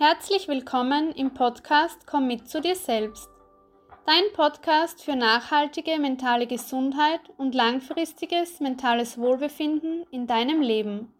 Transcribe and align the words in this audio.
Herzlich 0.00 0.46
willkommen 0.46 1.10
im 1.10 1.34
Podcast 1.34 2.06
Komm 2.06 2.28
mit 2.28 2.48
zu 2.48 2.60
dir 2.60 2.76
selbst. 2.76 3.28
Dein 4.06 4.22
Podcast 4.32 5.02
für 5.02 5.16
nachhaltige 5.16 5.98
mentale 5.98 6.46
Gesundheit 6.46 7.18
und 7.36 7.52
langfristiges 7.52 8.60
mentales 8.60 9.18
Wohlbefinden 9.18 10.06
in 10.12 10.28
deinem 10.28 10.62
Leben. 10.62 11.12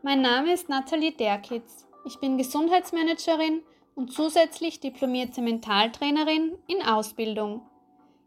Mein 0.00 0.22
Name 0.22 0.54
ist 0.54 0.70
Nathalie 0.70 1.12
Derkitz. 1.12 1.86
Ich 2.06 2.18
bin 2.18 2.38
Gesundheitsmanagerin 2.38 3.60
und 3.94 4.10
zusätzlich 4.10 4.80
diplomierte 4.80 5.42
Mentaltrainerin 5.42 6.56
in 6.66 6.80
Ausbildung. 6.80 7.60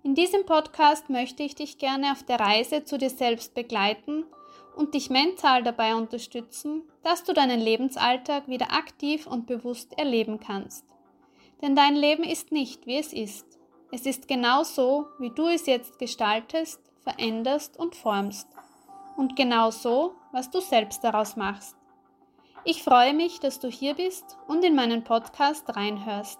In 0.03 0.13
diesem 0.13 0.45
Podcast 0.45 1.09
möchte 1.09 1.41
ich 1.41 1.55
dich 1.55 1.79
gerne 1.79 2.11
auf 2.11 2.21
der 2.21 2.39
Reise 2.39 2.83
zu 2.83 2.99
dir 2.99 3.09
selbst 3.09 3.55
begleiten 3.55 4.25
und 4.77 4.93
dich 4.93 5.09
mental 5.09 5.63
dabei 5.63 5.95
unterstützen, 5.95 6.83
dass 7.03 7.23
du 7.23 7.33
deinen 7.33 7.59
Lebensalltag 7.59 8.47
wieder 8.47 8.71
aktiv 8.71 9.25
und 9.25 9.47
bewusst 9.47 9.97
erleben 9.97 10.39
kannst. 10.39 10.85
Denn 11.61 11.75
dein 11.75 11.95
Leben 11.95 12.23
ist 12.23 12.51
nicht, 12.51 12.85
wie 12.85 12.97
es 12.97 13.11
ist. 13.11 13.45
Es 13.91 14.05
ist 14.05 14.27
genau 14.27 14.63
so, 14.63 15.07
wie 15.17 15.31
du 15.31 15.47
es 15.47 15.65
jetzt 15.65 15.97
gestaltest, 15.97 16.79
veränderst 17.01 17.79
und 17.79 17.95
formst. 17.95 18.47
Und 19.15 19.35
genau 19.35 19.71
so, 19.71 20.13
was 20.31 20.51
du 20.51 20.59
selbst 20.59 21.03
daraus 21.03 21.35
machst. 21.35 21.75
Ich 22.63 22.83
freue 22.83 23.13
mich, 23.13 23.39
dass 23.39 23.59
du 23.59 23.69
hier 23.69 23.95
bist 23.95 24.37
und 24.47 24.63
in 24.63 24.75
meinen 24.75 25.03
Podcast 25.03 25.75
reinhörst. 25.75 26.39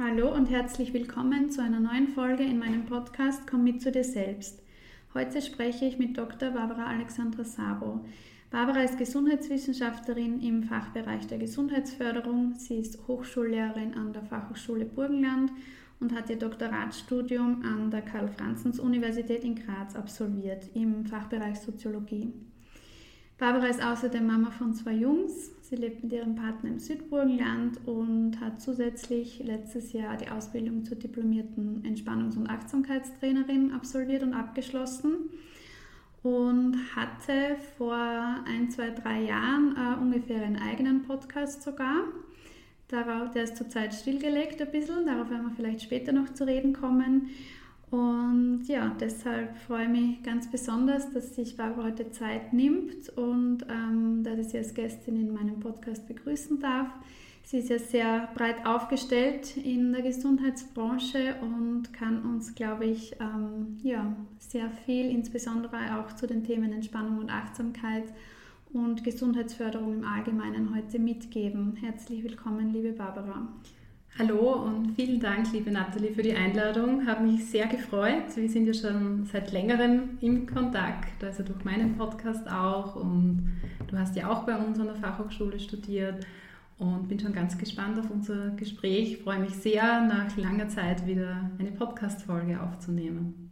Hallo 0.00 0.32
und 0.32 0.48
herzlich 0.48 0.94
willkommen 0.94 1.50
zu 1.50 1.60
einer 1.60 1.80
neuen 1.80 2.06
Folge 2.06 2.44
in 2.44 2.60
meinem 2.60 2.86
Podcast 2.86 3.48
Komm 3.50 3.64
mit 3.64 3.82
zu 3.82 3.90
dir 3.90 4.04
selbst. 4.04 4.62
Heute 5.12 5.42
spreche 5.42 5.86
ich 5.86 5.98
mit 5.98 6.16
Dr. 6.16 6.50
Barbara 6.50 6.86
Alexandra 6.86 7.42
Sabo. 7.42 8.04
Barbara 8.52 8.82
ist 8.82 8.96
Gesundheitswissenschaftlerin 8.96 10.40
im 10.40 10.62
Fachbereich 10.62 11.26
der 11.26 11.38
Gesundheitsförderung. 11.38 12.54
Sie 12.56 12.76
ist 12.76 13.08
Hochschullehrerin 13.08 13.94
an 13.94 14.12
der 14.12 14.22
Fachhochschule 14.22 14.84
Burgenland 14.84 15.50
und 15.98 16.14
hat 16.14 16.30
ihr 16.30 16.38
Doktoratsstudium 16.38 17.64
an 17.64 17.90
der 17.90 18.02
Karl-Franzens-Universität 18.02 19.42
in 19.42 19.56
Graz 19.56 19.96
absolviert 19.96 20.68
im 20.74 21.06
Fachbereich 21.06 21.58
Soziologie. 21.58 22.32
Barbara 23.38 23.66
ist 23.66 23.80
außerdem 23.80 24.26
Mama 24.26 24.50
von 24.50 24.74
zwei 24.74 24.92
Jungs. 24.92 25.52
Sie 25.62 25.76
lebt 25.76 26.02
mit 26.02 26.12
ihrem 26.12 26.34
Partner 26.34 26.70
im 26.70 26.80
Südburgenland 26.80 27.78
und 27.86 28.40
hat 28.40 28.60
zusätzlich 28.60 29.38
letztes 29.44 29.92
Jahr 29.92 30.16
die 30.16 30.28
Ausbildung 30.28 30.84
zur 30.84 30.96
diplomierten 30.96 31.84
Entspannungs- 31.84 32.36
und 32.36 32.50
Achtsamkeitstrainerin 32.50 33.72
absolviert 33.72 34.24
und 34.24 34.34
abgeschlossen 34.34 35.30
und 36.24 36.76
hatte 36.96 37.56
vor 37.76 37.94
ein, 37.94 38.70
zwei, 38.70 38.90
drei 38.90 39.22
Jahren 39.22 39.76
äh, 39.76 40.02
ungefähr 40.02 40.42
einen 40.42 40.56
eigenen 40.56 41.02
Podcast 41.02 41.62
sogar. 41.62 42.06
Darauf, 42.88 43.30
der 43.30 43.44
ist 43.44 43.56
zurzeit 43.56 43.94
stillgelegt 43.94 44.60
ein 44.60 44.70
bisschen, 44.72 45.06
darauf 45.06 45.30
werden 45.30 45.46
wir 45.46 45.54
vielleicht 45.54 45.82
später 45.82 46.10
noch 46.10 46.32
zu 46.34 46.44
reden 46.44 46.72
kommen. 46.72 47.28
Und 47.90 48.64
ja, 48.66 48.94
deshalb 49.00 49.56
freue 49.56 49.84
ich 49.84 49.88
mich 49.88 50.22
ganz 50.22 50.50
besonders, 50.50 51.10
dass 51.12 51.34
sich 51.34 51.56
Barbara 51.56 51.86
heute 51.86 52.10
Zeit 52.10 52.52
nimmt 52.52 53.08
und 53.16 53.64
ähm, 53.70 54.22
dass 54.24 54.38
ich 54.38 54.48
sie 54.48 54.58
als 54.58 54.74
Gästin 54.74 55.16
in 55.16 55.32
meinem 55.32 55.58
Podcast 55.58 56.06
begrüßen 56.06 56.60
darf. 56.60 56.88
Sie 57.44 57.60
ist 57.60 57.70
ja 57.70 57.78
sehr 57.78 58.28
breit 58.34 58.66
aufgestellt 58.66 59.56
in 59.56 59.92
der 59.94 60.02
Gesundheitsbranche 60.02 61.36
und 61.40 61.94
kann 61.94 62.20
uns, 62.20 62.54
glaube 62.54 62.84
ich, 62.84 63.16
ähm, 63.20 63.78
ja, 63.82 64.14
sehr 64.38 64.68
viel, 64.84 65.06
insbesondere 65.06 65.98
auch 65.98 66.14
zu 66.14 66.26
den 66.26 66.44
Themen 66.44 66.74
Entspannung 66.74 67.16
und 67.16 67.30
Achtsamkeit 67.30 68.04
und 68.74 69.02
Gesundheitsförderung 69.02 69.94
im 69.94 70.04
Allgemeinen 70.04 70.76
heute 70.76 70.98
mitgeben. 70.98 71.74
Herzlich 71.76 72.22
willkommen, 72.22 72.70
liebe 72.70 72.92
Barbara. 72.92 73.48
Hallo 74.18 74.64
und 74.64 74.96
vielen 74.96 75.20
Dank, 75.20 75.52
liebe 75.52 75.70
Nathalie, 75.70 76.10
für 76.12 76.24
die 76.24 76.34
Einladung. 76.34 77.06
Habe 77.06 77.22
mich 77.22 77.44
sehr 77.44 77.68
gefreut. 77.68 78.34
Wir 78.34 78.48
sind 78.48 78.66
ja 78.66 78.74
schon 78.74 79.26
seit 79.26 79.52
längerem 79.52 80.18
im 80.20 80.44
Kontakt, 80.44 81.22
also 81.22 81.44
durch 81.44 81.64
meinen 81.64 81.96
Podcast 81.96 82.50
auch. 82.50 82.96
Und 82.96 83.48
du 83.86 83.96
hast 83.96 84.16
ja 84.16 84.28
auch 84.28 84.42
bei 84.42 84.56
uns 84.56 84.80
an 84.80 84.86
der 84.86 84.96
Fachhochschule 84.96 85.60
studiert 85.60 86.26
und 86.78 87.06
bin 87.06 87.20
schon 87.20 87.32
ganz 87.32 87.56
gespannt 87.58 87.96
auf 88.00 88.10
unser 88.10 88.50
Gespräch. 88.56 89.12
Ich 89.12 89.18
freue 89.18 89.38
mich 89.38 89.52
sehr, 89.52 90.00
nach 90.00 90.36
langer 90.36 90.66
Zeit 90.66 91.06
wieder 91.06 91.48
eine 91.60 91.70
Podcast-Folge 91.70 92.60
aufzunehmen 92.60 93.47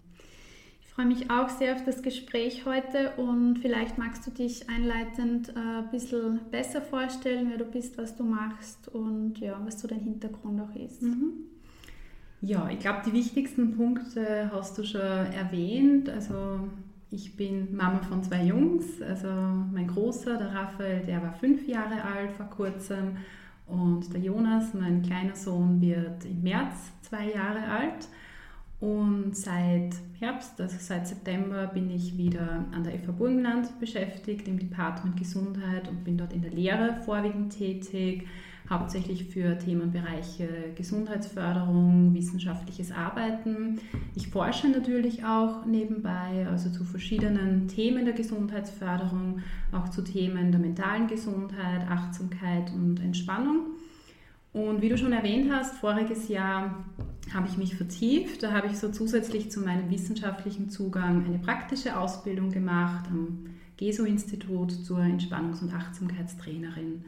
freue 0.96 1.06
mich 1.06 1.30
auch 1.30 1.50
sehr 1.50 1.74
auf 1.74 1.84
das 1.84 2.02
Gespräch 2.02 2.64
heute 2.64 3.12
und 3.18 3.58
vielleicht 3.58 3.98
magst 3.98 4.26
du 4.26 4.30
dich 4.30 4.70
einleitend 4.70 5.50
äh, 5.50 5.52
ein 5.52 5.90
bisschen 5.90 6.40
besser 6.50 6.80
vorstellen, 6.80 7.48
wer 7.50 7.58
du 7.58 7.66
bist, 7.66 7.98
was 7.98 8.16
du 8.16 8.24
machst 8.24 8.88
und 8.88 9.38
ja, 9.38 9.60
was 9.62 9.78
so 9.78 9.86
dein 9.86 10.00
Hintergrund 10.00 10.58
auch 10.58 10.74
ist. 10.74 11.02
Mhm. 11.02 11.32
Ja, 12.40 12.70
ich 12.70 12.78
glaube, 12.78 13.02
die 13.04 13.12
wichtigsten 13.12 13.76
Punkte 13.76 14.50
hast 14.50 14.78
du 14.78 14.84
schon 14.84 15.02
erwähnt. 15.02 16.08
Also 16.08 16.60
ich 17.10 17.36
bin 17.36 17.76
Mama 17.76 18.00
von 18.00 18.22
zwei 18.22 18.44
Jungs. 18.44 19.02
Also 19.02 19.28
mein 19.28 19.88
Großer, 19.88 20.38
der 20.38 20.54
Raphael, 20.54 21.04
der 21.04 21.22
war 21.22 21.34
fünf 21.34 21.68
Jahre 21.68 22.02
alt 22.04 22.32
vor 22.32 22.46
kurzem 22.46 23.18
und 23.66 24.10
der 24.14 24.20
Jonas, 24.20 24.72
mein 24.72 25.02
kleiner 25.02 25.36
Sohn, 25.36 25.78
wird 25.82 26.24
im 26.24 26.42
März 26.42 26.74
zwei 27.02 27.32
Jahre 27.32 27.64
alt. 27.68 28.08
Und 28.78 29.34
seit 29.34 29.94
Herbst, 30.18 30.60
also 30.60 30.76
seit 30.78 31.08
September, 31.08 31.66
bin 31.66 31.90
ich 31.90 32.18
wieder 32.18 32.66
an 32.72 32.84
der 32.84 32.98
FH 32.98 33.12
Burgenland 33.12 33.80
beschäftigt 33.80 34.46
im 34.48 34.58
Department 34.58 35.16
Gesundheit 35.16 35.88
und 35.88 36.04
bin 36.04 36.18
dort 36.18 36.34
in 36.34 36.42
der 36.42 36.50
Lehre 36.50 37.00
vorwiegend 37.04 37.56
tätig, 37.56 38.26
hauptsächlich 38.68 39.24
für 39.24 39.56
Themenbereiche 39.56 40.48
Gesundheitsförderung, 40.74 42.12
wissenschaftliches 42.14 42.92
Arbeiten. 42.92 43.80
Ich 44.14 44.28
forsche 44.28 44.68
natürlich 44.68 45.24
auch 45.24 45.64
nebenbei, 45.64 46.46
also 46.50 46.68
zu 46.68 46.84
verschiedenen 46.84 47.68
Themen 47.68 48.04
der 48.04 48.14
Gesundheitsförderung, 48.14 49.40
auch 49.72 49.88
zu 49.88 50.02
Themen 50.02 50.50
der 50.50 50.60
mentalen 50.60 51.06
Gesundheit, 51.06 51.88
Achtsamkeit 51.88 52.72
und 52.74 53.00
Entspannung. 53.00 53.75
Und 54.56 54.80
wie 54.80 54.88
du 54.88 54.96
schon 54.96 55.12
erwähnt 55.12 55.52
hast, 55.52 55.74
voriges 55.74 56.28
Jahr 56.28 56.82
habe 57.34 57.46
ich 57.46 57.58
mich 57.58 57.76
vertieft. 57.76 58.42
Da 58.42 58.52
habe 58.52 58.68
ich 58.68 58.78
so 58.78 58.90
zusätzlich 58.90 59.50
zu 59.50 59.60
meinem 59.60 59.90
wissenschaftlichen 59.90 60.70
Zugang 60.70 61.26
eine 61.26 61.38
praktische 61.38 61.98
Ausbildung 61.98 62.50
gemacht 62.50 63.04
am 63.10 63.50
GESO-Institut 63.76 64.72
zur 64.72 65.00
Entspannungs- 65.00 65.60
und 65.60 65.74
Achtsamkeitstrainerin. 65.74 67.04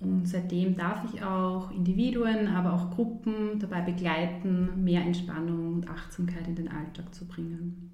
Und 0.00 0.28
seitdem 0.28 0.76
darf 0.76 1.02
ich 1.10 1.24
auch 1.24 1.70
Individuen, 1.70 2.48
aber 2.48 2.74
auch 2.74 2.90
Gruppen 2.90 3.58
dabei 3.58 3.80
begleiten, 3.80 4.84
mehr 4.84 5.00
Entspannung 5.00 5.72
und 5.72 5.88
Achtsamkeit 5.88 6.46
in 6.46 6.56
den 6.56 6.68
Alltag 6.68 7.14
zu 7.14 7.24
bringen. 7.24 7.91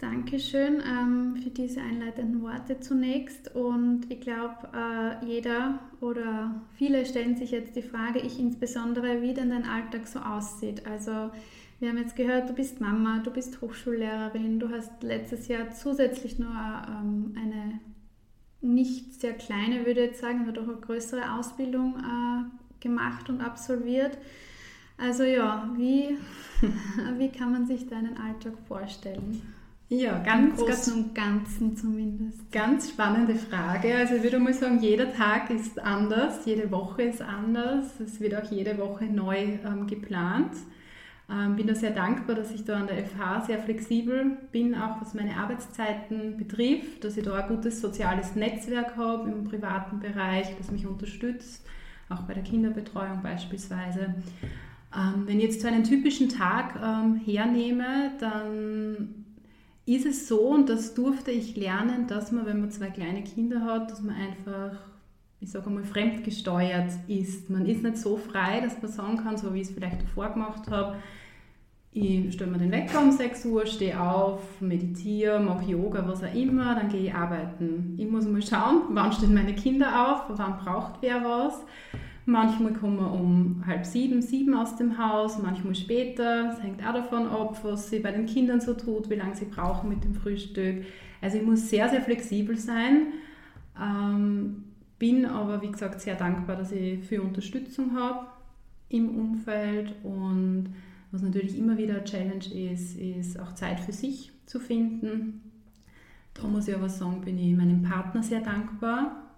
Dankeschön 0.00 0.80
ähm, 0.80 1.36
für 1.36 1.50
diese 1.50 1.82
einleitenden 1.82 2.40
Worte 2.40 2.80
zunächst. 2.80 3.54
Und 3.54 4.10
ich 4.10 4.20
glaube, 4.22 4.70
äh, 4.74 5.26
jeder 5.26 5.78
oder 6.00 6.62
viele 6.76 7.04
stellen 7.04 7.36
sich 7.36 7.50
jetzt 7.50 7.76
die 7.76 7.82
Frage, 7.82 8.18
ich 8.18 8.38
insbesondere, 8.38 9.20
wie 9.20 9.34
denn 9.34 9.50
dein 9.50 9.68
Alltag 9.68 10.06
so 10.06 10.20
aussieht. 10.20 10.86
Also 10.86 11.30
wir 11.80 11.90
haben 11.90 11.98
jetzt 11.98 12.16
gehört, 12.16 12.48
du 12.48 12.54
bist 12.54 12.80
Mama, 12.80 13.20
du 13.22 13.30
bist 13.30 13.60
Hochschullehrerin, 13.60 14.58
du 14.58 14.70
hast 14.70 15.02
letztes 15.02 15.48
Jahr 15.48 15.70
zusätzlich 15.70 16.38
nur 16.38 16.48
ähm, 16.50 17.34
eine 17.36 17.80
nicht 18.62 19.20
sehr 19.20 19.34
kleine, 19.34 19.86
würde 19.86 20.00
ich 20.00 20.10
jetzt 20.10 20.20
sagen, 20.20 20.40
aber 20.42 20.52
doch 20.52 20.68
eine 20.68 20.76
größere 20.76 21.34
Ausbildung 21.34 21.96
äh, 21.98 22.82
gemacht 22.82 23.28
und 23.28 23.42
absolviert. 23.42 24.16
Also 24.96 25.24
ja, 25.24 25.70
wie, 25.76 26.16
wie 27.18 27.28
kann 27.28 27.52
man 27.52 27.66
sich 27.66 27.86
deinen 27.86 28.16
Alltag 28.16 28.54
vorstellen? 28.66 29.59
Ja, 29.92 30.18
ganz, 30.18 30.60
Im 30.60 30.66
Großen 30.66 30.94
und 30.94 31.14
Ganzen 31.16 31.76
zumindest. 31.76 32.52
Ganz 32.52 32.90
spannende 32.90 33.34
Frage. 33.34 33.96
Also 33.96 34.14
ich 34.14 34.22
würde 34.22 34.38
mal 34.38 34.54
sagen, 34.54 34.78
jeder 34.80 35.12
Tag 35.12 35.50
ist 35.50 35.80
anders, 35.80 36.46
jede 36.46 36.70
Woche 36.70 37.02
ist 37.02 37.20
anders. 37.20 37.98
Es 37.98 38.20
wird 38.20 38.36
auch 38.36 38.48
jede 38.52 38.78
Woche 38.78 39.06
neu 39.06 39.36
ähm, 39.36 39.88
geplant. 39.88 40.52
Ähm, 41.28 41.56
bin 41.56 41.66
da 41.66 41.74
sehr 41.74 41.90
dankbar, 41.90 42.36
dass 42.36 42.52
ich 42.52 42.64
da 42.64 42.76
an 42.76 42.86
der 42.86 43.04
FH 43.04 43.46
sehr 43.46 43.58
flexibel 43.58 44.38
bin, 44.52 44.76
auch 44.76 45.00
was 45.00 45.14
meine 45.14 45.36
Arbeitszeiten 45.36 46.36
betrifft, 46.36 47.02
dass 47.02 47.16
ich 47.16 47.24
da 47.24 47.34
ein 47.34 47.48
gutes 47.48 47.80
soziales 47.80 48.36
Netzwerk 48.36 48.96
habe 48.96 49.28
im 49.28 49.42
privaten 49.42 49.98
Bereich, 49.98 50.56
das 50.56 50.70
mich 50.70 50.86
unterstützt, 50.86 51.66
auch 52.08 52.22
bei 52.22 52.34
der 52.34 52.44
Kinderbetreuung 52.44 53.22
beispielsweise. 53.24 54.14
Ähm, 54.96 55.24
wenn 55.26 55.38
ich 55.38 55.46
jetzt 55.46 55.60
so 55.62 55.66
einen 55.66 55.82
typischen 55.82 56.28
Tag 56.28 56.76
ähm, 56.80 57.16
hernehme, 57.24 58.12
dann 58.20 59.19
ist 59.86 60.06
es 60.06 60.28
so, 60.28 60.40
und 60.40 60.68
das 60.68 60.94
durfte 60.94 61.30
ich 61.30 61.56
lernen, 61.56 62.06
dass 62.06 62.32
man, 62.32 62.46
wenn 62.46 62.60
man 62.60 62.70
zwei 62.70 62.90
kleine 62.90 63.24
Kinder 63.24 63.62
hat, 63.62 63.90
dass 63.90 64.02
man 64.02 64.14
einfach, 64.14 64.78
ich 65.40 65.50
sage 65.50 65.66
einmal, 65.66 65.84
fremdgesteuert 65.84 66.92
ist. 67.08 67.50
Man 67.50 67.66
ist 67.66 67.82
nicht 67.82 67.98
so 67.98 68.16
frei, 68.16 68.60
dass 68.60 68.80
man 68.80 68.90
sagen 68.90 69.16
kann, 69.16 69.36
so 69.36 69.52
wie 69.54 69.60
ich 69.60 69.68
es 69.68 69.74
vielleicht 69.74 70.02
davor 70.02 70.30
gemacht 70.30 70.70
habe, 70.70 70.96
ich 71.92 72.32
stelle 72.34 72.52
mir 72.52 72.58
den 72.58 72.70
Wecker 72.70 73.02
um 73.02 73.10
6 73.10 73.46
Uhr, 73.46 73.66
stehe 73.66 74.00
auf, 74.00 74.60
meditiere, 74.60 75.40
mache 75.40 75.72
Yoga, 75.72 76.06
was 76.06 76.22
auch 76.22 76.34
immer, 76.34 76.76
dann 76.76 76.88
gehe 76.88 77.06
ich 77.06 77.14
arbeiten. 77.14 77.96
Ich 77.98 78.08
muss 78.08 78.26
mal 78.26 78.42
schauen, 78.42 78.82
wann 78.90 79.12
stehen 79.12 79.34
meine 79.34 79.54
Kinder 79.54 80.12
auf, 80.12 80.38
wann 80.38 80.58
braucht 80.58 81.02
wer 81.02 81.24
was. 81.24 81.64
Manchmal 82.26 82.74
kommen 82.74 82.98
wir 82.98 83.12
um 83.12 83.64
halb 83.66 83.84
sieben, 83.84 84.22
sieben 84.22 84.54
aus 84.54 84.76
dem 84.76 84.98
Haus, 84.98 85.38
manchmal 85.42 85.74
später. 85.74 86.52
Es 86.52 86.62
hängt 86.62 86.86
auch 86.86 86.94
davon 86.94 87.26
ab, 87.26 87.58
was 87.62 87.90
sie 87.90 88.00
bei 88.00 88.12
den 88.12 88.26
Kindern 88.26 88.60
so 88.60 88.74
tut, 88.74 89.10
wie 89.10 89.14
lange 89.14 89.34
sie 89.34 89.46
brauchen 89.46 89.88
mit 89.88 90.04
dem 90.04 90.14
Frühstück. 90.14 90.84
Also 91.20 91.38
ich 91.38 91.42
muss 91.42 91.68
sehr, 91.68 91.88
sehr 91.88 92.02
flexibel 92.02 92.56
sein. 92.56 93.08
Ähm, 93.80 94.64
bin 94.98 95.24
aber, 95.24 95.62
wie 95.62 95.70
gesagt, 95.70 96.00
sehr 96.00 96.14
dankbar, 96.14 96.56
dass 96.56 96.72
ich 96.72 97.02
viel 97.04 97.20
Unterstützung 97.20 97.96
habe 97.96 98.26
im 98.90 99.16
Umfeld 99.16 99.94
und 100.02 100.74
was 101.10 101.22
natürlich 101.22 101.58
immer 101.58 101.76
wieder 101.78 101.94
eine 101.94 102.04
Challenge 102.04 102.44
ist, 102.72 102.96
ist 102.96 103.40
auch 103.40 103.54
Zeit 103.54 103.80
für 103.80 103.92
sich 103.92 104.30
zu 104.46 104.60
finden. 104.60 105.40
Da 106.34 106.46
muss 106.46 106.68
ich 106.68 106.74
aber 106.74 106.88
sagen, 106.88 107.22
bin 107.22 107.38
ich 107.38 107.56
meinem 107.56 107.82
Partner 107.82 108.22
sehr 108.22 108.40
dankbar, 108.40 109.29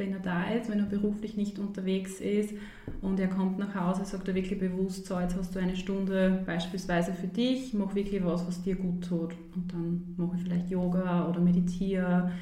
wenn 0.00 0.12
er 0.12 0.18
da 0.18 0.50
ist, 0.50 0.68
wenn 0.68 0.80
er 0.80 0.86
beruflich 0.86 1.36
nicht 1.36 1.60
unterwegs 1.60 2.20
ist 2.20 2.54
und 3.00 3.20
er 3.20 3.28
kommt 3.28 3.58
nach 3.58 3.74
Hause, 3.76 4.04
sagt 4.04 4.26
er 4.26 4.34
wirklich 4.34 4.58
bewusst, 4.58 5.06
so 5.06 5.20
jetzt 5.20 5.36
hast 5.36 5.54
du 5.54 5.60
eine 5.60 5.76
Stunde 5.76 6.42
beispielsweise 6.44 7.12
für 7.12 7.28
dich, 7.28 7.72
mach 7.74 7.94
wirklich 7.94 8.24
was, 8.24 8.44
was 8.48 8.62
dir 8.62 8.74
gut 8.74 9.06
tut. 9.06 9.34
Und 9.54 9.72
dann 9.72 10.14
mache 10.16 10.36
ich 10.36 10.42
vielleicht 10.42 10.70
Yoga 10.70 11.28
oder 11.28 11.40
meditiere 11.40 12.32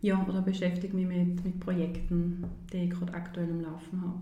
ja, 0.00 0.24
oder 0.28 0.42
beschäftige 0.42 0.94
mich 0.94 1.06
mit, 1.06 1.44
mit 1.44 1.58
Projekten, 1.58 2.44
die 2.72 2.84
ich 2.84 2.90
gerade 2.90 3.14
aktuell 3.14 3.48
im 3.48 3.62
Laufen 3.62 4.00
habe. 4.00 4.20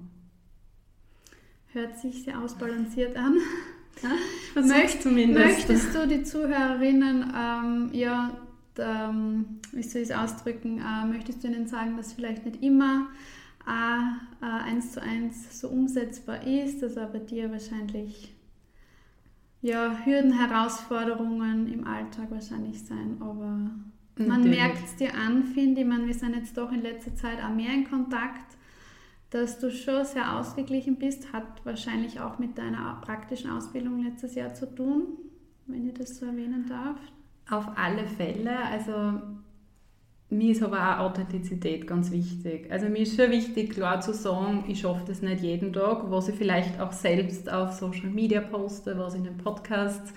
Hört 1.73 1.99
sich 1.99 2.23
sehr 2.25 2.41
ausbalanciert 2.41 3.17
an. 3.17 3.37
Möcht, 4.55 5.03
zumindest. 5.03 5.47
Möchtest 5.47 5.95
du 5.95 6.07
die 6.07 6.23
Zuhörerinnen, 6.23 7.33
ähm, 7.35 7.91
ja, 7.93 8.31
ähm, 8.79 9.61
wie 9.73 9.83
soll 9.83 10.03
ich 10.03 10.11
es 10.11 10.17
ausdrücken, 10.17 10.81
äh, 10.81 11.07
möchtest 11.07 11.43
du 11.43 11.49
ihnen 11.49 11.67
sagen, 11.67 11.97
dass 11.97 12.13
vielleicht 12.13 12.45
nicht 12.45 12.63
immer 12.63 13.09
äh, 13.67 14.45
äh, 14.45 14.49
eins 14.49 14.93
zu 14.93 15.03
eins 15.03 15.61
so 15.61 15.69
umsetzbar 15.69 16.47
ist, 16.47 16.83
dass 16.83 16.97
aber 16.97 17.19
dir 17.19 17.51
wahrscheinlich 17.51 18.35
ja, 19.63 19.99
Hürden, 20.05 20.33
Herausforderungen 20.33 21.73
im 21.73 21.87
Alltag 21.87 22.31
wahrscheinlich 22.31 22.85
sein, 22.85 23.17
aber 23.21 23.71
man 24.19 24.49
merkt 24.49 24.85
es 24.85 24.97
dir 24.97 25.15
an, 25.15 25.45
finde 25.45 25.81
ich. 25.81 25.87
Man, 25.87 26.07
wir 26.07 26.15
sind 26.15 26.35
jetzt 26.35 26.57
doch 26.57 26.73
in 26.73 26.83
letzter 26.83 27.15
Zeit 27.17 27.43
auch 27.43 27.55
mehr 27.55 27.73
in 27.73 27.89
Kontakt 27.89 28.57
dass 29.31 29.59
du 29.59 29.71
schon 29.71 30.05
sehr 30.05 30.39
ausgeglichen 30.39 30.97
bist, 30.97 31.33
hat 31.33 31.65
wahrscheinlich 31.65 32.21
auch 32.21 32.39
mit 32.39 32.57
deiner 32.59 33.01
praktischen 33.03 33.51
Ausbildung 33.51 34.03
letztes 34.03 34.35
Jahr 34.35 34.55
zu 34.55 34.73
tun, 34.73 35.19
wenn 35.67 35.89
ich 35.89 35.95
das 35.95 36.17
so 36.17 36.27
erwähnen 36.27 36.67
darf. 36.69 36.99
Auf 37.49 37.67
alle 37.77 38.07
Fälle. 38.07 38.57
Also 38.71 39.21
mir 40.29 40.51
ist 40.51 40.63
aber 40.63 40.99
auch 41.01 41.11
Authentizität 41.11 41.87
ganz 41.87 42.11
wichtig. 42.11 42.71
Also 42.71 42.89
mir 42.89 43.01
ist 43.01 43.17
schon 43.17 43.31
wichtig, 43.31 43.71
klar 43.71 44.01
zu 44.01 44.13
sagen, 44.13 44.65
ich 44.67 44.81
schaffe 44.81 45.05
das 45.07 45.23
nicht 45.23 45.43
jeden 45.43 45.73
Tag, 45.73 46.11
was 46.11 46.29
ich 46.29 46.35
vielleicht 46.35 46.81
auch 46.81 46.93
selbst 46.93 47.51
auf 47.53 47.73
Social 47.73 48.11
Media 48.11 48.41
poste, 48.41 48.99
was 48.99 49.15
ich 49.15 49.21
in 49.21 49.25
den 49.25 49.39
Podcasts 49.39 50.13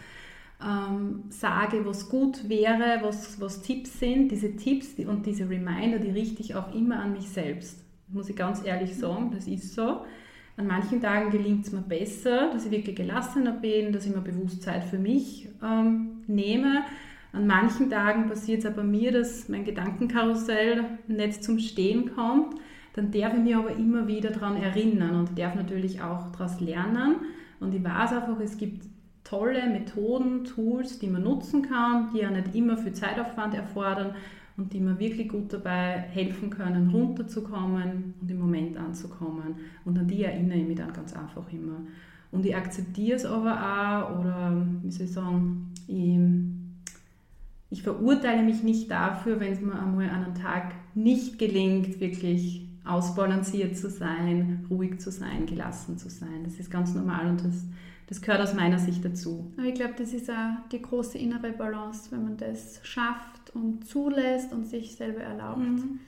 ähm, 0.64 1.26
sage, 1.30 1.86
was 1.86 2.10
gut 2.10 2.50
wäre, 2.50 3.00
was, 3.02 3.40
was 3.40 3.62
Tipps 3.62 4.00
sind. 4.00 4.32
Diese 4.32 4.56
Tipps 4.56 4.96
und 4.98 5.25
diese 5.25 5.50
Reminder, 5.50 6.00
die 6.00 6.12
richte 6.12 6.42
ich 6.42 6.56
auch 6.56 6.74
immer 6.74 7.00
an 7.00 7.14
mich 7.14 7.30
selbst 7.30 7.84
muss 8.12 8.30
ich 8.30 8.36
ganz 8.36 8.64
ehrlich 8.66 8.96
sagen, 8.96 9.32
das 9.34 9.48
ist 9.48 9.74
so. 9.74 10.02
An 10.58 10.68
manchen 10.68 11.00
Tagen 11.00 11.32
gelingt 11.32 11.66
es 11.66 11.72
mir 11.72 11.82
besser, 11.82 12.52
dass 12.52 12.66
ich 12.66 12.72
wirklich 12.72 12.96
gelassener 12.96 13.54
bin, 13.54 13.94
dass 13.94 14.06
ich 14.06 14.14
mir 14.14 14.22
bewusst 14.22 14.62
Zeit 14.62 14.84
für 14.84 14.98
mich 14.98 15.48
ähm, 15.64 16.24
nehme. 16.28 16.84
An 17.31 17.46
manchen 17.46 17.90
Tagen 17.90 18.28
passiert 18.28 18.66
es 18.66 18.74
bei 18.74 18.84
mir, 18.84 19.12
dass 19.12 19.50
mein 19.50 19.64
Gedankenkarussell 19.64 20.84
nicht 21.08 21.44
zum 21.44 21.60
Stehen 21.60 22.14
kommt. 22.16 22.56
Dann 22.94 23.12
darf 23.12 23.34
ich 23.34 23.40
mich 23.40 23.56
aber 23.56 23.76
immer 23.76 24.08
wieder 24.08 24.31
daran 24.31 24.58
erinnern 24.58 25.16
und 25.16 25.38
darf 25.38 25.56
natürlich 25.56 26.02
auch 26.02 26.31
daraus 26.31 26.60
lernen. 26.60 27.18
Und 27.60 27.74
ich 27.76 27.84
weiß 27.84 28.14
einfach, 28.14 28.40
es 28.40 28.58
gibt 28.58 28.88
tolle 29.24 29.70
Methoden, 29.70 30.44
Tools, 30.44 30.98
die 30.98 31.08
man 31.08 31.24
nutzen 31.24 31.62
kann, 31.62 32.10
die 32.14 32.20
ja 32.20 32.31
nicht 32.31 32.56
immer 32.56 32.78
viel 32.78 32.94
Zeitaufwand 32.94 33.54
erfordern, 33.54 34.16
und 34.60 34.74
die 34.74 34.82
mir 34.82 35.00
wirklich 35.00 35.30
gut 35.30 35.54
dabei 35.54 36.00
helfen 36.12 36.50
können, 36.50 36.90
runterzukommen 36.90 38.14
und 38.22 38.30
im 38.30 38.40
Moment 38.40 38.78
anzukommen. 38.78 39.56
Und 39.86 39.98
an 39.98 40.08
die 40.08 40.24
erinnere 40.24 40.58
ich 40.58 40.68
mich 40.68 40.78
dann 40.78 40.92
ganz 40.92 41.14
einfach 41.14 41.52
immer. 41.52 41.78
Und 42.32 42.46
ich 42.46 42.56
akzeptiere 42.56 43.16
es 43.16 43.25
aber 43.25 43.54
auch, 43.54 44.20
oder 44.20 44.66
wie 44.84 44.92
soll 44.92 45.06
ich 45.06 45.14
sagen, 45.14 45.72
ich, 45.88 46.20
ich 47.69 47.83
verurteile 47.83 48.44
mich 48.44 48.63
nicht 48.63 48.89
dafür, 48.89 49.39
wenn 49.39 49.54
es 49.54 49.62
mir 49.62 49.80
einmal 49.80 50.10
an 50.10 50.24
einem 50.24 50.36
Tag 50.36 50.74
nicht 50.95 51.38
gelingt, 51.38 52.00
wirklich 52.00 52.68
ausbalanciert 52.83 53.77
zu 53.77 53.89
sein, 53.89 54.66
ruhig 54.69 55.00
zu 55.00 55.12
sein, 55.12 55.45
gelassen 55.45 55.98
zu 55.98 56.10
sein. 56.10 56.44
Das 56.44 56.60
ist 56.60 56.71
ganz 56.71 56.95
normal 56.95 57.27
und 57.27 57.45
das, 57.45 57.66
das 58.07 58.21
gehört 58.21 58.42
aus 58.42 58.56
meiner 58.56 58.80
Sicht 58.80 59.06
dazu. 59.06 59.51
Aber 59.57 59.68
ich 59.68 59.75
glaube, 59.75 59.94
das 59.98 60.13
ist 60.13 60.30
auch 60.31 60.68
die 60.71 60.81
große 60.81 61.18
innere 61.19 61.51
Balance, 61.51 62.12
wenn 62.12 62.24
man 62.24 62.38
das 62.38 62.80
schafft 62.83 63.54
und 63.54 63.86
zulässt 63.86 64.51
und 64.51 64.65
sich 64.65 64.95
selber 64.95 65.22
erlaubt. 65.22 65.60
Mhm. 65.60 66.00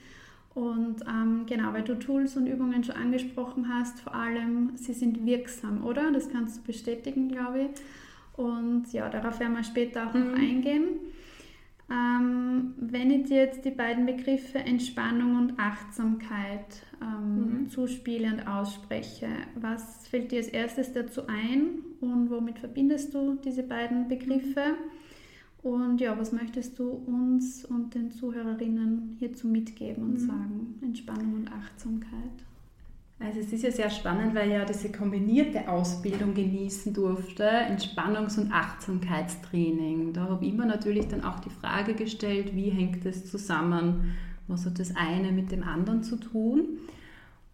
Und 0.54 0.96
ähm, 1.08 1.46
genau, 1.46 1.72
weil 1.72 1.82
du 1.82 1.98
Tools 1.98 2.36
und 2.36 2.46
Übungen 2.46 2.84
schon 2.84 2.96
angesprochen 2.96 3.68
hast, 3.72 4.00
vor 4.00 4.14
allem, 4.14 4.72
sie 4.74 4.92
sind 4.92 5.24
wirksam, 5.24 5.84
oder? 5.84 6.12
Das 6.12 6.28
kannst 6.28 6.58
du 6.58 6.62
bestätigen, 6.62 7.28
glaube 7.28 7.60
ich. 7.60 7.70
Und 8.36 8.92
ja, 8.92 9.08
darauf 9.08 9.40
werden 9.40 9.54
wir 9.56 9.64
später 9.64 10.08
auch 10.08 10.14
mhm. 10.14 10.32
noch 10.32 10.38
eingehen. 10.38 10.84
Ähm, 11.90 12.74
wenn 12.78 13.10
ich 13.10 13.28
dir 13.28 13.38
jetzt 13.38 13.64
die 13.64 13.70
beiden 13.70 14.06
Begriffe 14.06 14.58
Entspannung 14.58 15.36
und 15.36 15.58
Achtsamkeit 15.58 16.82
ähm, 17.02 17.62
mhm. 17.62 17.68
zuspiele 17.68 18.28
und 18.32 18.46
ausspreche, 18.46 19.28
was 19.56 20.06
fällt 20.08 20.32
dir 20.32 20.38
als 20.38 20.48
erstes 20.48 20.92
dazu 20.92 21.26
ein 21.26 21.80
und 22.00 22.30
womit 22.30 22.58
verbindest 22.60 23.14
du 23.14 23.34
diese 23.44 23.62
beiden 23.62 24.08
Begriffe? 24.08 24.76
Und 25.62 26.00
ja, 26.00 26.18
was 26.18 26.32
möchtest 26.32 26.78
du 26.78 26.90
uns 26.90 27.64
und 27.64 27.94
den 27.94 28.10
Zuhörerinnen 28.10 29.16
hierzu 29.18 29.46
mitgeben 29.46 30.02
und 30.02 30.14
mhm. 30.14 30.26
sagen? 30.26 30.78
Entspannung 30.82 31.34
und 31.34 31.52
Achtsamkeit. 31.52 32.44
Also 33.24 33.38
es 33.38 33.52
ist 33.52 33.62
ja 33.62 33.70
sehr 33.70 33.90
spannend, 33.90 34.34
weil 34.34 34.48
ich 34.48 34.54
ja 34.54 34.64
diese 34.64 34.90
kombinierte 34.90 35.68
Ausbildung 35.68 36.34
genießen 36.34 36.92
durfte, 36.92 37.44
Entspannungs- 37.44 38.38
und 38.40 38.52
Achtsamkeitstraining. 38.52 40.12
Da 40.12 40.22
habe 40.28 40.44
ich 40.44 40.52
mir 40.52 40.66
natürlich 40.66 41.06
dann 41.06 41.22
auch 41.22 41.38
die 41.38 41.50
Frage 41.50 41.94
gestellt, 41.94 42.56
wie 42.56 42.70
hängt 42.70 43.04
das 43.06 43.30
zusammen? 43.30 44.14
Was 44.48 44.66
hat 44.66 44.80
das 44.80 44.96
eine 44.96 45.30
mit 45.30 45.52
dem 45.52 45.62
anderen 45.62 46.02
zu 46.02 46.16
tun? 46.16 46.78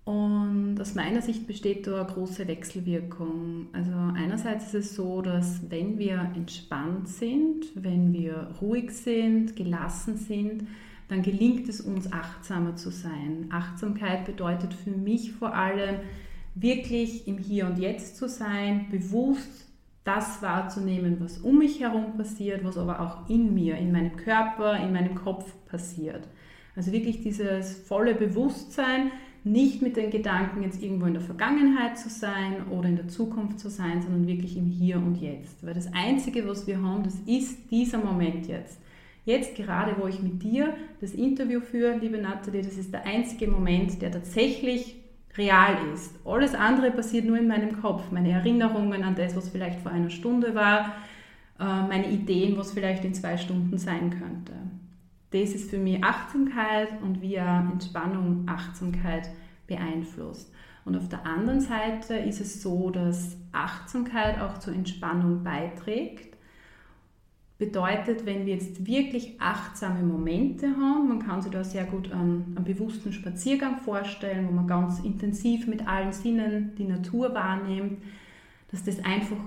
Und 0.07 0.81
aus 0.81 0.95
meiner 0.95 1.21
Sicht 1.21 1.47
besteht 1.47 1.87
da 1.87 2.01
eine 2.01 2.11
große 2.11 2.49
Wechselwirkung. 2.49 3.67
Also 3.75 3.93
einerseits 3.93 4.69
ist 4.69 4.75
es 4.75 4.97
so, 4.97 5.21
dass 5.21 5.71
wenn 5.71 5.99
wir 5.99 6.33
entspannt 6.35 7.09
sind, 7.09 7.67
wenn 7.75 8.15
wir 8.15 8.55
ruhig 8.63 8.91
sind, 8.91 9.55
gelassen 9.55 10.17
sind, 10.17 10.63
dann 11.09 11.23
gelingt 11.23 11.69
es 11.69 11.81
uns 11.81 12.13
achtsamer 12.13 12.77
zu 12.77 12.91
sein. 12.91 13.47
Achtsamkeit 13.51 14.27
bedeutet 14.27 14.75
für 14.75 14.91
mich 14.91 15.33
vor 15.33 15.55
allem 15.55 15.97
wirklich 16.55 17.27
im 17.27 17.39
Hier 17.39 17.67
und 17.67 17.79
Jetzt 17.79 18.17
zu 18.17 18.29
sein, 18.29 18.87
bewusst 18.91 19.67
das 20.05 20.41
wahrzunehmen, 20.43 21.17
was 21.21 21.39
um 21.39 21.59
mich 21.59 21.81
herum 21.81 22.17
passiert, 22.17 22.65
was 22.65 22.79
aber 22.79 23.01
auch 23.01 23.29
in 23.29 23.55
mir, 23.55 23.77
in 23.77 23.93
meinem 23.93 24.17
Körper, 24.17 24.77
in 24.83 24.93
meinem 24.93 25.15
Kopf 25.15 25.53
passiert. 25.67 26.27
Also 26.77 26.93
wirklich 26.93 27.23
dieses 27.23 27.77
volle 27.77 28.15
Bewusstsein, 28.15 29.11
nicht 29.45 29.83
mit 29.83 29.97
den 29.97 30.11
Gedanken, 30.11 30.63
jetzt 30.63 30.83
irgendwo 30.83 31.07
in 31.07 31.15
der 31.15 31.23
Vergangenheit 31.23 31.99
zu 31.99 32.09
sein 32.09 32.69
oder 32.71 32.89
in 32.89 32.97
der 32.97 33.09
Zukunft 33.09 33.61
zu 33.61 33.71
sein, 33.71 34.03
sondern 34.03 34.27
wirklich 34.27 34.57
im 34.57 34.67
Hier 34.67 34.97
und 34.97 35.17
Jetzt. 35.17 35.65
Weil 35.65 35.75
das 35.75 35.93
Einzige, 35.93 36.47
was 36.47 36.67
wir 36.67 36.83
haben, 36.83 37.05
das 37.05 37.17
ist 37.27 37.71
dieser 37.71 37.99
Moment 37.99 38.47
jetzt. 38.47 38.81
Jetzt 39.29 39.57
gerade, 39.57 39.95
wo 39.99 40.07
ich 40.07 40.23
mit 40.23 40.43
dir 40.43 40.75
das 41.01 41.13
Interview 41.13 41.61
führe, 41.61 41.99
liebe 41.99 42.17
Nathalie, 42.19 42.63
das 42.63 42.79
ist 42.79 42.93
der 42.93 43.05
einzige 43.05 43.47
Moment, 43.47 44.01
der 44.01 44.11
tatsächlich 44.11 44.97
real 45.37 45.77
ist. 45.93 46.15
Alles 46.25 46.55
andere 46.55 46.91
passiert 46.91 47.27
nur 47.27 47.37
in 47.39 47.47
meinem 47.47 47.81
Kopf. 47.83 48.11
Meine 48.11 48.31
Erinnerungen 48.31 49.05
an 49.05 49.15
das, 49.15 49.37
was 49.37 49.51
vielleicht 49.51 49.81
vor 49.81 49.93
einer 49.93 50.11
Stunde 50.11 50.55
war, 50.55 50.95
äh, 51.61 51.65
meine 51.65 52.11
Ideen, 52.11 52.57
was 52.57 52.73
vielleicht 52.73 53.05
in 53.05 53.13
zwei 53.13 53.37
Stunden 53.37 53.77
sein 53.77 54.11
könnte 54.11 54.55
das 55.31 55.51
ist 55.51 55.71
für 55.71 55.79
mich 55.79 56.03
Achtsamkeit 56.03 56.89
und 57.03 57.21
wie 57.21 57.35
Entspannung 57.35 58.47
Achtsamkeit 58.49 59.29
beeinflusst. 59.67 60.53
Und 60.85 60.97
auf 60.97 61.09
der 61.09 61.27
anderen 61.27 61.61
Seite 61.61 62.15
ist 62.15 62.41
es 62.41 62.63
so, 62.63 62.91
dass 62.91 63.37
Achtsamkeit 63.53 64.41
auch 64.41 64.59
zur 64.59 64.75
Entspannung 64.75 65.45
beiträgt. 65.45 66.38
Bedeutet, 67.59 68.25
wenn 68.25 68.47
wir 68.47 68.55
jetzt 68.55 68.87
wirklich 68.87 69.41
achtsame 69.41 70.05
Momente 70.05 70.69
haben, 70.77 71.09
man 71.09 71.19
kann 71.19 71.43
sich 71.43 71.51
da 71.51 71.65
sehr 71.65 71.85
gut 71.85 72.13
einen, 72.13 72.55
einen 72.55 72.65
bewussten 72.65 73.13
Spaziergang 73.13 73.79
vorstellen, 73.79 74.47
wo 74.49 74.53
man 74.53 74.69
ganz 74.69 75.01
intensiv 75.01 75.67
mit 75.67 75.89
allen 75.89 76.13
Sinnen 76.13 76.73
die 76.79 76.85
Natur 76.85 77.35
wahrnimmt, 77.35 78.01
dass 78.71 78.85
das 78.85 79.05
einfach 79.05 79.39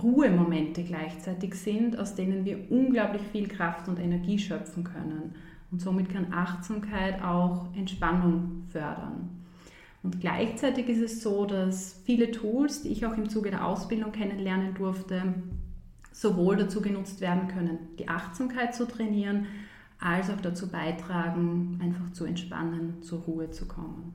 Ruhemomente 0.00 0.84
gleichzeitig 0.84 1.54
sind, 1.56 1.98
aus 1.98 2.14
denen 2.14 2.44
wir 2.44 2.70
unglaublich 2.70 3.22
viel 3.32 3.48
Kraft 3.48 3.88
und 3.88 3.98
Energie 3.98 4.38
schöpfen 4.38 4.84
können. 4.84 5.34
Und 5.72 5.80
somit 5.80 6.08
kann 6.08 6.32
Achtsamkeit 6.32 7.20
auch 7.20 7.66
Entspannung 7.74 8.62
fördern. 8.68 9.42
Und 10.04 10.20
gleichzeitig 10.20 10.88
ist 10.88 11.00
es 11.00 11.20
so, 11.20 11.46
dass 11.46 12.00
viele 12.04 12.30
Tools, 12.30 12.82
die 12.82 12.90
ich 12.90 13.04
auch 13.06 13.16
im 13.16 13.28
Zuge 13.28 13.50
der 13.50 13.66
Ausbildung 13.66 14.12
kennenlernen 14.12 14.74
durfte, 14.74 15.34
sowohl 16.16 16.56
dazu 16.56 16.80
genutzt 16.80 17.20
werden 17.20 17.46
können, 17.48 17.78
die 17.98 18.08
Achtsamkeit 18.08 18.74
zu 18.74 18.88
trainieren, 18.88 19.46
als 20.00 20.30
auch 20.30 20.40
dazu 20.40 20.68
beitragen, 20.68 21.78
einfach 21.82 22.10
zu 22.12 22.24
entspannen, 22.24 23.02
zur 23.02 23.20
Ruhe 23.20 23.50
zu 23.50 23.68
kommen. 23.68 24.14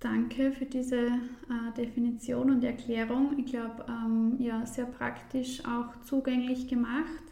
Danke 0.00 0.52
für 0.52 0.66
diese 0.66 0.96
äh, 1.06 1.74
Definition 1.76 2.50
und 2.50 2.62
Erklärung. 2.62 3.34
Ich 3.38 3.46
glaube, 3.46 3.86
ähm, 3.88 4.36
ja, 4.38 4.64
sehr 4.64 4.84
praktisch 4.84 5.64
auch 5.64 6.00
zugänglich 6.04 6.68
gemacht. 6.68 7.24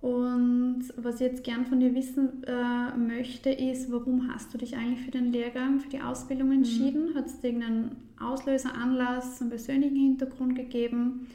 Und 0.00 0.84
was 0.96 1.16
ich 1.16 1.20
jetzt 1.22 1.44
gern 1.44 1.64
von 1.64 1.80
dir 1.80 1.94
wissen 1.94 2.44
äh, 2.44 2.96
möchte, 2.96 3.50
ist, 3.50 3.90
warum 3.90 4.32
hast 4.32 4.52
du 4.52 4.58
dich 4.58 4.76
eigentlich 4.76 5.04
für 5.04 5.10
den 5.12 5.32
Lehrgang, 5.32 5.80
für 5.80 5.88
die 5.88 6.00
Ausbildung 6.00 6.52
entschieden? 6.52 7.12
Mhm. 7.12 7.14
Hat 7.14 7.26
es 7.26 7.42
irgendeinen 7.42 7.96
Auslöser, 8.20 8.74
Anlass, 8.74 9.40
einen 9.40 9.50
persönlichen 9.50 9.96
Hintergrund 9.96 10.56
gegeben? 10.56 11.28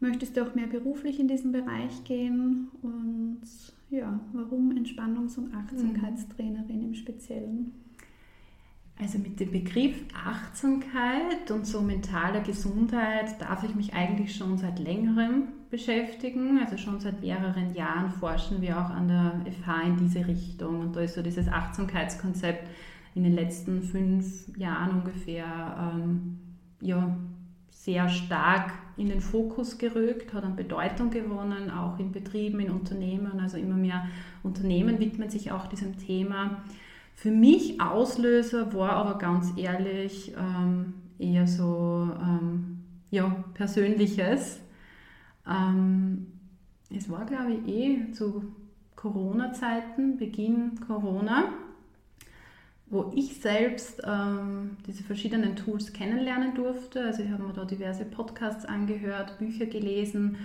Möchtest 0.00 0.36
du 0.36 0.42
auch 0.42 0.54
mehr 0.54 0.66
beruflich 0.66 1.18
in 1.18 1.28
diesen 1.28 1.52
Bereich 1.52 2.04
gehen? 2.04 2.68
Und 2.82 3.42
ja, 3.90 4.20
warum 4.32 4.72
Entspannungs- 4.72 5.38
und 5.38 5.54
Achtsamkeitstrainerin 5.54 6.82
im 6.82 6.94
Speziellen? 6.94 7.72
Also 8.96 9.18
mit 9.18 9.40
dem 9.40 9.50
Begriff 9.50 9.96
Achtsamkeit 10.14 11.50
und 11.50 11.66
so 11.66 11.80
mentaler 11.80 12.40
Gesundheit 12.40 13.40
darf 13.40 13.64
ich 13.64 13.74
mich 13.74 13.92
eigentlich 13.92 14.36
schon 14.36 14.56
seit 14.56 14.78
längerem 14.78 15.48
beschäftigen. 15.68 16.60
Also 16.60 16.76
schon 16.76 17.00
seit 17.00 17.20
mehreren 17.20 17.74
Jahren 17.74 18.10
forschen 18.10 18.62
wir 18.62 18.78
auch 18.78 18.90
an 18.90 19.08
der 19.08 19.52
FH 19.52 19.82
in 19.82 19.96
diese 19.96 20.26
Richtung. 20.26 20.80
Und 20.80 20.96
da 20.96 21.00
ist 21.00 21.14
so 21.14 21.22
dieses 21.22 21.48
Achtsamkeitskonzept 21.48 22.68
in 23.16 23.24
den 23.24 23.34
letzten 23.34 23.82
fünf 23.82 24.56
Jahren 24.56 25.00
ungefähr 25.00 25.92
ähm, 25.96 26.38
ja, 26.80 27.16
sehr 27.84 28.08
stark 28.08 28.72
in 28.96 29.10
den 29.10 29.20
Fokus 29.20 29.76
gerückt, 29.76 30.32
hat 30.32 30.42
an 30.42 30.56
Bedeutung 30.56 31.10
gewonnen, 31.10 31.70
auch 31.70 31.98
in 31.98 32.12
Betrieben, 32.12 32.60
in 32.60 32.70
Unternehmen. 32.70 33.40
Also 33.40 33.58
immer 33.58 33.74
mehr 33.76 34.08
Unternehmen 34.42 34.98
widmen 35.00 35.28
sich 35.28 35.52
auch 35.52 35.66
diesem 35.66 35.98
Thema. 35.98 36.62
Für 37.14 37.30
mich 37.30 37.82
Auslöser 37.82 38.72
war 38.72 38.92
aber 38.92 39.18
ganz 39.18 39.52
ehrlich 39.58 40.32
ähm, 40.34 40.94
eher 41.18 41.46
so 41.46 42.08
ähm, 42.22 42.78
ja, 43.10 43.44
Persönliches. 43.52 44.60
Ähm, 45.46 46.26
es 46.88 47.10
war, 47.10 47.26
glaube 47.26 47.52
ich, 47.52 47.68
eh 47.68 48.12
zu 48.12 48.44
Corona-Zeiten, 48.96 50.16
Beginn 50.16 50.80
Corona, 50.86 51.52
wo 52.86 53.12
ich 53.14 53.40
selbst 53.40 54.02
ähm, 54.04 54.76
diese 54.86 55.02
verschiedenen 55.02 55.56
Tools 55.56 55.92
kennenlernen 55.92 56.54
durfte. 56.54 57.04
Also 57.04 57.22
ich 57.22 57.30
habe 57.30 57.42
mir 57.42 57.52
da 57.52 57.64
diverse 57.64 58.04
Podcasts 58.04 58.64
angehört, 58.64 59.38
Bücher 59.38 59.66
gelesen 59.66 60.36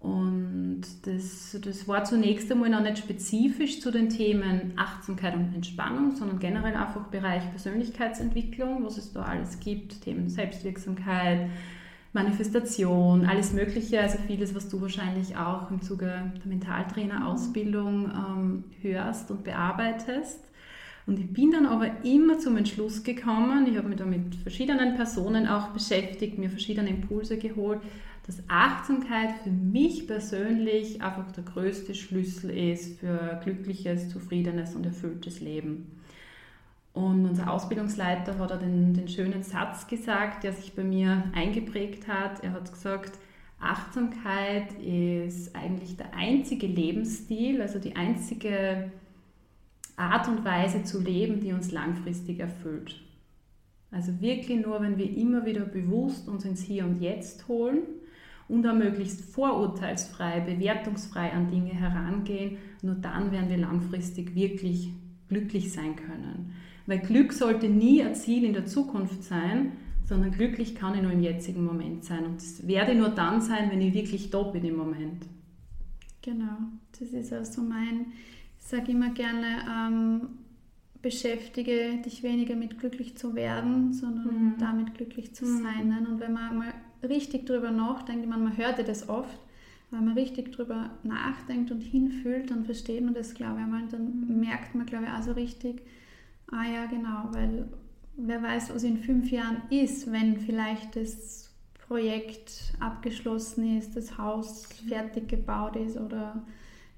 und 0.00 0.82
das, 1.02 1.58
das 1.60 1.88
war 1.88 2.04
zunächst 2.04 2.50
einmal 2.52 2.70
noch 2.70 2.82
nicht 2.82 2.98
spezifisch 2.98 3.80
zu 3.80 3.90
den 3.90 4.08
Themen 4.08 4.74
Achtsamkeit 4.76 5.34
und 5.34 5.52
Entspannung, 5.54 6.14
sondern 6.14 6.38
generell 6.38 6.76
einfach 6.76 7.06
Bereich 7.08 7.50
Persönlichkeitsentwicklung, 7.50 8.84
was 8.84 8.96
es 8.96 9.12
da 9.12 9.22
alles 9.22 9.58
gibt, 9.58 10.02
Themen 10.02 10.28
Selbstwirksamkeit, 10.28 11.50
Manifestation, 12.12 13.26
alles 13.26 13.52
Mögliche, 13.52 14.00
also 14.00 14.18
vieles, 14.26 14.54
was 14.54 14.68
du 14.68 14.80
wahrscheinlich 14.80 15.36
auch 15.36 15.68
im 15.70 15.82
Zuge 15.82 16.32
der 16.36 16.46
Mentaltrainerausbildung 16.46 18.10
ähm, 18.10 18.64
hörst 18.80 19.32
und 19.32 19.42
bearbeitest. 19.42 20.47
Und 21.08 21.18
ich 21.18 21.32
bin 21.32 21.52
dann 21.52 21.64
aber 21.64 22.04
immer 22.04 22.38
zum 22.38 22.58
Entschluss 22.58 23.02
gekommen, 23.02 23.66
ich 23.66 23.78
habe 23.78 23.88
mich 23.88 23.96
da 23.96 24.04
mit 24.04 24.34
verschiedenen 24.34 24.94
Personen 24.94 25.48
auch 25.48 25.68
beschäftigt, 25.68 26.36
mir 26.36 26.50
verschiedene 26.50 26.90
Impulse 26.90 27.38
geholt, 27.38 27.80
dass 28.26 28.42
Achtsamkeit 28.46 29.30
für 29.42 29.48
mich 29.48 30.06
persönlich 30.06 31.00
einfach 31.00 31.32
der 31.32 31.44
größte 31.44 31.94
Schlüssel 31.94 32.50
ist 32.50 33.00
für 33.00 33.40
glückliches, 33.42 34.10
zufriedenes 34.10 34.74
und 34.74 34.84
erfülltes 34.84 35.40
Leben. 35.40 35.98
Und 36.92 37.24
unser 37.24 37.50
Ausbildungsleiter 37.54 38.38
hat 38.38 38.60
den, 38.60 38.92
den 38.92 39.08
schönen 39.08 39.42
Satz 39.42 39.86
gesagt, 39.86 40.44
der 40.44 40.52
sich 40.52 40.74
bei 40.74 40.84
mir 40.84 41.24
eingeprägt 41.34 42.06
hat. 42.06 42.44
Er 42.44 42.52
hat 42.52 42.70
gesagt, 42.70 43.18
Achtsamkeit 43.60 44.74
ist 44.82 45.56
eigentlich 45.56 45.96
der 45.96 46.14
einzige 46.14 46.66
Lebensstil, 46.66 47.62
also 47.62 47.78
die 47.78 47.96
einzige 47.96 48.90
Art 49.98 50.28
und 50.28 50.44
Weise 50.44 50.84
zu 50.84 51.00
leben, 51.00 51.40
die 51.40 51.52
uns 51.52 51.72
langfristig 51.72 52.40
erfüllt. 52.40 53.00
Also 53.90 54.20
wirklich 54.20 54.64
nur, 54.64 54.80
wenn 54.82 54.98
wir 54.98 55.16
immer 55.16 55.46
wieder 55.46 55.62
bewusst 55.62 56.28
uns 56.28 56.44
ins 56.44 56.62
Hier 56.62 56.84
und 56.84 57.00
Jetzt 57.00 57.48
holen 57.48 57.80
und 58.46 58.66
auch 58.66 58.74
möglichst 58.74 59.22
vorurteilsfrei, 59.22 60.40
bewertungsfrei 60.40 61.32
an 61.32 61.50
Dinge 61.50 61.72
herangehen, 61.72 62.58
nur 62.82 62.96
dann 62.96 63.32
werden 63.32 63.48
wir 63.48 63.56
langfristig 63.56 64.34
wirklich 64.34 64.90
glücklich 65.28 65.72
sein 65.72 65.96
können. 65.96 66.54
Weil 66.86 67.00
Glück 67.00 67.32
sollte 67.32 67.68
nie 67.68 68.02
ein 68.02 68.14
Ziel 68.14 68.44
in 68.44 68.54
der 68.54 68.66
Zukunft 68.66 69.22
sein, 69.22 69.72
sondern 70.04 70.30
glücklich 70.30 70.74
kann 70.74 70.94
ich 70.94 71.02
nur 71.02 71.12
im 71.12 71.22
jetzigen 71.22 71.64
Moment 71.64 72.04
sein. 72.04 72.24
Und 72.24 72.40
es 72.40 72.66
werde 72.66 72.94
nur 72.94 73.10
dann 73.10 73.42
sein, 73.42 73.70
wenn 73.70 73.80
ich 73.80 73.92
wirklich 73.92 74.30
da 74.30 74.42
bin 74.42 74.64
im 74.64 74.76
Moment. 74.76 75.26
Genau, 76.22 76.58
das 76.98 77.10
ist 77.10 77.32
also 77.32 77.62
mein, 77.62 78.06
ich 78.44 78.47
sage 78.68 78.92
immer 78.92 79.10
gerne, 79.10 79.46
ähm, 79.68 80.28
beschäftige 81.00 81.98
dich 82.04 82.22
weniger 82.22 82.56
mit 82.56 82.78
glücklich 82.78 83.16
zu 83.16 83.34
werden, 83.34 83.92
sondern 83.92 84.26
mhm. 84.26 84.54
damit 84.58 84.94
glücklich 84.94 85.34
zu 85.34 85.44
mhm. 85.44 85.62
sein. 85.62 86.06
Und 86.06 86.20
wenn 86.20 86.32
man 86.32 86.58
mal 86.58 86.74
richtig 87.02 87.46
drüber 87.46 87.70
nachdenkt, 87.70 88.24
ich 88.24 88.28
meine, 88.28 88.42
man 88.42 88.56
hört 88.56 88.78
ja 88.78 88.84
das 88.84 89.08
oft, 89.08 89.38
wenn 89.90 90.04
man 90.04 90.14
richtig 90.14 90.52
drüber 90.52 90.90
nachdenkt 91.02 91.70
und 91.70 91.80
hinfühlt, 91.80 92.50
dann 92.50 92.64
versteht 92.64 93.02
man 93.02 93.14
das, 93.14 93.34
glaube 93.34 93.58
ich, 93.58 93.64
einmal. 93.64 93.86
Dann 93.90 94.26
mhm. 94.28 94.40
merkt 94.40 94.74
man, 94.74 94.86
glaube 94.86 95.04
ich, 95.04 95.10
auch 95.10 95.22
so 95.22 95.32
richtig, 95.32 95.82
ah 96.50 96.64
ja, 96.64 96.86
genau, 96.86 97.28
weil 97.32 97.68
wer 98.16 98.42
weiß, 98.42 98.74
was 98.74 98.82
in 98.82 98.98
fünf 98.98 99.30
Jahren 99.30 99.62
ist, 99.70 100.10
wenn 100.12 100.36
vielleicht 100.36 100.96
das 100.96 101.54
Projekt 101.86 102.74
abgeschlossen 102.80 103.78
ist, 103.78 103.96
das 103.96 104.18
Haus 104.18 104.68
mhm. 104.82 104.88
fertig 104.88 105.28
gebaut 105.28 105.76
ist 105.76 105.96
oder 105.96 106.44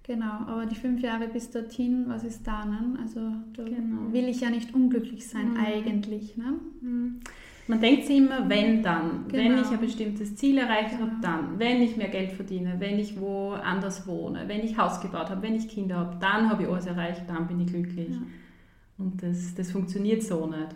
genau, 0.03 0.45
aber 0.47 0.67
die 0.67 0.77
fünf 0.77 1.01
Jahre 1.01 1.29
bis 1.29 1.51
dorthin, 1.51 2.05
was 2.09 2.25
ist 2.25 2.47
da? 2.47 2.65
Ne? 2.65 2.99
Also 3.01 3.21
da 3.55 3.65
genau. 3.65 4.13
will 4.13 4.29
ich 4.29 4.41
ja 4.41 4.51
nicht 4.51 4.75
unglücklich 4.75 5.27
sein 5.29 5.53
mhm. 5.53 5.57
eigentlich. 5.57 6.37
Ne? 6.37 6.55
Mhm. 6.81 7.21
Man 7.67 7.81
denkt 7.81 8.07
sich 8.07 8.17
immer, 8.17 8.49
wenn 8.49 8.83
dann. 8.83 9.29
Genau. 9.29 9.45
Wenn 9.45 9.59
ich 9.59 9.71
ein 9.71 9.81
bestimmtes 9.81 10.35
Ziel 10.35 10.59
erreicht 10.59 10.91
genau. 10.91 11.03
habe, 11.03 11.17
dann. 11.23 11.59
Wenn 11.59 11.81
ich 11.81 11.97
mehr 11.97 12.09
Geld 12.09 12.33
verdiene, 12.33 12.75
wenn 12.79 12.99
ich 12.99 13.21
woanders 13.21 14.07
wohne, 14.07 14.49
wenn 14.49 14.61
ich 14.61 14.77
Haus 14.77 15.01
gebaut 15.01 15.31
habe, 15.31 15.43
wenn 15.43 15.55
ich 15.55 15.69
Kinder 15.69 15.97
habe, 15.97 16.17
dann 16.21 16.51
habe 16.51 16.65
ich 16.65 16.69
alles 16.69 16.87
erreicht, 16.87 17.23
dann 17.29 17.47
bin 17.47 17.61
ich 17.61 17.69
glücklich. 17.69 18.11
Ja. 18.11 18.23
Und 18.99 19.23
das, 19.23 19.55
das 19.55 19.71
funktioniert 19.71 20.23
so 20.23 20.47
nicht. 20.47 20.75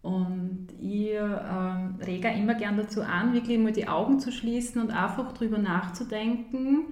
Und 0.00 0.68
ich 0.80 1.10
ähm, 1.10 1.96
rege 2.06 2.28
immer 2.28 2.54
gern 2.54 2.76
dazu 2.76 3.02
an, 3.02 3.32
wirklich 3.32 3.58
mal 3.58 3.72
die 3.72 3.88
Augen 3.88 4.20
zu 4.20 4.30
schließen 4.32 4.80
und 4.80 4.90
einfach 4.90 5.32
darüber 5.32 5.58
nachzudenken 5.58 6.84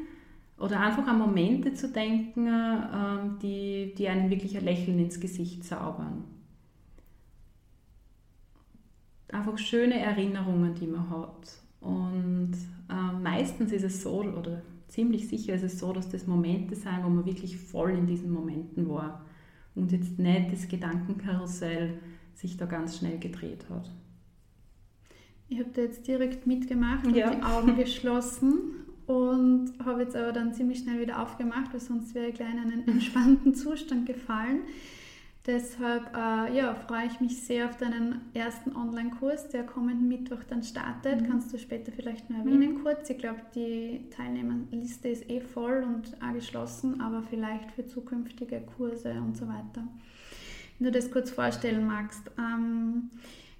oder 0.58 0.80
einfach 0.80 1.06
an 1.06 1.18
Momente 1.18 1.74
zu 1.74 1.88
denken, 1.88 2.46
ähm, 2.46 3.38
die, 3.42 3.94
die 3.96 4.08
einen 4.08 4.30
wirklich 4.30 4.56
ein 4.56 4.64
Lächeln 4.64 4.98
ins 4.98 5.20
Gesicht 5.20 5.64
zaubern 5.64 6.24
einfach 9.34 9.58
schöne 9.58 9.98
Erinnerungen, 9.98 10.74
die 10.74 10.86
man 10.86 11.10
hat. 11.10 11.58
Und 11.80 12.52
äh, 12.88 13.22
meistens 13.22 13.72
ist 13.72 13.82
es 13.82 14.02
so, 14.02 14.22
oder 14.22 14.62
ziemlich 14.88 15.28
sicher 15.28 15.54
ist 15.54 15.64
es 15.64 15.78
so, 15.78 15.92
dass 15.92 16.08
das 16.08 16.26
Momente 16.26 16.76
sein, 16.76 17.00
wo 17.02 17.10
man 17.10 17.26
wirklich 17.26 17.58
voll 17.58 17.90
in 17.90 18.06
diesen 18.06 18.32
Momenten 18.32 18.88
war 18.88 19.24
und 19.74 19.92
jetzt 19.92 20.18
nicht 20.18 20.52
das 20.52 20.68
Gedankenkarussell 20.68 21.98
sich 22.34 22.56
da 22.56 22.66
ganz 22.66 22.98
schnell 22.98 23.18
gedreht 23.18 23.66
hat. 23.68 23.90
Ich 25.48 25.58
habe 25.58 25.70
da 25.74 25.82
jetzt 25.82 26.06
direkt 26.06 26.46
mitgemacht 26.46 27.06
und 27.06 27.14
ja. 27.14 27.34
die 27.34 27.42
Augen 27.42 27.76
geschlossen 27.76 28.76
und 29.06 29.72
habe 29.84 30.02
jetzt 30.02 30.16
aber 30.16 30.32
dann 30.32 30.54
ziemlich 30.54 30.78
schnell 30.78 31.00
wieder 31.00 31.22
aufgemacht, 31.22 31.72
weil 31.72 31.80
sonst 31.80 32.14
wäre 32.14 32.28
ich 32.28 32.34
gleich 32.34 32.52
in 32.52 32.58
einen 32.58 32.88
entspannten 32.88 33.54
Zustand 33.54 34.06
gefallen. 34.06 34.60
Deshalb 35.46 36.16
äh, 36.16 36.56
ja, 36.56 36.74
freue 36.74 37.06
ich 37.06 37.20
mich 37.20 37.42
sehr 37.42 37.68
auf 37.68 37.76
deinen 37.76 38.22
ersten 38.32 38.74
Online-Kurs, 38.74 39.50
der 39.50 39.64
kommenden 39.64 40.08
Mittwoch 40.08 40.42
dann 40.48 40.62
startet. 40.62 41.20
Mhm. 41.20 41.26
Kannst 41.26 41.52
du 41.52 41.58
später 41.58 41.92
vielleicht 41.92 42.30
noch 42.30 42.38
erwähnen 42.38 42.78
mhm. 42.78 42.82
kurz? 42.82 43.10
Ich 43.10 43.18
glaube, 43.18 43.42
die 43.54 44.08
Teilnehmerliste 44.08 45.08
ist 45.08 45.28
eh 45.28 45.42
voll 45.42 45.84
und 45.86 46.16
auch 46.22 46.32
geschlossen, 46.32 47.02
aber 47.02 47.22
vielleicht 47.22 47.72
für 47.72 47.84
zukünftige 47.84 48.62
Kurse 48.78 49.12
und 49.12 49.36
so 49.36 49.46
weiter. 49.46 49.86
Wenn 50.78 50.86
du 50.86 50.90
das 50.90 51.10
kurz 51.10 51.30
vorstellen 51.30 51.86
magst. 51.86 52.30
Ähm, 52.38 53.10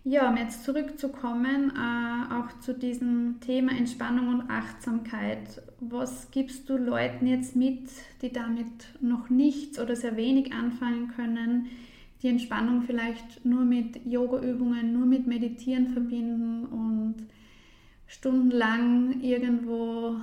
Ja, 0.07 0.29
um 0.29 0.37
jetzt 0.37 0.65
zurückzukommen, 0.65 1.73
äh, 1.75 2.35
auch 2.35 2.61
zu 2.61 2.75
diesem 2.75 3.41
Thema 3.41 3.73
Entspannung 3.73 4.29
und 4.29 4.51
Achtsamkeit. 4.51 5.63
Was 5.81 6.31
gibst 6.31 6.69
du 6.69 6.77
Leuten 6.77 7.27
jetzt 7.27 7.57
mit, 7.57 7.89
die 8.21 8.31
damit 8.31 8.67
noch 9.01 9.31
nichts 9.31 9.79
oder 9.79 9.97
sehr 9.97 10.19
wenig 10.19 10.53
anfangen 10.53 11.09
können, 11.09 11.69
die 12.23 12.29
Entspannung 12.29 12.83
vielleicht 12.83 13.47
nur 13.47 13.65
mit 13.65 14.05
Yoga-Übungen, 14.05 14.93
nur 14.93 15.07
mit 15.07 15.27
Meditieren 15.27 15.89
verbinden 15.89 16.67
und 16.67 17.15
stundenlang 18.07 19.23
irgendwo, 19.23 20.17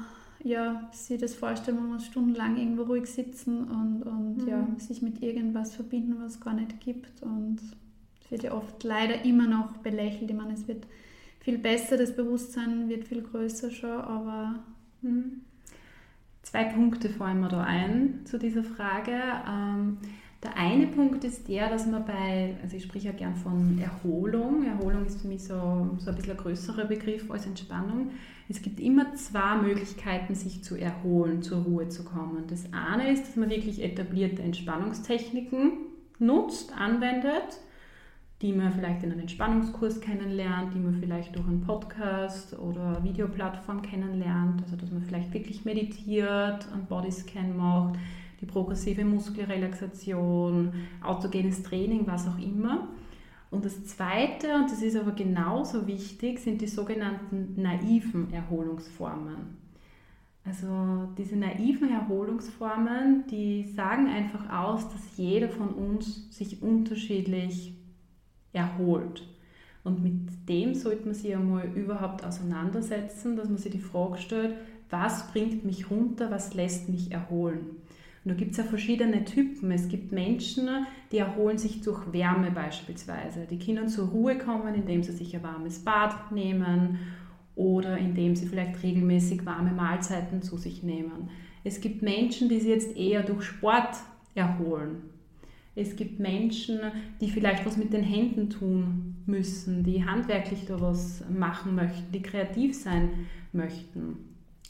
ja, 0.44 0.90
sie 0.94 1.18
das 1.18 1.34
vorstellen, 1.34 1.78
man 1.78 1.94
muss 1.94 2.06
stundenlang 2.06 2.56
irgendwo 2.56 2.84
ruhig 2.84 3.08
sitzen 3.08 3.64
und, 3.64 4.04
und 4.04 4.44
mhm. 4.44 4.48
ja, 4.48 4.68
sich 4.78 5.02
mit 5.02 5.24
irgendwas 5.24 5.76
verbinden, 5.76 6.18
was 6.20 6.36
es 6.36 6.40
gar 6.40 6.54
nicht 6.54 6.80
gibt 6.82 7.24
und 7.24 7.60
wird 8.32 8.44
ja 8.44 8.54
oft 8.54 8.84
leider 8.84 9.24
immer 9.26 9.48
noch 9.48 9.78
belächelt. 9.78 10.32
Ich 10.32 10.36
meine, 10.36 10.54
es 10.54 10.68
wird 10.68 10.88
viel 11.42 11.58
besser, 11.58 11.98
das 11.98 12.16
Bewusstsein 12.16 12.90
wird 12.90 13.06
viel 13.06 13.22
größer 13.22 13.70
schon, 13.70 14.02
aber. 14.02 14.64
Hm. 15.02 15.42
Zwei 16.44 16.66
Punkte 16.66 17.10
fallen 17.10 17.40
mir 17.40 17.50
da 17.50 17.62
ein 17.62 18.22
zu 18.26 18.40
dieser 18.40 18.64
Frage. 18.64 19.14
Ähm, 19.48 20.00
der 20.44 20.58
eine 20.58 20.88
Punkt 20.88 21.24
ist 21.24 21.48
der, 21.48 21.70
dass 21.70 21.86
man 21.86 22.04
bei, 22.04 22.56
also 22.64 22.76
ich 22.76 22.84
spreche 22.84 23.10
ja 23.10 23.14
gern 23.14 23.36
von 23.36 23.78
Erholung. 23.78 24.66
Erholung 24.66 25.06
ist 25.06 25.22
für 25.22 25.28
mich 25.28 25.44
so, 25.44 25.96
so 26.00 26.10
ein 26.10 26.16
bisschen 26.16 26.32
ein 26.32 26.38
größerer 26.38 26.86
Begriff 26.86 27.30
als 27.30 27.46
Entspannung. 27.46 28.10
Es 28.50 28.62
gibt 28.62 28.80
immer 28.80 29.14
zwei 29.14 29.58
Möglichkeiten, 29.58 30.34
sich 30.34 30.64
zu 30.64 30.76
erholen, 30.76 31.44
zur 31.44 31.64
Ruhe 31.64 31.90
zu 31.90 32.04
kommen. 32.04 32.46
Das 32.48 32.66
eine 32.74 33.14
ist, 33.14 33.28
dass 33.28 33.36
man 33.36 33.52
wirklich 33.52 33.84
etablierte 33.84 34.42
Entspannungstechniken 34.42 35.74
nutzt, 36.18 36.76
anwendet 36.76 37.60
die 38.42 38.54
man 38.54 38.72
vielleicht 38.72 39.04
in 39.04 39.12
einem 39.12 39.22
Entspannungskurs 39.22 40.02
kennenlernt, 40.02 40.74
die 40.74 40.80
man 40.80 40.96
vielleicht 40.96 41.36
durch 41.36 41.48
einen 41.48 41.62
Podcast 41.62 42.58
oder 42.58 43.04
Videoplattform 43.04 43.84
kennenlernt. 43.84 44.64
Also 44.64 44.76
dass 44.76 44.92
man 44.92 45.04
vielleicht 45.04 45.32
wirklich 45.34 45.64
meditiert, 45.64 46.68
einen 46.74 46.86
Bodyscan 46.90 47.56
macht, 47.56 48.00
die 48.42 48.48
progressive 48.48 49.06
Muskelrelaxation, 49.06 50.74
autogenes 51.04 51.62
Training, 51.62 52.08
was 52.08 52.28
auch 52.28 52.40
immer. 52.40 52.88
Und 53.52 53.66
das 53.66 53.86
Zweite, 53.86 54.56
und 54.56 54.72
das 54.72 54.82
ist 54.82 54.96
aber 54.96 55.12
genauso 55.12 55.86
wichtig, 55.86 56.40
sind 56.40 56.62
die 56.62 56.68
sogenannten 56.68 57.62
naiven 57.62 58.34
Erholungsformen. 58.34 59.62
Also 60.44 61.10
diese 61.16 61.36
naiven 61.36 61.92
Erholungsformen, 61.92 63.26
die 63.30 63.66
sagen 63.76 64.08
einfach 64.08 64.50
aus, 64.52 64.90
dass 64.90 65.18
jeder 65.18 65.50
von 65.50 65.70
uns 65.70 66.36
sich 66.36 66.64
unterschiedlich 66.64 67.76
erholt. 68.54 69.28
Und 69.84 70.04
mit 70.04 70.48
dem 70.48 70.76
sollte 70.76 71.06
man 71.06 71.14
sich 71.14 71.36
einmal 71.36 71.66
überhaupt 71.76 72.24
auseinandersetzen, 72.24 73.36
dass 73.36 73.50
man 73.50 73.58
sich 73.58 73.72
die 73.72 73.80
Frage 73.80 74.18
stellt, 74.18 74.56
was 74.90 75.32
bringt 75.32 75.66
mich 75.66 75.90
runter, 75.90 76.30
was 76.30 76.54
lässt 76.54 76.90
mich 76.90 77.12
erholen. 77.12 77.78
Und 78.24 78.30
da 78.30 78.36
gibt 78.36 78.52
es 78.52 78.58
ja 78.58 78.64
verschiedene 78.64 79.26
Typen. 79.26 79.72
Es 79.72 79.88
gibt 79.88 80.12
Menschen, 80.12 80.70
die 81.12 81.18
erholen 81.18 81.58
sich 81.58 81.82
durch 81.82 82.14
Wärme 82.14 82.52
beispielsweise. 82.52 83.48
Die 83.50 83.58
können 83.58 83.90
zur 83.90 84.10
Ruhe 84.10 84.38
kommen, 84.38 84.76
indem 84.76 85.02
sie 85.02 85.14
sich 85.14 85.36
ein 85.36 85.42
warmes 85.42 85.80
Bad 85.80 86.32
nehmen 86.32 87.00
oder 87.56 87.98
indem 87.98 88.36
sie 88.36 88.46
vielleicht 88.46 88.84
regelmäßig 88.84 89.44
warme 89.46 89.72
Mahlzeiten 89.72 90.44
zu 90.44 90.58
sich 90.58 90.84
nehmen. 90.84 91.30
Es 91.64 91.82
gibt 91.82 92.04
Menschen, 92.04 92.48
die 92.48 92.60
sich 92.60 92.70
jetzt 92.70 92.96
eher 92.96 93.24
durch 93.24 93.44
Sport 93.44 93.98
erholen. 94.36 95.02
Es 95.76 95.96
gibt 95.96 96.20
Menschen, 96.20 96.80
die 97.22 97.30
vielleicht 97.30 97.66
was 97.66 97.78
mit 97.78 97.94
den 97.94 98.04
Händen 98.04 98.50
tun 98.50 99.16
müssen, 99.26 99.84
die 99.84 100.04
handwerklich 100.06 100.66
da 100.68 100.82
was 100.82 101.24
machen 101.30 101.76
möchten, 101.76 102.12
die 102.12 102.22
kreativ 102.22 102.76
sein 102.76 103.10
möchten. 103.54 104.18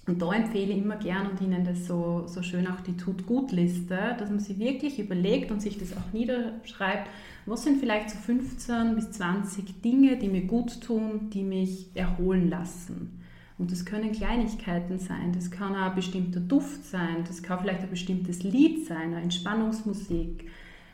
Und 0.08 0.22
da 0.22 0.34
empfehle 0.34 0.74
ich 0.74 0.80
immer 0.80 0.96
gern 0.96 1.28
und 1.30 1.42
Ihnen 1.42 1.64
das 1.64 1.86
so, 1.86 2.24
so 2.26 2.42
schön 2.42 2.68
auch 2.68 2.82
die 2.82 2.98
Tut-Gut-Liste, 2.98 4.16
dass 4.18 4.30
man 4.30 4.40
sich 4.40 4.58
wirklich 4.58 5.00
überlegt 5.00 5.52
und 5.52 5.62
sich 5.62 5.78
das 5.78 5.96
auch 5.96 6.12
niederschreibt, 6.12 7.08
was 7.46 7.64
sind 7.64 7.80
vielleicht 7.80 8.10
so 8.10 8.18
15 8.18 8.96
bis 8.96 9.12
20 9.12 9.82
Dinge, 9.82 10.18
die 10.18 10.28
mir 10.28 10.46
gut 10.46 10.82
tun, 10.82 11.30
die 11.32 11.44
mich 11.44 11.88
erholen 11.94 12.50
lassen. 12.50 13.20
Und 13.60 13.72
das 13.72 13.86
können 13.86 14.12
Kleinigkeiten 14.12 14.98
sein, 14.98 15.34
das 15.34 15.52
kann 15.52 15.76
ein 15.76 15.94
bestimmter 15.94 16.40
Duft 16.40 16.84
sein, 16.84 17.24
das 17.28 17.44
kann 17.44 17.60
vielleicht 17.60 17.82
ein 17.82 17.92
bestimmtes 17.92 18.42
Lied 18.42 18.88
sein, 18.88 19.14
eine 19.14 19.22
Entspannungsmusik, 19.22 20.50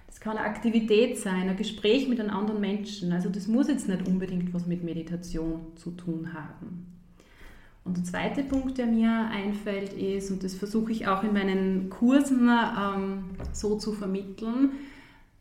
das 0.07 0.19
kann 0.19 0.37
eine 0.37 0.47
Aktivität 0.47 1.17
sein, 1.17 1.49
ein 1.49 1.57
Gespräch 1.57 2.07
mit 2.07 2.19
einem 2.19 2.31
anderen 2.31 2.61
Menschen. 2.61 3.11
Also 3.11 3.29
das 3.29 3.47
muss 3.47 3.67
jetzt 3.67 3.87
nicht 3.87 4.07
unbedingt 4.07 4.53
was 4.53 4.65
mit 4.65 4.83
Meditation 4.83 5.67
zu 5.75 5.91
tun 5.91 6.33
haben. 6.33 6.87
Und 7.83 7.97
der 7.97 8.03
zweite 8.03 8.43
Punkt, 8.43 8.77
der 8.77 8.87
mir 8.87 9.29
einfällt, 9.31 9.93
ist, 9.93 10.31
und 10.31 10.43
das 10.43 10.55
versuche 10.55 10.91
ich 10.91 11.07
auch 11.07 11.23
in 11.23 11.33
meinen 11.33 11.89
Kursen 11.89 12.49
ähm, 12.49 13.25
so 13.53 13.77
zu 13.77 13.93
vermitteln, 13.93 14.71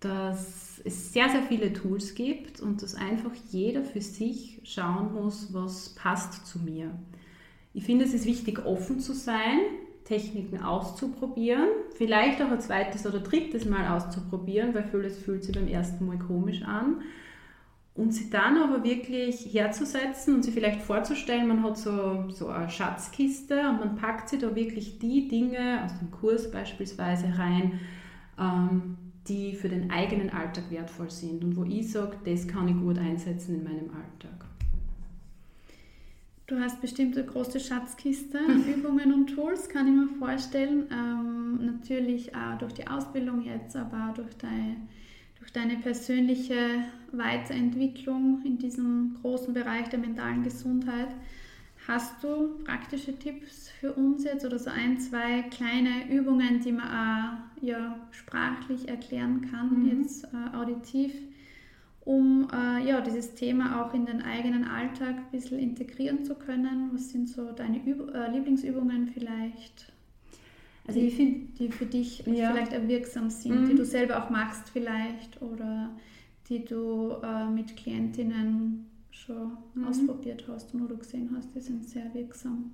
dass 0.01 0.81
es 0.85 1.13
sehr, 1.13 1.29
sehr 1.29 1.43
viele 1.43 1.73
Tools 1.73 2.15
gibt 2.15 2.61
und 2.61 2.83
dass 2.83 2.95
einfach 2.95 3.33
jeder 3.51 3.83
für 3.83 4.01
sich 4.01 4.61
schauen 4.63 5.15
muss, 5.15 5.53
was 5.53 5.91
passt 5.97 6.47
zu 6.47 6.61
mir. 6.61 6.91
Ich 7.75 7.85
finde, 7.85 8.05
es 8.05 8.15
ist 8.15 8.27
wichtig, 8.27 8.65
offen 8.65 9.01
zu 9.01 9.13
sein 9.13 9.59
Techniken 10.07 10.63
auszuprobieren, 10.63 11.69
vielleicht 11.97 12.41
auch 12.41 12.51
ein 12.51 12.61
zweites 12.61 13.07
oder 13.07 13.19
drittes 13.19 13.65
Mal 13.65 13.95
auszuprobieren, 13.95 14.73
weil 14.75 14.85
vieles 14.85 15.19
fühlt 15.19 15.45
sich 15.45 15.55
beim 15.55 15.69
ersten 15.69 16.07
Mal 16.07 16.19
komisch 16.19 16.63
an. 16.63 17.03
Und 17.95 18.13
sie 18.13 18.31
dann 18.31 18.59
aber 18.59 18.85
wirklich 18.85 19.53
herzusetzen 19.53 20.35
und 20.35 20.45
sie 20.45 20.53
vielleicht 20.53 20.83
vorzustellen, 20.83 21.49
man 21.49 21.63
hat 21.63 21.79
so, 21.79 22.29
so 22.29 22.49
eine 22.49 22.69
Schatzkiste 22.69 23.59
und 23.69 23.81
man 23.81 23.97
packt 23.97 24.29
sie 24.29 24.39
da 24.39 24.55
wirklich 24.55 24.99
die 24.99 25.29
Dinge 25.29 25.83
aus 25.85 25.99
dem 25.99 26.11
Kurs 26.11 26.51
beispielsweise 26.51 27.27
rein, 27.39 27.81
ähm, 28.39 28.99
die 29.29 29.55
für 29.55 29.71
den 29.71 29.91
eigenen 29.91 30.31
Alltag 30.31 30.65
wertvoll 30.71 31.11
sind 31.11 31.43
und 31.43 31.57
wo 31.57 31.65
ich 31.65 31.91
sage, 31.91 32.17
das 32.25 32.47
kann 32.47 32.69
ich 32.69 32.77
gut 32.77 32.99
einsetzen 32.99 33.57
in 33.57 33.65
meinem 33.65 33.91
Alltag. 33.91 34.45
Du 36.47 36.61
hast 36.61 36.81
bestimmt 36.81 37.17
eine 37.17 37.27
große 37.27 37.59
Schatzkiste 37.59 38.39
an 38.39 38.65
Übungen 38.73 39.13
und 39.13 39.27
Tools, 39.27 39.69
kann 39.69 39.89
ich 39.89 39.95
mir 39.95 40.19
vorstellen. 40.19 40.87
Ähm, 40.93 41.67
natürlich 41.67 42.37
auch 42.37 42.57
durch 42.59 42.73
die 42.75 42.87
Ausbildung 42.87 43.43
jetzt, 43.43 43.75
aber 43.75 44.11
auch 44.11 44.15
durch, 44.15 44.37
dein, 44.37 44.89
durch 45.41 45.53
deine 45.53 45.77
persönliche 45.79 46.85
Weiterentwicklung 47.11 48.43
in 48.45 48.59
diesem 48.59 49.17
großen 49.23 49.55
Bereich 49.55 49.89
der 49.89 49.99
mentalen 49.99 50.45
Gesundheit. 50.45 51.09
Hast 51.89 52.23
du 52.23 52.59
praktische 52.63 53.19
Tipps 53.19 53.69
für 53.81 53.93
uns 53.95 54.23
jetzt 54.23 54.45
oder 54.45 54.61
so 54.61 54.71
ein, 54.71 55.01
zwei 55.01 55.43
kleine 55.51 56.09
Übungen, 56.09 56.61
die 56.61 56.71
man 56.71 56.87
auch 56.87 57.63
ja, 57.65 57.97
sprachlich 58.13 58.89
erklären 58.89 59.49
kann, 59.51 59.83
mhm. 59.83 60.01
jetzt 60.01 60.25
äh, 60.25 60.57
auditiv? 60.57 61.13
Um 62.07 62.49
äh, 62.53 62.89
ja, 62.89 63.01
dieses 63.01 63.35
Thema 63.35 63.85
auch 63.85 63.93
in 63.93 64.07
den 64.07 64.23
eigenen 64.23 64.65
Alltag 64.65 65.17
ein 65.17 65.31
bisschen 65.33 65.59
integrieren 65.59 66.25
zu 66.25 66.37
können? 66.37 66.91
Was 66.93 67.11
sind 67.11 67.29
so 67.29 67.51
deine 67.51 67.85
Üb 67.85 68.15
äh, 68.15 68.31
Lieblingsübungen 68.31 69.09
vielleicht? 69.09 69.93
Also 70.87 71.01
die, 71.01 71.09
ich 71.09 71.17
finde, 71.17 71.47
die 71.59 71.69
für 71.69 71.87
dich 71.87 72.25
ja. 72.25 72.53
vielleicht 72.53 72.89
wirksam 72.89 73.29
sind, 73.29 73.63
mhm. 73.63 73.69
die 73.71 73.75
du 73.75 73.85
selber 73.85 74.23
auch 74.23 74.31
magst 74.31 74.71
vielleicht 74.71 75.43
oder 75.43 75.91
die 76.49 76.65
du 76.65 77.17
äh, 77.25 77.51
mit 77.51 77.77
Klientinnen 77.77 78.87
schon 79.11 79.57
mhm. 79.75 79.89
ausprobiert 79.89 80.45
hast 80.47 80.73
und 80.75 80.85
wo 80.85 80.87
du 80.87 80.97
gesehen 80.99 81.31
hast, 81.37 81.53
die 81.57 81.61
sind 81.61 81.89
sehr 81.89 82.15
wirksam. 82.15 82.73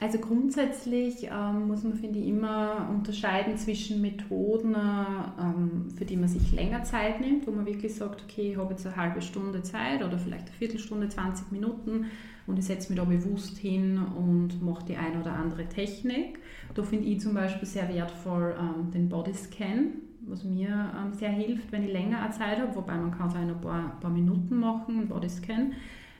Also 0.00 0.18
grundsätzlich 0.18 1.24
ähm, 1.24 1.66
muss 1.66 1.82
man, 1.82 1.94
finde 1.94 2.20
ich, 2.20 2.28
immer 2.28 2.88
unterscheiden 2.88 3.56
zwischen 3.56 4.00
Methoden, 4.00 4.76
ähm, 4.76 5.90
für 5.96 6.04
die 6.04 6.16
man 6.16 6.28
sich 6.28 6.52
länger 6.52 6.84
Zeit 6.84 7.20
nimmt, 7.20 7.48
wo 7.48 7.50
man 7.50 7.66
wirklich 7.66 7.96
sagt, 7.96 8.22
okay, 8.22 8.52
ich 8.52 8.56
habe 8.56 8.74
jetzt 8.74 8.86
eine 8.86 8.94
halbe 8.94 9.20
Stunde 9.20 9.62
Zeit 9.62 10.04
oder 10.04 10.16
vielleicht 10.16 10.46
eine 10.46 10.56
Viertelstunde, 10.56 11.08
20 11.08 11.50
Minuten 11.50 12.06
und 12.46 12.58
ich 12.58 12.66
setze 12.66 12.92
mich 12.92 12.98
da 13.00 13.04
bewusst 13.04 13.58
hin 13.58 13.98
und 13.98 14.62
mache 14.62 14.84
die 14.86 14.96
eine 14.96 15.20
oder 15.20 15.32
andere 15.32 15.66
Technik. 15.66 16.38
Da 16.74 16.84
finde 16.84 17.06
ich 17.06 17.20
zum 17.20 17.34
Beispiel 17.34 17.66
sehr 17.66 17.92
wertvoll 17.92 18.54
ähm, 18.56 18.92
den 18.92 19.08
Bodyscan, 19.08 19.94
was 20.20 20.44
mir 20.44 20.68
ähm, 20.68 21.12
sehr 21.12 21.30
hilft, 21.30 21.72
wenn 21.72 21.82
ich 21.82 21.92
länger 21.92 22.30
Zeit 22.30 22.60
habe, 22.60 22.76
wobei 22.76 22.94
man 22.94 23.10
kann 23.10 23.28
es 23.28 23.34
auch 23.34 23.42
in 23.42 23.50
ein 23.50 23.60
paar, 23.60 23.98
paar 24.00 24.10
Minuten 24.12 24.60
machen, 24.60 24.98
einen 24.98 25.08
Bodyscan 25.08 25.72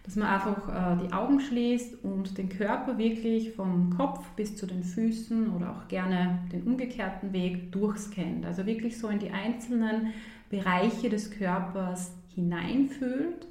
dass 0.09 0.17
man 0.17 0.29
einfach 0.29 0.69
äh, 0.69 1.07
die 1.07 1.13
Augen 1.13 1.39
schließt 1.39 2.03
und 2.03 2.39
den 2.39 2.49
Körper 2.49 2.97
wirklich 2.97 3.53
vom 3.53 3.95
Kopf 3.95 4.27
bis 4.37 4.57
zu 4.57 4.67
den 4.67 4.83
Füßen 4.83 5.55
oder 5.55 5.71
auch 5.71 5.87
gerne 5.87 6.39
den 6.51 6.63
umgekehrten 6.63 7.35
Weg 7.35 7.71
durchscannt. 7.73 8.47
Also 8.47 8.65
wirklich 8.65 8.97
so 8.97 9.09
in 9.09 9.19
die 9.19 9.29
einzelnen 9.29 10.15
Bereiche 10.49 11.11
des 11.11 11.31
Körpers 11.31 12.15
hineinfühlt. 12.35 13.47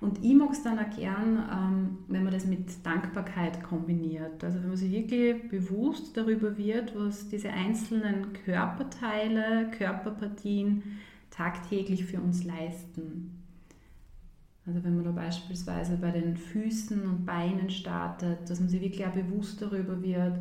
Und 0.00 0.24
ich 0.24 0.34
mag 0.34 0.50
es 0.50 0.64
dann 0.64 0.80
auch 0.80 0.90
gern, 0.90 1.48
ähm, 1.52 1.98
wenn 2.08 2.24
man 2.24 2.32
das 2.32 2.46
mit 2.46 2.84
Dankbarkeit 2.84 3.62
kombiniert. 3.62 4.42
Also 4.42 4.58
wenn 4.58 4.70
man 4.70 4.76
sich 4.76 4.90
wirklich 4.90 5.48
bewusst 5.50 6.16
darüber 6.16 6.58
wird, 6.58 6.98
was 6.98 7.28
diese 7.28 7.50
einzelnen 7.50 8.32
Körperteile, 8.44 9.70
Körperpartien 9.70 10.82
tagtäglich 11.30 12.04
für 12.06 12.20
uns 12.20 12.42
leisten. 12.42 13.41
Also 14.66 14.82
wenn 14.84 14.94
man 14.94 15.04
da 15.04 15.10
beispielsweise 15.10 15.96
bei 15.96 16.12
den 16.12 16.36
Füßen 16.36 17.02
und 17.02 17.26
Beinen 17.26 17.68
startet, 17.68 18.48
dass 18.48 18.60
man 18.60 18.68
sich 18.68 18.80
wirklich 18.80 19.04
auch 19.04 19.12
bewusst 19.12 19.60
darüber 19.60 20.00
wird, 20.02 20.38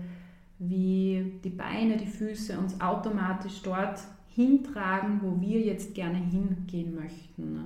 wie 0.60 1.40
die 1.44 1.50
Beine, 1.50 1.98
die 1.98 2.06
Füße 2.06 2.58
uns 2.58 2.80
automatisch 2.80 3.62
dort 3.64 4.00
hintragen, 4.30 5.22
wo 5.24 5.42
wir 5.42 5.60
jetzt 5.60 5.96
gerne 5.96 6.20
hingehen 6.20 6.94
möchten. 6.96 7.54
Ne? 7.54 7.64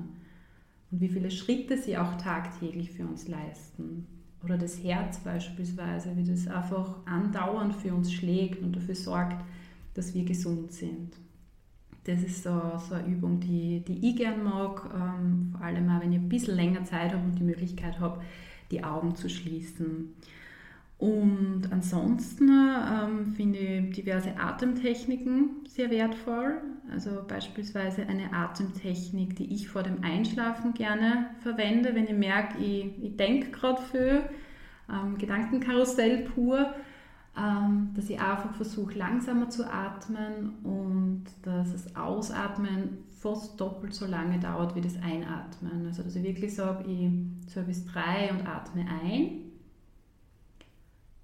Und 0.91 1.01
wie 1.01 1.09
viele 1.09 1.29
Schritte 1.29 1.77
sie 1.77 1.97
auch 1.97 2.15
tagtäglich 2.15 2.91
für 2.91 3.05
uns 3.05 3.27
leisten. 3.27 4.07
Oder 4.41 4.57
das 4.57 4.81
Herz 4.81 5.19
beispielsweise, 5.19 6.15
wie 6.15 6.23
das 6.23 6.47
einfach 6.47 7.05
andauernd 7.05 7.75
für 7.75 7.93
uns 7.93 8.13
schlägt 8.13 8.61
und 8.63 8.75
dafür 8.75 8.95
sorgt, 8.95 9.43
dass 9.93 10.13
wir 10.13 10.23
gesund 10.23 10.71
sind. 10.71 11.13
Das 12.05 12.21
ist 12.21 12.43
so, 12.43 12.61
so 12.87 12.95
eine 12.95 13.07
Übung, 13.07 13.39
die, 13.39 13.83
die 13.87 14.09
ich 14.09 14.15
gern 14.15 14.43
mag, 14.43 14.89
ähm, 14.93 15.49
vor 15.51 15.65
allem 15.65 15.89
auch, 15.89 16.01
wenn 16.01 16.13
ich 16.13 16.19
ein 16.19 16.29
bisschen 16.29 16.55
länger 16.55 16.83
Zeit 16.83 17.13
habe 17.13 17.23
und 17.23 17.39
die 17.39 17.43
Möglichkeit 17.43 17.99
habe, 17.99 18.21
die 18.71 18.83
Augen 18.83 19.15
zu 19.15 19.27
schließen. 19.29 20.13
Und 20.97 21.63
ansonsten 21.71 22.49
ähm, 22.49 23.33
finde 23.35 23.59
ich 23.59 23.95
diverse 23.95 24.39
Atemtechniken 24.39 25.65
sehr 25.67 25.89
wertvoll. 25.89 26.61
Also 26.91 27.23
beispielsweise 27.27 28.07
eine 28.07 28.31
Atemtechnik, 28.31 29.35
die 29.35 29.53
ich 29.53 29.67
vor 29.67 29.83
dem 29.83 30.03
Einschlafen 30.03 30.73
gerne 30.73 31.31
verwende, 31.41 31.95
wenn 31.95 32.05
ich 32.05 32.13
merke, 32.13 32.57
ich, 32.59 33.03
ich 33.03 33.17
denke 33.17 33.49
gerade 33.51 33.81
viel, 33.81 34.21
ähm, 34.89 35.17
Gedankenkarussell 35.17 36.29
pur, 36.29 36.73
dass 37.35 38.09
ich 38.09 38.19
einfach 38.19 38.53
versuche, 38.55 38.97
langsamer 38.97 39.49
zu 39.49 39.69
atmen 39.69 40.53
und 40.63 41.25
dass 41.43 41.73
das 41.73 41.95
Ausatmen 41.95 42.99
fast 43.19 43.59
doppelt 43.59 43.93
so 43.93 44.05
lange 44.05 44.39
dauert 44.39 44.75
wie 44.75 44.81
das 44.81 44.95
Einatmen. 45.01 45.85
Also 45.87 46.03
dass 46.03 46.15
ich 46.15 46.23
wirklich 46.23 46.55
sage, 46.55 46.89
ich 46.89 47.11
zähle 47.47 47.65
bis 47.65 47.85
drei 47.85 48.31
und 48.31 48.47
atme 48.47 48.85
ein 49.03 49.41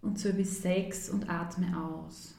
und 0.02 0.20
so 0.20 0.34
bis 0.34 0.62
sechs 0.62 1.10
und 1.10 1.30
atme 1.30 1.68
aus. 1.78 2.36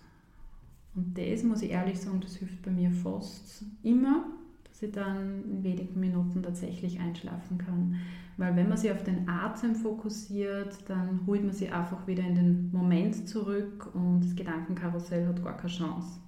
Und 0.94 1.16
das, 1.16 1.42
muss 1.42 1.62
ich 1.62 1.70
ehrlich 1.70 1.98
sagen, 1.98 2.20
das 2.20 2.36
hilft 2.36 2.62
bei 2.62 2.70
mir 2.70 2.90
fast 2.90 3.64
immer, 3.82 4.26
ich 4.82 4.92
dann 4.92 5.44
in 5.44 5.64
wenigen 5.64 5.98
Minuten 5.98 6.42
tatsächlich 6.42 7.00
einschlafen 7.00 7.58
kann. 7.58 7.96
Weil 8.36 8.56
wenn 8.56 8.68
man 8.68 8.78
sich 8.78 8.90
auf 8.90 9.02
den 9.02 9.28
Atem 9.28 9.74
fokussiert, 9.74 10.78
dann 10.88 11.20
holt 11.26 11.44
man 11.44 11.52
sich 11.52 11.72
einfach 11.72 12.06
wieder 12.06 12.22
in 12.22 12.34
den 12.34 12.70
Moment 12.72 13.28
zurück 13.28 13.94
und 13.94 14.22
das 14.24 14.34
Gedankenkarussell 14.34 15.26
hat 15.26 15.44
gar 15.44 15.56
keine 15.56 15.72
Chance. 15.72 16.18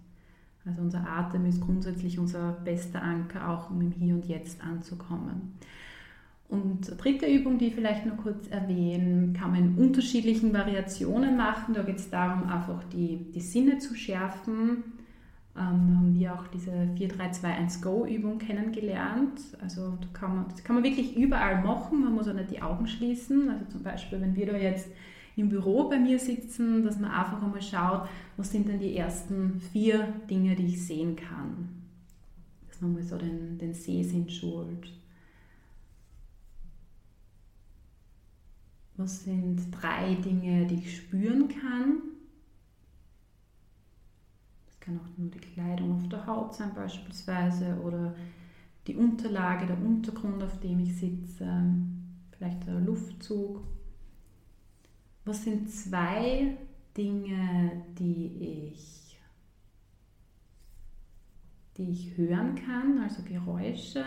Also 0.67 0.83
unser 0.83 1.07
Atem 1.07 1.47
ist 1.47 1.61
grundsätzlich 1.61 2.19
unser 2.19 2.53
bester 2.65 3.03
Anker, 3.03 3.49
auch 3.49 3.71
um 3.71 3.81
im 3.81 3.91
Hier 3.91 4.15
und 4.15 4.27
Jetzt 4.27 4.63
anzukommen. 4.63 5.55
Und 6.49 7.03
dritte 7.03 7.27
Übung, 7.27 7.59
die 7.59 7.67
ich 7.67 7.75
vielleicht 7.75 8.07
noch 8.07 8.19
kurz 8.19 8.49
erwähnen, 8.49 9.33
kann 9.33 9.51
man 9.53 9.61
in 9.61 9.79
unterschiedlichen 9.79 10.53
Variationen 10.53 11.37
machen. 11.37 11.75
Da 11.75 11.83
geht 11.83 11.97
es 11.97 12.11
darum, 12.11 12.49
einfach 12.49 12.85
die, 12.93 13.33
die 13.33 13.41
Sinne 13.41 13.79
zu 13.79 13.95
schärfen. 13.95 14.85
Ähm, 15.57 15.87
da 15.89 15.95
haben 15.95 16.15
wir 16.19 16.35
auch 16.35 16.47
diese 16.49 16.71
4-3-2-1-Go-Übung 16.71 18.39
kennengelernt. 18.39 19.41
Also 19.61 19.97
da 20.01 20.07
kann 20.13 20.35
man, 20.35 20.49
das 20.49 20.65
kann 20.65 20.75
man 20.75 20.85
wirklich 20.85 21.17
überall 21.17 21.63
machen, 21.63 22.03
man 22.03 22.15
muss 22.15 22.27
auch 22.27 22.35
nicht 22.35 22.51
die 22.51 22.61
Augen 22.63 22.89
schließen. 22.89 23.49
Also 23.49 23.65
zum 23.67 23.83
Beispiel, 23.85 24.21
wenn 24.21 24.35
wir 24.35 24.47
da 24.47 24.57
jetzt 24.57 24.89
im 25.37 25.49
Büro 25.49 25.89
bei 25.89 25.99
mir 25.99 26.19
sitzen, 26.19 26.85
dass 26.85 26.99
man 26.99 27.11
einfach 27.11 27.43
einmal 27.43 27.63
schaut, 27.63 28.09
was 28.37 28.51
sind 28.51 28.69
denn 28.69 28.81
die 28.81 28.97
ersten 28.97 29.61
vier 29.73 30.13
Dinge, 30.29 30.57
die 30.57 30.67
ich 30.67 30.85
sehen 30.85 31.15
kann. 31.17 31.69
Dass 32.69 32.81
man 32.81 32.95
mal 32.95 33.03
so 33.03 33.17
den, 33.17 33.59
den 33.59 33.75
Sehsinn 33.75 34.29
schult. 34.29 34.93
Was 38.97 39.25
sind 39.25 39.61
drei 39.73 40.15
Dinge, 40.15 40.67
die 40.67 40.77
ich 40.77 40.97
spüren 40.97 41.49
kann? 41.49 42.14
Kann 44.85 45.01
auch 45.01 45.19
nur 45.19 45.31
die 45.31 45.39
Kleidung 45.39 45.97
auf 45.97 46.09
der 46.09 46.27
Haut 46.27 46.55
sein 46.55 46.75
beispielsweise 46.75 47.81
oder 47.81 48.15
die 48.87 48.97
Unterlage, 48.97 49.67
der 49.67 49.81
Untergrund, 49.81 50.43
auf 50.43 50.61
dem 50.61 50.81
ich 50.81 50.95
sitze, 50.97 51.65
vielleicht 52.33 52.67
der 52.67 52.81
Luftzug. 52.81 53.63
Was 55.25 55.45
sind 55.45 55.71
zwei 55.71 56.59
Dinge, 56.95 57.83
die 57.99 58.73
ich, 58.75 59.19
die 61.79 61.91
ich 61.91 62.17
hören 62.19 62.55
kann, 62.55 62.99
also 62.99 63.23
Geräusche? 63.23 64.05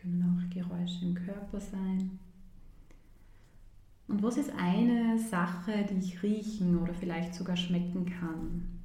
können 0.00 0.22
auch 0.22 0.54
Geräusche 0.54 1.04
im 1.04 1.14
Körper 1.14 1.60
sein. 1.60 2.18
Und 4.08 4.22
was 4.22 4.38
ist 4.38 4.50
eine 4.58 5.18
Sache, 5.18 5.86
die 5.90 5.98
ich 5.98 6.22
riechen 6.22 6.78
oder 6.78 6.94
vielleicht 6.94 7.34
sogar 7.34 7.56
schmecken 7.56 8.06
kann? 8.06 8.78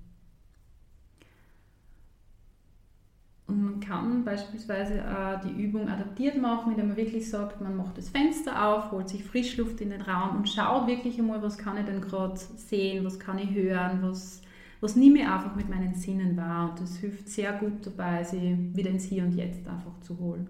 Und 3.48 3.64
man 3.64 3.80
kann 3.80 4.26
beispielsweise 4.26 4.96
äh, 5.00 5.40
die 5.46 5.64
Übung 5.64 5.88
adaptiert 5.88 6.42
machen, 6.42 6.72
indem 6.72 6.90
man 6.90 6.98
wirklich 6.98 7.30
sagt, 7.30 7.62
man 7.62 7.76
macht 7.76 7.98
das 7.98 8.10
Fenster 8.10 8.68
auf, 8.68 8.92
holt 8.92 9.10
sich 9.10 9.24
Frischluft 9.24 9.80
in 9.80 9.92
den 9.92 10.02
Raum 10.02 10.38
und 10.38 10.50
schaut 10.50 10.88
wirklich 10.88 11.20
einmal, 11.20 11.42
was 11.42 11.58
kann 11.58 11.78
ich 11.78 11.86
denn 11.86 12.02
gerade 12.02 12.38
sehen, 12.38 13.06
was 13.06 13.20
kann 13.20 13.38
ich 13.38 13.52
hören, 13.52 14.00
was, 14.02 14.42
was 14.82 14.96
nehme 14.96 15.20
ich 15.20 15.28
einfach 15.28 15.56
mit 15.56 15.70
meinen 15.70 15.94
Sinnen 15.94 16.36
wahr. 16.36 16.72
Und 16.72 16.82
das 16.82 16.98
hilft 16.98 17.30
sehr 17.30 17.54
gut 17.54 17.86
dabei, 17.86 18.24
sie 18.24 18.58
wieder 18.74 18.90
ins 18.90 19.06
Hier 19.06 19.24
und 19.24 19.36
Jetzt 19.36 19.68
einfach 19.68 20.00
zu 20.02 20.18
holen. 20.20 20.48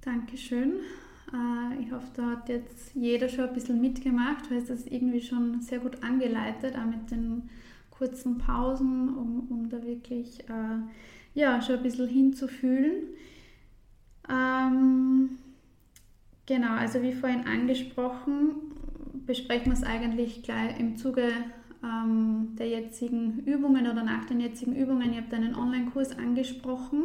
Dankeschön. 0.00 0.80
Äh, 1.32 1.82
ich 1.82 1.92
hoffe, 1.92 2.06
da 2.14 2.30
hat 2.30 2.48
jetzt 2.48 2.94
jeder 2.94 3.28
schon 3.28 3.48
ein 3.48 3.54
bisschen 3.54 3.80
mitgemacht, 3.80 4.50
weil 4.50 4.58
es 4.58 4.68
das 4.68 4.86
irgendwie 4.86 5.20
schon 5.20 5.60
sehr 5.60 5.78
gut 5.78 6.02
angeleitet, 6.02 6.76
auch 6.76 6.86
mit 6.86 7.10
den 7.10 7.48
kurzen 7.90 8.38
Pausen, 8.38 9.16
um, 9.16 9.46
um 9.50 9.68
da 9.68 9.82
wirklich 9.82 10.40
äh, 10.48 10.78
ja, 11.34 11.60
schon 11.60 11.76
ein 11.76 11.82
bisschen 11.82 12.08
hinzufühlen. 12.08 13.04
Ähm, 14.28 15.30
genau, 16.46 16.74
also 16.74 17.02
wie 17.02 17.12
vorhin 17.12 17.46
angesprochen, 17.46 18.54
besprechen 19.26 19.66
wir 19.66 19.72
es 19.72 19.82
eigentlich 19.82 20.42
gleich 20.42 20.78
im 20.78 20.96
Zuge 20.96 21.30
ähm, 21.82 22.56
der 22.58 22.68
jetzigen 22.68 23.40
Übungen 23.44 23.86
oder 23.86 24.02
nach 24.02 24.24
den 24.26 24.40
jetzigen 24.40 24.74
Übungen. 24.74 25.12
Ihr 25.12 25.20
habt 25.22 25.34
einen 25.34 25.54
Online-Kurs 25.54 26.18
angesprochen. 26.18 27.04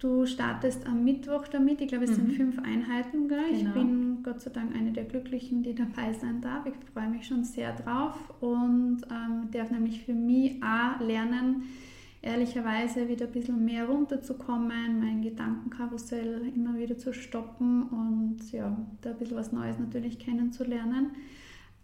Du 0.00 0.24
startest 0.24 0.86
am 0.86 1.04
Mittwoch 1.04 1.46
damit. 1.48 1.82
Ich 1.82 1.88
glaube, 1.88 2.04
es 2.04 2.12
mhm. 2.12 2.14
sind 2.14 2.32
fünf 2.32 2.58
Einheiten. 2.58 3.28
Gell? 3.28 3.38
Genau. 3.50 3.58
Ich 3.58 3.74
bin 3.74 4.22
Gott 4.22 4.40
sei 4.40 4.50
Dank 4.50 4.74
eine 4.74 4.92
der 4.92 5.04
Glücklichen, 5.04 5.62
die 5.62 5.74
dabei 5.74 6.14
sein 6.14 6.40
darf. 6.40 6.64
Ich 6.64 6.72
freue 6.94 7.10
mich 7.10 7.26
schon 7.26 7.44
sehr 7.44 7.74
drauf 7.74 8.16
und 8.40 9.02
ähm, 9.10 9.50
darf 9.52 9.70
nämlich 9.70 10.02
für 10.02 10.14
mich 10.14 10.62
auch 10.62 11.00
lernen, 11.00 11.64
ehrlicherweise 12.22 13.08
wieder 13.08 13.26
ein 13.26 13.32
bisschen 13.32 13.62
mehr 13.62 13.86
runterzukommen, 13.86 15.00
mein 15.00 15.20
Gedankenkarussell 15.20 16.50
immer 16.54 16.78
wieder 16.78 16.96
zu 16.96 17.12
stoppen 17.12 17.82
und 17.84 18.52
ja, 18.52 18.74
da 19.02 19.10
ein 19.10 19.18
bisschen 19.18 19.36
was 19.36 19.52
Neues 19.52 19.78
natürlich 19.78 20.18
kennenzulernen. 20.18 21.10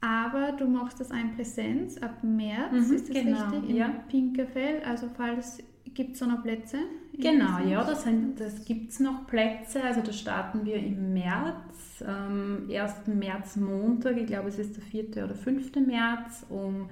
Aber 0.00 0.52
du 0.52 0.66
machst 0.66 1.00
das 1.00 1.11
ein 1.11 1.35
Präsenz 1.35 1.98
ab 1.98 2.22
März, 2.22 2.72
mhm, 2.72 2.94
ist 2.94 3.09
das 3.11 3.16
genau, 3.16 3.50
richtig? 3.50 3.70
Im 3.70 3.76
ja. 3.76 3.88
Pinkerfeld. 4.09 4.87
Also 4.87 5.09
falls 5.14 5.59
Gibt 5.94 6.14
es 6.14 6.18
da 6.20 6.27
noch 6.27 6.42
Plätze? 6.42 6.79
Genau, 7.14 7.59
ja, 7.61 7.83
das, 7.83 8.05
das 8.37 8.64
gibt 8.64 8.92
es 8.92 9.01
noch 9.01 9.27
Plätze. 9.27 9.83
Also 9.83 10.03
da 10.03 10.12
starten 10.12 10.64
wir 10.64 10.77
im 10.77 11.14
März, 11.14 12.05
ähm, 12.07 12.68
1. 12.70 13.07
März 13.07 13.57
Montag, 13.57 14.16
ich 14.16 14.27
glaube 14.27 14.49
es 14.49 14.59
ist 14.59 14.77
der 14.77 14.83
4. 14.83 15.25
oder 15.25 15.35
5. 15.35 15.75
März 15.77 16.44
um 16.49 16.90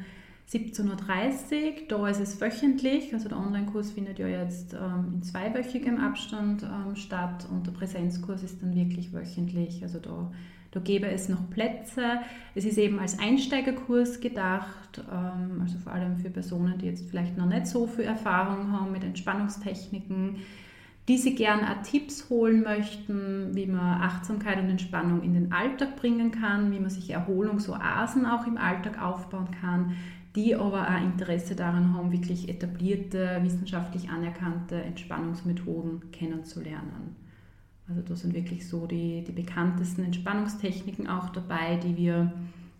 17.30 0.50 0.83
Uhr. 0.85 1.88
Da 1.88 2.09
ist 2.09 2.20
es 2.20 2.40
wöchentlich, 2.40 3.12
also 3.12 3.28
der 3.28 3.38
Online-Kurs 3.38 3.92
findet 3.92 4.18
ja 4.18 4.28
jetzt 4.28 4.74
ähm, 4.74 5.14
in 5.14 5.22
zweiwöchigem 5.22 5.98
Abstand 5.98 6.62
ähm, 6.62 6.96
statt 6.96 7.46
und 7.50 7.66
der 7.66 7.72
Präsenzkurs 7.72 8.42
ist 8.42 8.62
dann 8.62 8.74
wirklich 8.74 9.12
wöchentlich. 9.12 9.83
Also 9.83 9.98
da 9.98 10.30
da 10.74 10.80
gäbe 10.80 11.07
es 11.07 11.28
noch 11.28 11.48
Plätze. 11.50 12.18
Es 12.57 12.64
ist 12.64 12.78
eben 12.78 12.98
als 12.98 13.20
Einsteigerkurs 13.20 14.20
gedacht, 14.20 15.00
ähm, 15.09 15.61
also 15.62 15.78
vor 15.78 15.92
allem 15.92 16.18
für 16.18 16.30
Personen, 16.30 16.78
die 16.78 16.87
jetzt 16.87 17.09
vielleicht 17.09 17.38
noch 17.38 17.46
nicht 17.46 17.68
so 17.68 17.87
viel 17.87 18.04
Erfahrung 18.04 18.72
haben 18.72 18.90
mit 18.90 19.04
Entspannungstechniken, 19.04 20.38
die 21.07 21.18
sie 21.18 21.37
gern 21.37 21.61
auch 21.61 21.83
Tipps 21.83 22.28
holen 22.28 22.64
möchten, 22.64 23.54
wie 23.54 23.66
man 23.66 24.02
Achtsamkeit 24.02 24.59
und 24.59 24.68
Entspannung 24.68 25.22
in 25.22 25.35
den 25.35 25.52
Alltag 25.52 25.94
bringen 25.94 26.33
kann, 26.33 26.72
wie 26.72 26.80
man 26.80 26.90
sich 26.90 27.11
Erholungsoasen 27.11 28.26
auch 28.26 28.48
im 28.48 28.57
Alltag 28.57 29.00
aufbauen 29.00 29.50
kann, 29.61 29.94
die 30.34 30.54
aber 30.54 30.88
auch 30.88 31.02
Interesse 31.02 31.54
daran 31.54 31.94
haben, 31.94 32.12
wirklich 32.12 32.48
etablierte, 32.48 33.38
wissenschaftlich 33.42 34.08
anerkannte 34.08 34.76
Entspannungsmethoden 34.82 36.10
kennenzulernen. 36.10 37.16
Also 37.88 38.02
da 38.02 38.16
sind 38.16 38.34
wirklich 38.34 38.66
so 38.68 38.86
die, 38.86 39.22
die 39.22 39.32
bekanntesten 39.32 40.04
Entspannungstechniken 40.04 41.06
auch 41.06 41.28
dabei, 41.30 41.76
die 41.76 41.96
wir 41.96 42.32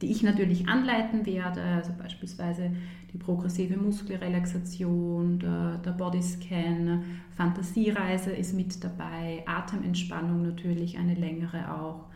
die 0.04 0.10
ich 0.10 0.22
natürlich 0.22 0.68
anleiten 0.68 1.24
werde, 1.24 1.62
also 1.62 1.92
beispielsweise 1.96 2.70
die 3.12 3.18
progressive 3.18 3.76
Muskelrelaxation, 3.76 5.38
der, 5.38 5.78
der 5.78 5.92
Bodyscan, 5.92 7.04
Fantasiereise 7.30 8.32
ist 8.32 8.54
mit 8.54 8.82
dabei, 8.82 9.42
Atementspannung 9.46 10.42
natürlich, 10.42 10.98
eine 10.98 11.14
längere 11.14 11.72
auch 11.72 12.06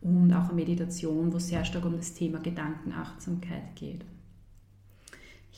und 0.00 0.32
auch 0.32 0.44
eine 0.44 0.54
Meditation, 0.54 1.32
wo 1.32 1.38
es 1.38 1.48
sehr 1.48 1.64
stark 1.64 1.84
um 1.84 1.96
das 1.96 2.14
Thema 2.14 2.38
Gedankenachtsamkeit 2.38 3.74
geht. 3.74 4.04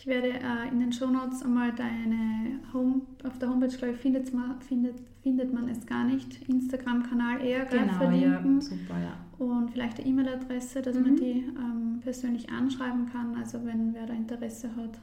Ich 0.06 0.12
werde 0.12 0.28
äh, 0.28 0.68
in 0.70 0.78
den 0.78 0.92
Shownotes 0.92 1.42
einmal 1.42 1.72
deine 1.72 2.60
Home, 2.72 3.00
auf 3.24 3.40
der 3.40 3.48
Homepage, 3.50 3.76
glaube 3.76 3.94
ich, 3.94 4.00
findet 4.00 4.32
man, 4.32 4.60
findet, 4.60 4.94
findet 5.20 5.52
man 5.52 5.68
es 5.68 5.84
gar 5.84 6.04
nicht, 6.04 6.48
Instagram-Kanal 6.48 7.44
eher 7.44 7.64
genau, 7.64 7.92
verlinken. 7.94 8.54
Ja, 8.54 8.60
super, 8.60 8.94
ja. 9.00 9.44
Und 9.44 9.72
vielleicht 9.72 9.98
die 9.98 10.02
E-Mail-Adresse, 10.02 10.80
dass 10.80 10.94
mhm. 10.94 11.02
man 11.02 11.16
die 11.16 11.44
ähm, 11.58 11.98
persönlich 12.02 12.48
anschreiben 12.50 13.10
kann, 13.10 13.34
also 13.34 13.64
wenn 13.64 13.94
wer 13.94 14.06
da 14.06 14.14
Interesse 14.14 14.70
hat. 14.76 14.96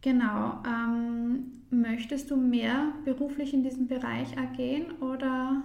Genau. 0.00 0.60
Ähm, 0.66 1.44
möchtest 1.70 2.32
du 2.32 2.36
mehr 2.36 2.92
beruflich 3.04 3.54
in 3.54 3.62
diesem 3.62 3.86
Bereich 3.86 4.36
ergehen 4.36 4.86
oder 5.00 5.62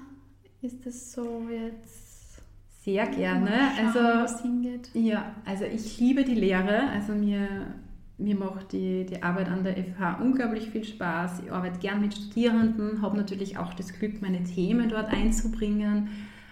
ist 0.62 0.86
es 0.86 1.14
so 1.14 1.48
jetzt? 1.50 2.44
Sehr 2.84 3.08
gerne. 3.08 3.50
Schauen, 3.76 4.28
also, 4.28 5.00
ja, 5.00 5.32
also 5.46 5.66
ich 5.66 6.00
liebe 6.00 6.24
die 6.24 6.36
Lehre. 6.36 6.90
Also 6.90 7.14
mir 7.14 7.74
mir 8.18 8.36
macht 8.36 8.72
die, 8.72 9.06
die 9.06 9.22
Arbeit 9.22 9.50
an 9.50 9.64
der 9.64 9.76
FH 9.76 10.20
unglaublich 10.22 10.70
viel 10.70 10.84
Spaß. 10.84 11.42
Ich 11.46 11.52
arbeite 11.52 11.80
gern 11.80 12.02
mit 12.02 12.14
Studierenden, 12.14 13.02
habe 13.02 13.18
natürlich 13.18 13.58
auch 13.58 13.74
das 13.74 13.94
Glück, 13.94 14.22
meine 14.22 14.44
Themen 14.44 14.90
dort 14.90 15.12
einzubringen. 15.12 16.10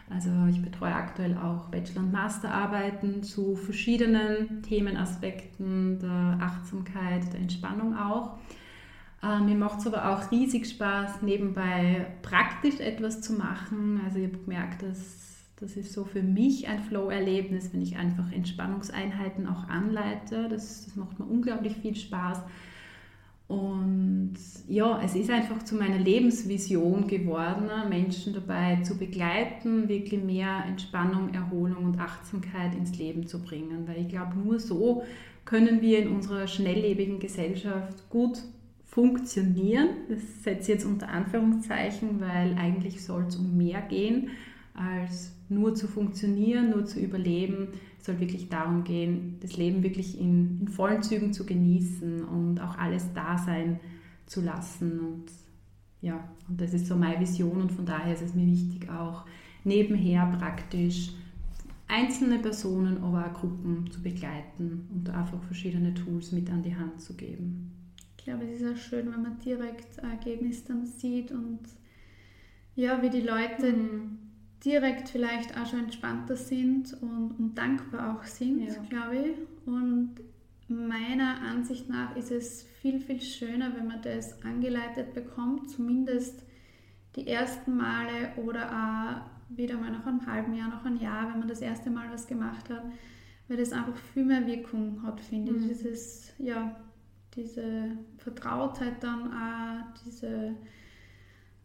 Also 0.09 0.29
ich 0.49 0.61
betreue 0.61 0.93
aktuell 0.93 1.37
auch 1.37 1.69
Bachelor- 1.69 2.01
und 2.01 2.11
Masterarbeiten 2.11 3.23
zu 3.23 3.55
verschiedenen 3.55 4.61
Themenaspekten 4.61 5.99
der 5.99 6.37
Achtsamkeit, 6.41 7.31
der 7.31 7.39
Entspannung 7.39 7.97
auch. 7.97 8.37
Äh, 9.23 9.39
mir 9.39 9.55
macht 9.55 9.79
es 9.79 9.87
aber 9.87 10.09
auch 10.09 10.29
riesig 10.31 10.69
Spaß, 10.69 11.21
nebenbei 11.21 12.07
praktisch 12.21 12.79
etwas 12.79 13.21
zu 13.21 13.33
machen. 13.33 14.01
Also 14.05 14.19
ich 14.19 14.27
habe 14.27 14.37
gemerkt, 14.37 14.83
dass 14.83 15.32
das 15.63 15.77
ist 15.77 15.93
so 15.93 16.03
für 16.03 16.21
mich 16.21 16.67
ein 16.67 16.83
Flow-Erlebnis, 16.83 17.71
wenn 17.71 17.81
ich 17.81 17.95
einfach 17.95 18.29
Entspannungseinheiten 18.33 19.47
auch 19.47 19.69
anleite. 19.69 20.49
Das, 20.49 20.83
das 20.83 20.95
macht 20.97 21.17
mir 21.19 21.25
unglaublich 21.25 21.77
viel 21.77 21.95
Spaß. 21.95 22.41
Und 23.47 24.33
ja, 24.67 25.01
es 25.01 25.15
ist 25.15 25.29
einfach 25.29 25.63
zu 25.63 25.75
meiner 25.75 25.99
Lebensvision 25.99 27.07
geworden, 27.07 27.69
Menschen 27.87 28.33
dabei 28.33 28.81
zu 28.83 28.97
begleiten, 28.97 29.87
wirklich 29.87 30.21
mehr 30.21 30.65
Entspannung, 30.67 31.33
Erholung 31.33 31.85
und 31.85 31.99
Achtsamkeit 31.99 32.75
ins 32.75 32.97
Leben 32.97 33.25
zu 33.25 33.41
bringen. 33.41 33.87
Weil 33.87 34.01
ich 34.01 34.09
glaube, 34.09 34.37
nur 34.37 34.59
so 34.59 35.03
können 35.45 35.81
wir 35.81 35.99
in 35.99 36.09
unserer 36.09 36.47
schnelllebigen 36.47 37.19
Gesellschaft 37.19 38.09
gut 38.09 38.39
funktionieren. 38.83 39.89
Das 40.09 40.43
setze 40.43 40.61
ich 40.63 40.67
jetzt 40.79 40.85
unter 40.85 41.07
Anführungszeichen, 41.07 42.19
weil 42.19 42.55
eigentlich 42.57 43.01
soll 43.01 43.23
es 43.29 43.37
um 43.37 43.55
mehr 43.55 43.81
gehen 43.81 44.29
als 44.73 45.31
nur 45.49 45.75
zu 45.75 45.87
funktionieren, 45.87 46.71
nur 46.71 46.85
zu 46.85 46.99
überleben. 46.99 47.69
Es 47.99 48.05
soll 48.05 48.19
wirklich 48.19 48.49
darum 48.49 48.83
gehen, 48.83 49.37
das 49.41 49.55
Leben 49.57 49.83
wirklich 49.83 50.19
in, 50.19 50.61
in 50.61 50.67
vollen 50.67 51.03
Zügen 51.03 51.33
zu 51.33 51.45
genießen 51.45 52.23
und 52.23 52.59
auch 52.59 52.77
alles 52.77 53.05
da 53.13 53.37
sein 53.37 53.79
zu 54.25 54.41
lassen. 54.41 54.99
Und 54.99 55.25
ja, 56.01 56.27
und 56.49 56.59
das 56.59 56.73
ist 56.73 56.87
so 56.87 56.95
meine 56.95 57.19
Vision 57.19 57.61
und 57.61 57.71
von 57.71 57.85
daher 57.85 58.13
ist 58.13 58.23
es 58.23 58.33
mir 58.33 58.47
wichtig, 58.47 58.89
auch 58.89 59.25
nebenher 59.63 60.25
praktisch 60.37 61.11
einzelne 61.87 62.39
Personen, 62.39 63.03
aber 63.03 63.27
auch 63.27 63.33
Gruppen 63.33 63.89
zu 63.91 64.01
begleiten 64.01 64.87
und 64.93 65.09
einfach 65.09 65.41
verschiedene 65.43 65.93
Tools 65.93 66.31
mit 66.31 66.49
an 66.49 66.63
die 66.63 66.75
Hand 66.75 66.99
zu 66.99 67.13
geben. 67.13 67.71
Ich 68.17 68.25
glaube, 68.25 68.45
es 68.45 68.61
ist 68.61 68.73
auch 68.73 68.77
schön, 68.77 69.11
wenn 69.11 69.21
man 69.21 69.37
direkt 69.39 69.97
Ergebnis 69.99 70.63
dann 70.63 70.85
sieht 70.85 71.31
und 71.31 71.59
ja, 72.75 73.01
wie 73.01 73.09
die 73.09 73.21
Leute 73.21 73.73
mhm 73.73 74.22
direkt 74.65 75.09
vielleicht 75.09 75.57
auch 75.57 75.65
schon 75.65 75.79
entspannter 75.79 76.35
sind 76.35 76.93
und, 77.01 77.35
und 77.37 77.55
dankbar 77.55 78.15
auch 78.15 78.23
sind, 78.23 78.67
ja. 78.67 78.73
glaube 78.89 79.15
ich. 79.17 79.67
Und 79.67 80.15
meiner 80.67 81.41
Ansicht 81.41 81.89
nach 81.89 82.15
ist 82.15 82.31
es 82.31 82.63
viel, 82.81 82.99
viel 82.99 83.21
schöner, 83.21 83.75
wenn 83.75 83.87
man 83.87 84.01
das 84.01 84.41
angeleitet 84.43 85.13
bekommt, 85.13 85.69
zumindest 85.69 86.43
die 87.15 87.27
ersten 87.27 87.75
Male 87.77 88.31
oder 88.37 88.69
auch 88.71 89.55
wieder 89.55 89.77
mal 89.77 89.91
nach 89.91 90.05
einem 90.05 90.25
halben 90.25 90.53
Jahr, 90.53 90.69
nach 90.69 90.85
einem 90.85 90.99
Jahr, 90.99 91.29
wenn 91.31 91.39
man 91.39 91.47
das 91.47 91.61
erste 91.61 91.89
Mal 91.89 92.11
was 92.11 92.27
gemacht 92.27 92.69
hat, 92.69 92.83
weil 93.47 93.57
das 93.57 93.71
einfach 93.71 93.95
viel 93.95 94.25
mehr 94.25 94.47
Wirkung 94.47 95.03
hat, 95.03 95.19
finde 95.19 95.51
mhm. 95.51 95.59
ich. 95.59 95.67
Dieses, 95.67 96.33
ja, 96.39 96.75
diese 97.35 97.97
Vertrautheit 98.17 99.03
dann 99.03 99.31
auch, 99.31 100.03
diese 100.05 100.55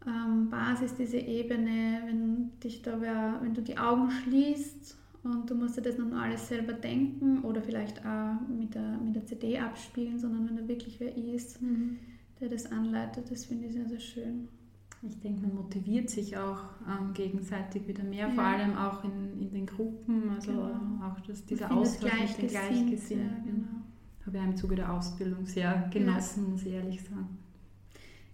ähm, 0.07 0.49
Basis, 0.49 0.95
diese 0.95 1.17
Ebene, 1.17 2.01
wenn 2.05 2.51
dich 2.59 2.81
da 2.81 2.99
wer, 3.01 3.39
wenn 3.41 3.53
du 3.53 3.61
die 3.61 3.77
Augen 3.77 4.09
schließt 4.11 4.97
und 5.23 5.49
du 5.49 5.55
musst 5.55 5.77
dir 5.77 5.81
das 5.81 5.97
noch 5.97 6.11
alles 6.13 6.47
selber 6.47 6.73
denken 6.73 7.39
oder 7.43 7.61
vielleicht 7.61 8.05
auch 8.05 8.35
mit 8.47 8.75
der, 8.75 8.97
mit 8.97 9.15
der 9.15 9.25
CD 9.25 9.59
abspielen, 9.59 10.17
sondern 10.17 10.47
wenn 10.47 10.55
da 10.55 10.67
wirklich 10.67 10.99
wer 10.99 11.15
ist, 11.15 11.61
mhm. 11.61 11.97
der 12.39 12.49
das 12.49 12.71
anleitet, 12.71 13.29
das 13.29 13.45
finde 13.45 13.67
ich 13.67 13.73
sehr, 13.73 13.87
sehr 13.87 13.99
schön. 13.99 14.47
Ich 15.01 15.17
denke, 15.21 15.43
man 15.43 15.55
motiviert 15.55 16.09
sich 16.09 16.35
auch 16.35 16.61
ähm, 16.85 17.13
gegenseitig 17.13 17.87
wieder 17.87 18.03
mehr, 18.03 18.27
ja. 18.27 18.29
vor 18.29 18.43
allem 18.43 18.75
auch 18.75 19.03
in, 19.05 19.41
in 19.41 19.53
den 19.53 19.65
Gruppen, 19.65 20.29
also 20.29 20.51
genau. 20.51 21.05
auch 21.05 21.19
das, 21.21 21.45
dieser 21.45 21.71
Austausch 21.71 22.11
mit 22.11 22.37
den 22.37 22.47
Gleichgesinnten. 22.49 23.27
Ja, 23.27 23.51
genau. 23.51 23.67
Habe 24.25 24.37
ich 24.37 24.43
im 24.43 24.55
Zuge 24.57 24.75
der 24.75 24.91
Ausbildung 24.93 25.45
sehr 25.45 25.89
genossen, 25.91 26.43
ja. 26.43 26.49
muss 26.49 26.65
ich 26.65 26.73
ehrlich 26.73 27.01
sagen. 27.01 27.37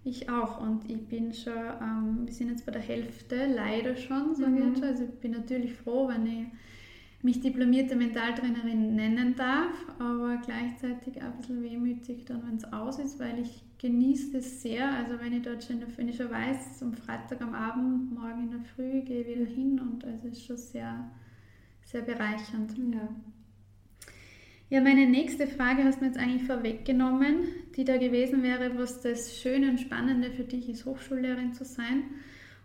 Ich 0.07 0.29
auch 0.29 0.61
und 0.61 0.87
ich 0.87 1.07
bin 1.07 1.33
schon, 1.33 1.51
ähm, 1.81 2.21
wir 2.25 2.33
sind 2.33 2.49
jetzt 2.49 2.63
bei 2.63 2.71
der 2.71 2.81
Hälfte, 2.81 3.47
leider 3.47 3.95
schon, 3.95 4.35
sage 4.35 4.51
mhm. 4.51 4.57
ich 4.57 4.63
jetzt 4.65 4.79
schon. 4.79 4.87
Also 4.87 5.03
ich 5.03 5.19
bin 5.19 5.31
natürlich 5.31 5.73
froh, 5.73 6.07
wenn 6.07 6.27
ich 6.27 6.45
mich 7.23 7.41
diplomierte 7.41 7.95
Mentaltrainerin 7.95 8.95
nennen 8.95 9.35
darf, 9.35 9.73
aber 9.97 10.37
gleichzeitig 10.45 11.17
auch 11.17 11.25
ein 11.25 11.37
bisschen 11.37 11.63
wehmütig 11.63 12.23
dann, 12.25 12.45
wenn 12.45 12.57
es 12.57 12.71
aus 12.71 12.99
ist, 12.99 13.19
weil 13.19 13.39
ich 13.39 13.63
genieße 13.79 14.37
es 14.37 14.61
sehr. 14.61 14.93
Also 14.93 15.19
wenn 15.19 15.33
ich 15.33 15.41
dort 15.41 15.63
schon, 15.63 15.81
wenn 15.95 16.07
ich 16.07 16.17
schon 16.17 16.29
weiß, 16.29 16.83
am 16.83 16.93
Freitag 16.93 17.41
am 17.41 17.55
Abend, 17.55 18.13
morgen 18.13 18.43
in 18.43 18.51
der 18.51 18.61
Früh 18.75 19.01
gehe 19.01 19.21
ich 19.21 19.27
wieder 19.27 19.49
hin 19.49 19.79
und 19.79 20.05
also 20.05 20.27
es 20.27 20.33
ist 20.33 20.45
schon 20.45 20.57
sehr, 20.57 21.09
sehr 21.83 22.03
bereichernd. 22.03 22.77
Ja. 22.93 23.09
Ja, 24.69 24.81
meine 24.81 25.05
nächste 25.05 25.45
Frage 25.45 25.83
hast 25.83 25.99
du 25.99 26.05
mir 26.05 26.11
jetzt 26.11 26.19
eigentlich 26.19 26.43
vorweggenommen, 26.43 27.43
die 27.75 27.83
da 27.83 27.97
gewesen 27.97 28.41
wäre, 28.41 28.77
was 28.77 29.01
das 29.01 29.37
Schöne 29.37 29.69
und 29.69 29.79
Spannende 29.79 30.31
für 30.31 30.43
dich 30.43 30.69
ist, 30.69 30.85
Hochschullehrerin 30.85 31.53
zu 31.53 31.63
sein 31.63 32.03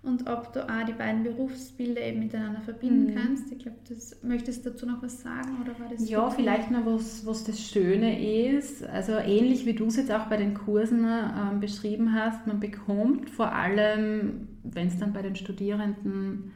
und 0.02 0.30
ob 0.30 0.54
du 0.54 0.66
auch 0.66 0.84
die 0.86 0.94
beiden 0.94 1.24
Berufsbilder 1.24 2.00
eben 2.00 2.20
miteinander 2.20 2.62
verbinden 2.62 3.12
mhm. 3.12 3.16
kannst. 3.16 3.52
Ich 3.52 3.58
glaube, 3.58 3.76
das 3.86 4.18
möchtest 4.22 4.64
du 4.64 4.70
dazu 4.70 4.86
noch 4.86 5.02
was 5.02 5.20
sagen 5.20 5.58
oder 5.60 5.78
war 5.78 5.90
das? 5.90 6.08
Ja, 6.08 6.30
vielleicht 6.30 6.70
noch 6.70 6.86
was, 6.86 7.26
was 7.26 7.44
das 7.44 7.60
Schöne 7.60 8.48
ist. 8.48 8.82
Also 8.82 9.12
ähnlich 9.12 9.66
wie 9.66 9.74
du 9.74 9.86
es 9.86 9.96
jetzt 9.96 10.10
auch 10.10 10.26
bei 10.26 10.38
den 10.38 10.54
Kursen 10.54 11.04
ähm, 11.04 11.60
beschrieben 11.60 12.14
hast, 12.14 12.46
man 12.46 12.60
bekommt 12.60 13.28
vor 13.28 13.52
allem, 13.52 14.48
wenn 14.62 14.88
es 14.88 14.98
dann 14.98 15.12
bei 15.12 15.20
den 15.20 15.36
Studierenden 15.36 16.52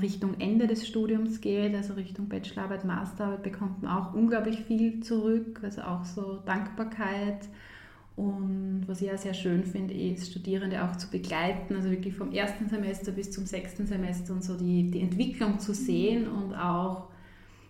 Richtung 0.00 0.38
Ende 0.38 0.66
des 0.66 0.86
Studiums 0.86 1.40
geht, 1.40 1.74
also 1.74 1.94
Richtung 1.94 2.28
Bachelorarbeit, 2.28 2.84
Masterarbeit, 2.84 3.42
bekommt 3.42 3.82
man 3.82 3.92
auch 3.96 4.12
unglaublich 4.12 4.60
viel 4.60 5.00
zurück, 5.00 5.60
also 5.62 5.82
auch 5.82 6.04
so 6.04 6.40
Dankbarkeit. 6.44 7.48
Und 8.16 8.84
was 8.86 9.00
ich 9.00 9.08
ja 9.08 9.16
sehr 9.16 9.34
schön 9.34 9.64
finde, 9.64 9.94
ist, 9.94 10.30
Studierende 10.30 10.84
auch 10.84 10.96
zu 10.96 11.10
begleiten, 11.10 11.74
also 11.74 11.90
wirklich 11.90 12.14
vom 12.14 12.30
ersten 12.30 12.68
Semester 12.68 13.10
bis 13.10 13.30
zum 13.32 13.46
sechsten 13.46 13.86
Semester 13.86 14.34
und 14.34 14.44
so 14.44 14.56
die, 14.56 14.90
die 14.90 15.00
Entwicklung 15.00 15.58
zu 15.58 15.72
sehen 15.72 16.28
und 16.28 16.54
auch 16.54 17.08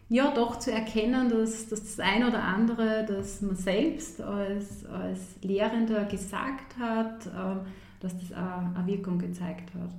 ja 0.08 0.34
doch 0.34 0.58
zu 0.58 0.70
erkennen, 0.70 1.30
dass, 1.30 1.68
dass 1.68 1.82
das 1.82 2.00
eine 2.00 2.28
oder 2.28 2.42
andere, 2.42 3.06
das 3.08 3.40
man 3.40 3.56
selbst 3.56 4.20
als, 4.20 4.84
als 4.84 5.36
Lehrender 5.42 6.04
gesagt 6.04 6.76
hat, 6.78 7.26
ähm, 7.26 7.60
dass 8.00 8.18
das 8.18 8.32
eine 8.32 8.86
Wirkung 8.86 9.18
gezeigt 9.18 9.72
hat. 9.74 9.90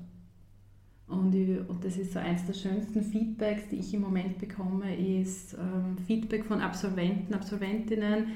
Und, 1.08 1.36
ich, 1.36 1.58
und 1.70 1.84
das 1.84 1.98
ist 1.98 2.14
so 2.14 2.20
eins 2.20 2.46
der 2.46 2.54
schönsten 2.54 3.04
Feedbacks, 3.04 3.70
die 3.70 3.78
ich 3.78 3.94
im 3.94 4.02
Moment 4.02 4.40
bekomme, 4.40 4.96
ist 4.96 5.54
ähm, 5.54 5.98
Feedback 6.08 6.46
von 6.46 6.62
Absolventen, 6.62 7.34
Absolventinnen, 7.34 8.28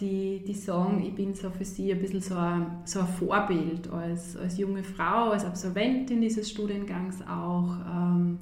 die, 0.00 0.42
die 0.46 0.54
sagen, 0.54 1.02
ich 1.02 1.14
bin 1.14 1.34
so 1.34 1.50
für 1.50 1.64
sie 1.64 1.92
ein 1.92 2.00
bisschen 2.00 2.22
so 2.22 2.36
ein, 2.36 2.78
so 2.86 3.00
ein 3.00 3.06
Vorbild 3.06 3.90
als, 3.90 4.34
als 4.34 4.56
junge 4.56 4.82
Frau, 4.82 5.30
als 5.30 5.44
Absolventin 5.44 6.22
dieses 6.22 6.50
Studiengangs 6.50 7.20
auch. 7.22 7.76
Ähm, 7.86 8.38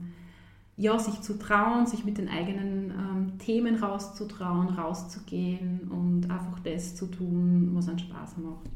ja, 0.79 0.97
sich 0.97 1.21
zu 1.23 1.37
trauen, 1.39 1.87
sich 1.87 2.05
mit 2.05 2.19
den 2.19 2.29
eigenen 2.29 2.93
ähm, 2.93 3.39
Themen 3.39 3.83
rauszutrauen, 3.83 4.69
rauszugehen 4.69 5.89
und 5.91 6.31
einfach 6.31 6.61
das 6.61 6.95
zu 6.95 7.07
tun, 7.07 7.71
was 7.73 7.89
einen 7.89 7.99
Spaß 7.99 8.37
macht. 8.39 8.71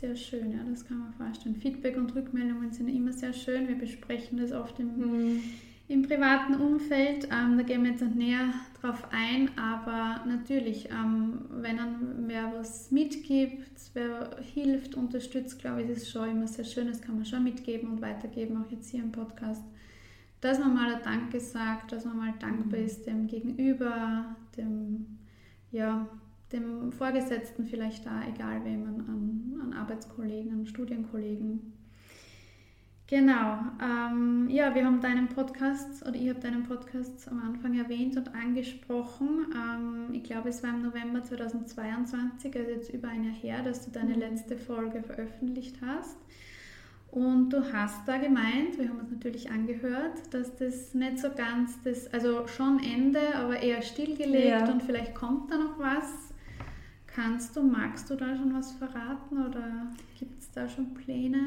Sehr 0.00 0.16
schön, 0.16 0.52
ja, 0.52 0.60
das 0.70 0.86
kann 0.86 0.98
man 0.98 1.12
vorstellen. 1.12 1.56
Feedback 1.56 1.98
und 1.98 2.14
Rückmeldungen 2.14 2.72
sind 2.72 2.88
immer 2.88 3.12
sehr 3.12 3.34
schön. 3.34 3.68
Wir 3.68 3.76
besprechen 3.76 4.38
das 4.38 4.50
oft 4.50 4.80
im, 4.80 4.96
mhm. 4.96 5.42
im 5.88 6.02
privaten 6.02 6.54
Umfeld. 6.54 7.28
Ähm, 7.30 7.58
da 7.58 7.62
gehen 7.64 7.84
wir 7.84 7.90
jetzt 7.90 8.02
näher 8.14 8.54
drauf 8.80 9.06
ein, 9.10 9.50
aber 9.58 10.24
natürlich, 10.26 10.88
ähm, 10.88 11.40
wenn 11.50 11.78
einem 11.78 12.28
wer 12.28 12.50
was 12.56 12.90
mitgibt, 12.90 13.78
wer 13.92 14.38
hilft, 14.54 14.94
unterstützt, 14.94 15.58
glaube 15.58 15.82
ich, 15.82 15.90
ist 15.90 16.04
es 16.04 16.10
schon 16.10 16.30
immer 16.30 16.48
sehr 16.48 16.64
schön, 16.64 16.86
das 16.86 17.02
kann 17.02 17.16
man 17.16 17.26
schon 17.26 17.44
mitgeben 17.44 17.90
und 17.90 18.00
weitergeben, 18.00 18.56
auch 18.56 18.70
jetzt 18.70 18.88
hier 18.88 19.02
im 19.02 19.12
Podcast. 19.12 19.62
Dass 20.40 20.58
man 20.58 20.72
mal 20.72 20.94
ein 20.94 21.02
Danke 21.04 21.40
sagt, 21.40 21.92
dass 21.92 22.06
man 22.06 22.16
mal 22.16 22.32
dankbar 22.40 22.80
mhm. 22.80 22.86
ist 22.86 23.06
dem 23.06 23.26
Gegenüber, 23.26 24.34
dem, 24.56 25.18
ja, 25.70 26.08
dem 26.52 26.92
Vorgesetzten 26.92 27.66
vielleicht 27.66 28.06
da, 28.06 28.22
egal 28.28 28.64
wem, 28.64 28.84
an, 28.86 29.60
an 29.62 29.72
Arbeitskollegen, 29.72 30.52
an 30.52 30.66
Studienkollegen. 30.66 31.72
Genau. 33.10 33.58
Ähm, 33.82 34.48
ja, 34.48 34.72
wir 34.72 34.84
haben 34.84 35.00
deinen 35.00 35.26
Podcast 35.26 36.06
oder 36.06 36.14
ich 36.14 36.28
habe 36.28 36.38
deinen 36.38 36.62
Podcast 36.62 37.26
am 37.28 37.42
Anfang 37.42 37.76
erwähnt 37.76 38.16
und 38.16 38.32
angesprochen. 38.36 39.46
Ähm, 39.52 40.14
ich 40.14 40.22
glaube, 40.22 40.50
es 40.50 40.62
war 40.62 40.70
im 40.70 40.82
November 40.82 41.20
2022, 41.20 42.56
also 42.56 42.70
jetzt 42.70 42.94
über 42.94 43.08
ein 43.08 43.24
Jahr 43.24 43.34
her, 43.34 43.62
dass 43.64 43.84
du 43.84 43.90
deine 43.90 44.14
mhm. 44.14 44.20
letzte 44.20 44.56
Folge 44.56 45.02
veröffentlicht 45.02 45.78
hast. 45.84 46.16
Und 47.10 47.50
du 47.50 47.72
hast 47.72 48.06
da 48.06 48.18
gemeint, 48.18 48.78
wir 48.78 48.88
haben 48.88 49.00
uns 49.00 49.10
natürlich 49.10 49.50
angehört, 49.50 50.32
dass 50.32 50.54
das 50.54 50.94
nicht 50.94 51.18
so 51.18 51.30
ganz 51.30 51.82
das, 51.82 52.06
also 52.14 52.46
schon 52.46 52.78
Ende, 52.78 53.34
aber 53.34 53.60
eher 53.60 53.82
stillgelegt 53.82 54.46
ja. 54.46 54.70
und 54.70 54.84
vielleicht 54.84 55.16
kommt 55.16 55.50
da 55.50 55.58
noch 55.58 55.80
was. 55.80 56.29
Kannst 57.14 57.56
du, 57.56 57.62
magst 57.62 58.08
du 58.08 58.14
da 58.14 58.36
schon 58.36 58.54
was 58.54 58.72
verraten 58.72 59.38
oder 59.38 59.88
gibt 60.18 60.40
es 60.40 60.50
da 60.52 60.68
schon 60.68 60.94
Pläne? 60.94 61.38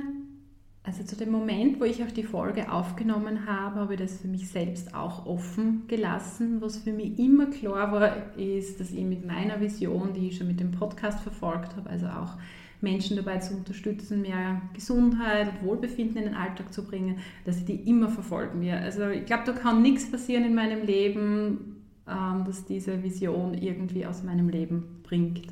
Also 0.86 1.04
zu 1.04 1.16
dem 1.16 1.32
Moment, 1.32 1.80
wo 1.80 1.86
ich 1.86 2.04
auch 2.04 2.12
die 2.12 2.24
Folge 2.24 2.70
aufgenommen 2.70 3.46
habe, 3.48 3.80
habe 3.80 3.94
ich 3.94 4.02
das 4.02 4.20
für 4.20 4.28
mich 4.28 4.50
selbst 4.50 4.94
auch 4.94 5.26
offen 5.26 5.84
gelassen. 5.88 6.60
Was 6.60 6.80
für 6.80 6.92
mich 6.92 7.18
immer 7.18 7.46
klar 7.46 7.94
war, 7.94 8.38
ist, 8.38 8.82
dass 8.82 8.92
ich 8.92 9.06
mit 9.06 9.26
meiner 9.26 9.62
Vision, 9.62 10.12
die 10.14 10.28
ich 10.28 10.38
schon 10.38 10.48
mit 10.48 10.60
dem 10.60 10.72
Podcast 10.72 11.22
verfolgt 11.22 11.78
habe, 11.78 11.90
also 11.90 12.08
auch 12.08 12.38
Menschen 12.82 13.16
dabei 13.16 13.38
zu 13.38 13.56
unterstützen, 13.56 14.22
mehr 14.22 14.62
Gesundheit 14.74 15.48
und 15.48 15.66
Wohlbefinden 15.66 16.18
in 16.18 16.24
den 16.26 16.36
Alltag 16.36 16.74
zu 16.74 16.84
bringen, 16.84 17.20
dass 17.46 17.60
ich 17.60 17.66
die 17.66 17.90
immer 17.90 18.10
verfolgen 18.10 18.60
werde. 18.60 18.84
Also 18.84 19.08
ich 19.08 19.26
glaube, 19.26 19.44
da 19.46 19.54
kann 19.54 19.82
nichts 19.82 20.12
passieren 20.12 20.44
in 20.44 20.54
meinem 20.54 20.86
Leben, 20.86 21.73
ähm, 22.08 22.44
dass 22.46 22.66
diese 22.66 23.04
Vision 23.04 23.54
irgendwie 23.54 24.06
aus 24.06 24.24
meinem 24.24 24.50
Leben 24.50 25.02
bringt. 25.04 25.48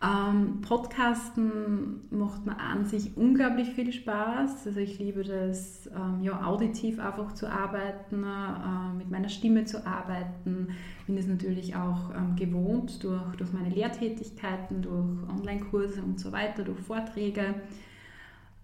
Ähm, 0.00 0.60
Podcasten 0.60 2.02
macht 2.10 2.46
mir 2.46 2.56
an 2.60 2.86
sich 2.86 3.16
unglaublich 3.16 3.70
viel 3.70 3.92
Spaß. 3.92 4.68
Also 4.68 4.78
ich 4.78 5.00
liebe 5.00 5.24
das, 5.24 5.88
ähm, 5.88 6.22
ja, 6.22 6.44
auditiv 6.44 7.00
einfach 7.00 7.32
zu 7.32 7.50
arbeiten, 7.50 8.22
äh, 8.22 8.94
mit 8.96 9.10
meiner 9.10 9.28
Stimme 9.28 9.64
zu 9.64 9.84
arbeiten. 9.84 10.68
Bin 11.08 11.18
es 11.18 11.26
natürlich 11.26 11.74
auch 11.74 12.14
ähm, 12.14 12.36
gewohnt 12.36 13.02
durch, 13.02 13.34
durch 13.38 13.52
meine 13.52 13.70
Lehrtätigkeiten, 13.70 14.82
durch 14.82 15.28
Online-Kurse 15.28 16.00
und 16.00 16.20
so 16.20 16.30
weiter, 16.30 16.62
durch 16.62 16.78
Vorträge. 16.78 17.56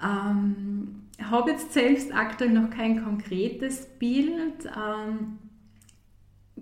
Ähm, 0.00 1.02
habe 1.20 1.50
jetzt 1.50 1.72
selbst 1.72 2.14
aktuell 2.14 2.52
noch 2.52 2.70
kein 2.70 3.02
konkretes 3.02 3.86
Bild. 3.98 4.66
Ähm, 4.66 5.38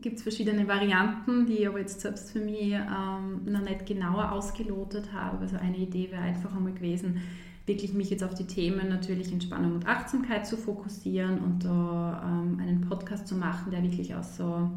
gibt 0.03 0.17
es 0.17 0.23
verschiedene 0.23 0.69
Varianten, 0.69 1.47
die 1.47 1.55
ich 1.55 1.69
aber 1.69 1.79
jetzt 1.79 2.01
selbst 2.01 2.33
für 2.33 2.41
mich 2.41 2.73
ähm, 2.73 3.43
noch 3.45 3.63
nicht 3.63 3.87
genauer 3.87 4.33
ausgelotet 4.33 5.13
habe. 5.13 5.39
Also 5.39 5.57
eine 5.57 5.79
Idee 5.79 6.11
wäre 6.11 6.23
einfach 6.23 6.55
einmal 6.55 6.73
gewesen, 6.73 7.23
wirklich 7.67 7.95
mich 7.95 8.11
jetzt 8.11 8.25
auf 8.25 8.35
die 8.35 8.47
Themen 8.47 8.89
natürlich 8.89 9.33
Entspannung 9.33 9.75
und 9.75 9.87
Achtsamkeit 9.87 10.47
zu 10.47 10.57
fokussieren 10.57 11.39
und 11.39 11.65
da 11.65 12.23
ähm, 12.27 12.59
einen 12.61 12.81
Podcast 12.83 13.29
zu 13.29 13.37
machen, 13.37 13.71
der 13.71 13.83
wirklich 13.83 14.15
aus 14.15 14.37
so 14.37 14.71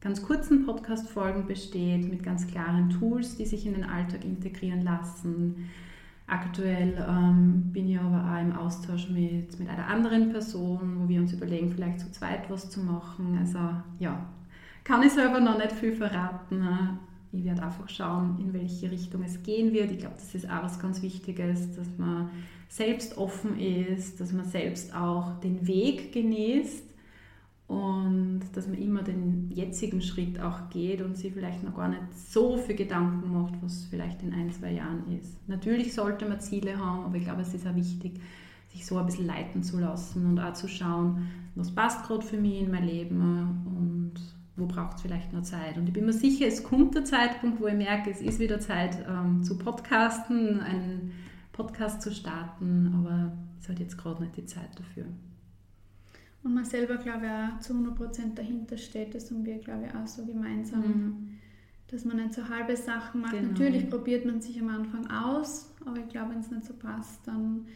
ganz 0.00 0.22
kurzen 0.22 0.66
Podcast-Folgen 0.66 1.46
besteht, 1.46 2.08
mit 2.08 2.22
ganz 2.22 2.46
klaren 2.46 2.90
Tools, 2.90 3.36
die 3.36 3.46
sich 3.46 3.66
in 3.66 3.74
den 3.74 3.84
Alltag 3.84 4.24
integrieren 4.24 4.82
lassen. 4.82 5.68
Aktuell 6.26 7.04
ähm, 7.08 7.70
bin 7.72 7.88
ich 7.88 7.98
aber 7.98 8.32
auch 8.32 8.40
im 8.40 8.52
Austausch 8.52 9.08
mit, 9.08 9.58
mit 9.58 9.68
einer 9.68 9.86
anderen 9.86 10.30
Person, 10.30 10.98
wo 10.98 11.08
wir 11.08 11.20
uns 11.20 11.32
überlegen, 11.32 11.70
vielleicht 11.70 12.00
zu 12.00 12.10
zweit 12.12 12.50
was 12.50 12.68
zu 12.68 12.80
machen. 12.80 13.38
Also 13.40 13.58
ja, 13.98 14.26
kann 14.88 15.02
ich 15.02 15.12
selber 15.12 15.38
noch 15.38 15.58
nicht 15.58 15.72
viel 15.72 15.94
verraten. 15.94 16.66
Ich 17.30 17.44
werde 17.44 17.62
einfach 17.62 17.90
schauen, 17.90 18.38
in 18.40 18.54
welche 18.54 18.90
Richtung 18.90 19.22
es 19.22 19.42
gehen 19.42 19.74
wird. 19.74 19.92
Ich 19.92 19.98
glaube, 19.98 20.14
das 20.16 20.34
ist 20.34 20.48
auch 20.50 20.62
was 20.62 20.80
ganz 20.80 21.02
Wichtiges, 21.02 21.76
dass 21.76 21.86
man 21.98 22.30
selbst 22.70 23.18
offen 23.18 23.60
ist, 23.60 24.18
dass 24.18 24.32
man 24.32 24.46
selbst 24.46 24.94
auch 24.96 25.38
den 25.40 25.66
Weg 25.66 26.12
genießt 26.12 26.84
und 27.66 28.40
dass 28.54 28.66
man 28.66 28.78
immer 28.78 29.02
den 29.02 29.50
jetzigen 29.50 30.00
Schritt 30.00 30.40
auch 30.40 30.70
geht 30.70 31.02
und 31.02 31.18
sich 31.18 31.34
vielleicht 31.34 31.62
noch 31.62 31.76
gar 31.76 31.88
nicht 31.88 32.02
so 32.14 32.56
viel 32.56 32.74
Gedanken 32.74 33.30
macht, 33.30 33.54
was 33.60 33.84
vielleicht 33.90 34.22
in 34.22 34.32
ein, 34.32 34.50
zwei 34.50 34.72
Jahren 34.72 35.02
ist. 35.20 35.36
Natürlich 35.48 35.92
sollte 35.92 36.26
man 36.26 36.40
Ziele 36.40 36.78
haben, 36.78 37.04
aber 37.04 37.16
ich 37.16 37.24
glaube, 37.24 37.42
es 37.42 37.52
ist 37.52 37.66
auch 37.66 37.74
wichtig, 37.74 38.22
sich 38.72 38.86
so 38.86 38.96
ein 38.96 39.04
bisschen 39.04 39.26
leiten 39.26 39.62
zu 39.62 39.78
lassen 39.78 40.24
und 40.24 40.40
auch 40.40 40.54
zu 40.54 40.66
schauen, 40.66 41.28
was 41.56 41.74
passt 41.74 42.06
gerade 42.06 42.22
für 42.22 42.38
mich 42.38 42.62
in 42.62 42.70
mein 42.70 42.86
Leben 42.86 43.66
und 43.66 44.37
wo 44.58 44.66
braucht 44.66 44.96
es 44.96 45.02
vielleicht 45.02 45.32
noch 45.32 45.42
Zeit. 45.42 45.76
Und 45.76 45.86
ich 45.86 45.92
bin 45.92 46.06
mir 46.06 46.12
sicher, 46.12 46.46
es 46.46 46.62
kommt 46.62 46.94
der 46.94 47.04
Zeitpunkt, 47.04 47.60
wo 47.60 47.66
ich 47.66 47.74
merke, 47.74 48.10
es 48.10 48.20
ist 48.20 48.38
wieder 48.38 48.60
Zeit 48.60 48.98
ähm, 49.08 49.42
zu 49.42 49.56
podcasten, 49.56 50.60
einen 50.60 51.12
Podcast 51.52 52.02
zu 52.02 52.12
starten, 52.12 52.92
aber 52.94 53.32
es 53.60 53.68
hat 53.68 53.78
jetzt 53.78 53.98
gerade 53.98 54.22
nicht 54.22 54.36
die 54.36 54.46
Zeit 54.46 54.70
dafür. 54.76 55.06
Und 56.42 56.54
man 56.54 56.64
selber, 56.64 56.96
glaube 56.96 57.26
ich, 57.26 57.30
auch 57.30 57.60
zu 57.60 57.72
100% 57.74 58.34
dahinter 58.34 58.76
steht, 58.76 59.14
das 59.14 59.30
haben 59.30 59.44
wir, 59.44 59.58
glaube 59.58 59.86
ich, 59.86 59.94
auch 59.94 60.06
so 60.06 60.24
gemeinsam, 60.24 60.80
mhm. 60.80 61.28
dass 61.88 62.04
man 62.04 62.16
nicht 62.16 62.34
so 62.34 62.48
halbe 62.48 62.76
Sachen 62.76 63.22
macht. 63.22 63.32
Genau. 63.32 63.48
Natürlich 63.48 63.90
probiert 63.90 64.24
man 64.24 64.40
sich 64.40 64.60
am 64.60 64.68
Anfang 64.68 65.10
aus, 65.10 65.74
aber 65.84 65.98
ich 65.98 66.08
glaube, 66.08 66.32
wenn 66.32 66.40
es 66.40 66.50
nicht 66.50 66.64
so 66.64 66.74
passt, 66.74 67.26
dann, 67.26 67.66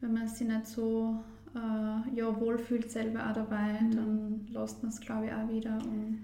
wenn 0.00 0.12
man 0.12 0.28
sich 0.28 0.46
nicht 0.46 0.66
so 0.66 1.20
äh, 1.54 2.16
ja, 2.16 2.40
wohlfühlt 2.40 2.90
selber 2.90 3.28
auch 3.28 3.34
dabei, 3.34 3.80
mhm. 3.80 3.96
dann 3.96 4.46
lässt 4.50 4.82
man 4.82 4.90
es, 4.90 5.00
glaube 5.00 5.26
ich, 5.26 5.32
auch 5.32 5.48
wieder. 5.48 5.78
Und 5.84 6.22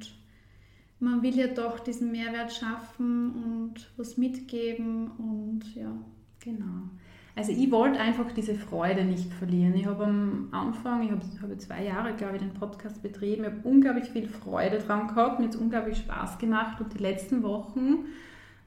man 1.00 1.22
will 1.22 1.36
ja 1.36 1.48
doch 1.48 1.80
diesen 1.80 2.12
Mehrwert 2.12 2.52
schaffen 2.52 3.32
und 3.32 3.90
was 3.96 4.16
mitgeben 4.16 5.10
und 5.18 5.74
ja. 5.74 5.92
Genau. 6.40 6.90
Also 7.36 7.50
ich 7.50 7.70
wollte 7.70 7.98
einfach 7.98 8.30
diese 8.30 8.54
Freude 8.54 9.04
nicht 9.04 9.32
verlieren. 9.32 9.74
Ich 9.74 9.86
habe 9.86 10.04
am 10.04 10.48
Anfang, 10.52 11.02
ich 11.02 11.10
habe, 11.10 11.22
habe 11.42 11.58
zwei 11.58 11.84
Jahre, 11.84 12.14
glaube 12.14 12.36
ich, 12.36 12.42
den 12.42 12.54
Podcast 12.54 13.02
betrieben, 13.02 13.42
ich 13.44 13.50
habe 13.50 13.68
unglaublich 13.68 14.08
viel 14.10 14.28
Freude 14.28 14.78
dran 14.78 15.08
gehabt, 15.08 15.40
mir 15.40 15.46
hat 15.46 15.54
es 15.54 15.60
unglaublich 15.60 15.98
Spaß 15.98 16.38
gemacht 16.38 16.80
und 16.80 16.94
die 16.94 17.02
letzten 17.02 17.42
Wochen 17.42 18.04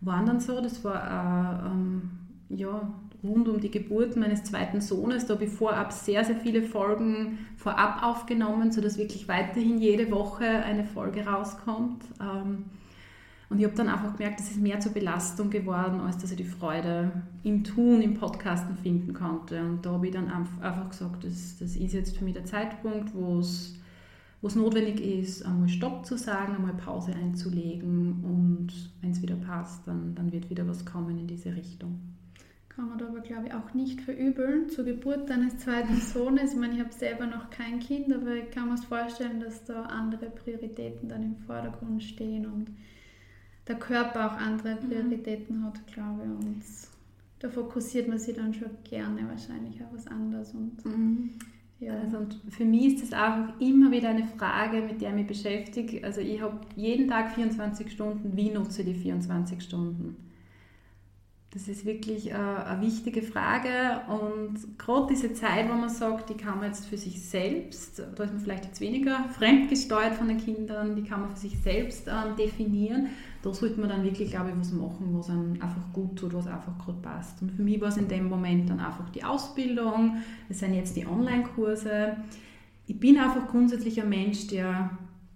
waren 0.01 0.25
dann 0.25 0.39
so, 0.41 0.59
das 0.59 0.83
war 0.83 1.63
äh, 1.63 1.67
ähm, 1.67 2.11
ja, 2.49 2.93
rund 3.27 3.47
um 3.47 3.59
die 3.59 3.71
Geburt 3.71 4.15
meines 4.15 4.43
zweiten 4.43 4.81
Sohnes. 4.81 5.25
Da 5.25 5.35
habe 5.35 5.45
ich 5.45 5.51
vorab 5.51 5.91
sehr, 5.91 6.23
sehr 6.23 6.37
viele 6.37 6.63
Folgen 6.63 7.39
vorab 7.57 8.03
aufgenommen, 8.03 8.71
sodass 8.71 8.97
wirklich 8.97 9.27
weiterhin 9.27 9.77
jede 9.77 10.09
Woche 10.11 10.45
eine 10.45 10.85
Folge 10.85 11.25
rauskommt. 11.25 12.03
Ähm, 12.21 12.65
und 13.49 13.59
ich 13.59 13.65
habe 13.65 13.75
dann 13.75 13.87
einfach 13.87 14.17
gemerkt, 14.17 14.39
das 14.39 14.51
ist 14.51 14.59
mehr 14.59 14.79
zur 14.79 14.91
Belastung 14.91 15.49
geworden, 15.49 16.01
als 16.01 16.17
dass 16.17 16.31
ich 16.31 16.37
die 16.37 16.43
Freude 16.43 17.11
im 17.43 17.63
Tun, 17.63 18.01
im 18.01 18.15
Podcasten 18.15 18.75
finden 18.75 19.13
konnte. 19.13 19.61
Und 19.61 19.85
da 19.85 19.91
habe 19.91 20.07
ich 20.07 20.13
dann 20.13 20.29
einfach 20.29 20.89
gesagt, 20.89 21.23
das, 21.23 21.57
das 21.57 21.75
ist 21.75 21.93
jetzt 21.93 22.17
für 22.17 22.25
mich 22.25 22.33
der 22.33 22.45
Zeitpunkt, 22.45 23.13
wo 23.15 23.39
es 23.39 23.77
wo 24.41 24.47
es 24.47 24.55
notwendig 24.55 25.01
ist, 25.01 25.43
einmal 25.45 25.67
Stopp 25.67 26.05
zu 26.05 26.17
sagen, 26.17 26.55
einmal 26.55 26.75
Pause 26.75 27.13
einzulegen 27.13 28.23
und 28.23 28.67
wenn 29.01 29.11
es 29.11 29.21
wieder 29.21 29.35
passt, 29.35 29.87
dann, 29.87 30.13
dann 30.13 30.31
wird 30.31 30.49
wieder 30.49 30.67
was 30.67 30.85
kommen 30.85 31.17
in 31.17 31.27
diese 31.27 31.55
Richtung 31.55 31.99
kann 32.77 32.89
man 32.89 33.01
aber, 33.01 33.21
glaube 33.21 33.47
ich, 33.47 33.53
auch 33.53 33.73
nicht 33.73 34.01
verübeln. 34.01 34.69
Zur 34.69 34.85
Geburt 34.85 35.31
deines 35.31 35.57
zweiten 35.57 35.99
Sohnes, 35.99 36.53
ich 36.53 36.59
meine, 36.59 36.75
ich 36.75 36.79
habe 36.79 36.93
selber 36.93 37.25
noch 37.25 37.49
kein 37.49 37.79
Kind, 37.79 38.13
aber 38.13 38.35
ich 38.35 38.51
kann 38.51 38.69
mir 38.69 38.77
vorstellen, 38.77 39.39
dass 39.39 39.65
da 39.65 39.81
andere 39.81 40.27
Prioritäten 40.27 41.09
dann 41.09 41.23
im 41.23 41.37
Vordergrund 41.37 42.03
stehen 42.03 42.45
und 42.45 42.69
der 43.67 43.79
Körper 43.79 44.27
auch 44.27 44.37
andere 44.37 44.75
mhm. 44.75 44.89
Prioritäten 44.89 45.63
hat, 45.63 45.87
glaube 45.87 46.21
ich. 46.23 46.29
Und 46.29 46.63
da 47.39 47.49
fokussiert 47.49 48.07
man 48.07 48.19
sich 48.19 48.35
dann 48.35 48.53
schon 48.53 48.69
gerne 48.83 49.27
wahrscheinlich 49.27 49.81
auf 49.81 49.91
was 49.91 50.05
anderes. 50.05 50.53
Und, 50.53 50.85
mhm. 50.85 51.31
ja. 51.79 51.93
also, 51.99 52.19
und 52.19 52.39
für 52.49 52.65
mich 52.65 52.93
ist 52.93 53.11
das 53.11 53.19
auch 53.19 53.59
immer 53.59 53.89
wieder 53.89 54.09
eine 54.09 54.27
Frage, 54.37 54.83
mit 54.83 55.01
der 55.01 55.09
ich 55.09 55.15
mich 55.15 55.27
beschäftige. 55.27 56.03
Also 56.03 56.21
ich 56.21 56.39
habe 56.39 56.59
jeden 56.75 57.07
Tag 57.07 57.31
24 57.33 57.91
Stunden, 57.91 58.37
wie 58.37 58.51
nutze 58.51 58.83
ich 58.83 58.89
die 58.89 58.93
24 58.93 59.63
Stunden? 59.63 60.26
Das 61.57 61.67
ist 61.67 61.85
wirklich 61.87 62.29
äh, 62.29 62.35
eine 62.35 62.83
wichtige 62.83 63.23
Frage 63.23 64.01
und 64.09 64.77
gerade 64.77 65.07
diese 65.09 65.33
Zeit, 65.33 65.67
wo 65.67 65.73
man 65.73 65.89
sagt, 65.89 66.29
die 66.29 66.35
kann 66.35 66.59
man 66.59 66.67
jetzt 66.67 66.85
für 66.85 66.97
sich 66.97 67.19
selbst, 67.19 67.97
da 67.97 68.23
ist 68.25 68.31
man 68.31 68.39
vielleicht 68.39 68.65
jetzt 68.65 68.79
weniger 68.79 69.25
fremdgesteuert 69.35 70.13
von 70.13 70.27
den 70.27 70.37
Kindern, 70.37 70.95
die 70.95 71.01
kann 71.01 71.21
man 71.21 71.31
für 71.31 71.37
sich 71.37 71.57
selbst 71.57 72.07
ähm, 72.07 72.35
definieren. 72.35 73.07
Da 73.41 73.51
sollte 73.55 73.79
man 73.79 73.89
dann 73.89 74.03
wirklich, 74.03 74.29
glaube 74.29 74.51
ich, 74.51 74.59
was 74.59 74.71
machen, 74.71 75.07
was 75.13 75.31
einem 75.31 75.53
einfach 75.53 75.81
gut 75.93 76.19
tut, 76.19 76.31
was 76.35 76.45
einfach 76.45 76.77
gerade 76.77 76.99
passt. 77.01 77.41
Und 77.41 77.51
für 77.51 77.63
mich 77.63 77.81
war 77.81 77.87
es 77.87 77.97
in 77.97 78.07
dem 78.07 78.29
Moment 78.29 78.69
dann 78.69 78.79
einfach 78.79 79.09
die 79.09 79.23
Ausbildung, 79.23 80.17
es 80.49 80.59
sind 80.59 80.75
jetzt 80.75 80.95
die 80.95 81.07
Online-Kurse. 81.07 82.17
ich 82.85 82.99
bin 82.99 83.17
einfach 83.17 83.47
grundsätzlich 83.47 83.99
ein 83.99 84.09
Mensch, 84.09 84.45
der 84.45 84.91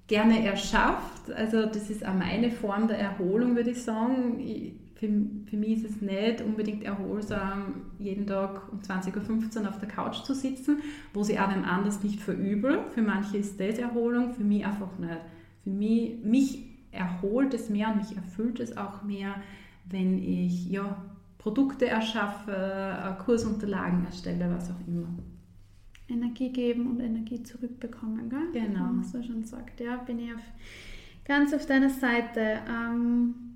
gerne 0.05 0.45
erschafft. 0.45 1.31
Also 1.35 1.65
das 1.65 1.89
ist 1.89 2.05
auch 2.05 2.13
meine 2.13 2.51
Form 2.51 2.87
der 2.87 2.99
Erholung, 2.99 3.55
würde 3.55 3.71
ich 3.71 3.81
sagen. 3.81 4.39
Ich, 4.39 4.73
für, 5.01 5.09
für 5.49 5.57
mich 5.57 5.83
ist 5.83 5.95
es 5.95 6.01
nicht 6.01 6.41
unbedingt 6.41 6.83
erholsam, 6.83 7.73
jeden 7.97 8.27
Tag 8.27 8.71
um 8.71 8.81
20.15 8.81 9.61
Uhr 9.63 9.67
auf 9.69 9.79
der 9.79 9.89
Couch 9.89 10.21
zu 10.23 10.35
sitzen, 10.35 10.77
wo 11.11 11.23
sie 11.23 11.39
auch 11.39 11.47
einem 11.47 11.63
anders 11.63 12.03
nicht 12.03 12.19
verübel. 12.19 12.81
Für 12.91 13.01
manche 13.01 13.37
ist 13.37 13.59
das 13.59 13.79
Erholung, 13.79 14.35
für 14.35 14.43
mich 14.43 14.63
einfach 14.63 14.95
nicht. 14.99 15.17
Für 15.63 15.71
mich, 15.71 16.23
mich 16.23 16.65
erholt 16.91 17.55
es 17.55 17.67
mehr 17.67 17.89
und 17.89 17.97
mich 17.97 18.15
erfüllt 18.15 18.59
es 18.59 18.77
auch 18.77 19.01
mehr, 19.01 19.33
wenn 19.89 20.19
ich 20.19 20.69
ja, 20.69 21.03
Produkte 21.39 21.87
erschaffe, 21.87 22.51
äh, 22.51 23.23
Kursunterlagen 23.23 24.05
erstelle, 24.05 24.53
was 24.55 24.69
auch 24.69 24.87
immer. 24.87 25.09
Energie 26.07 26.49
geben 26.49 26.85
und 26.91 26.99
Energie 26.99 27.41
zurückbekommen, 27.41 28.29
gell? 28.29 28.51
Genau. 28.53 28.91
Was 28.99 29.13
du 29.13 29.23
schon 29.23 29.45
sagt, 29.45 29.79
ja, 29.79 29.95
bin 29.97 30.19
ich 30.19 30.31
auf, 30.31 30.41
ganz 31.25 31.55
auf 31.55 31.65
deiner 31.65 31.89
Seite. 31.89 32.59
Ähm, 32.69 33.50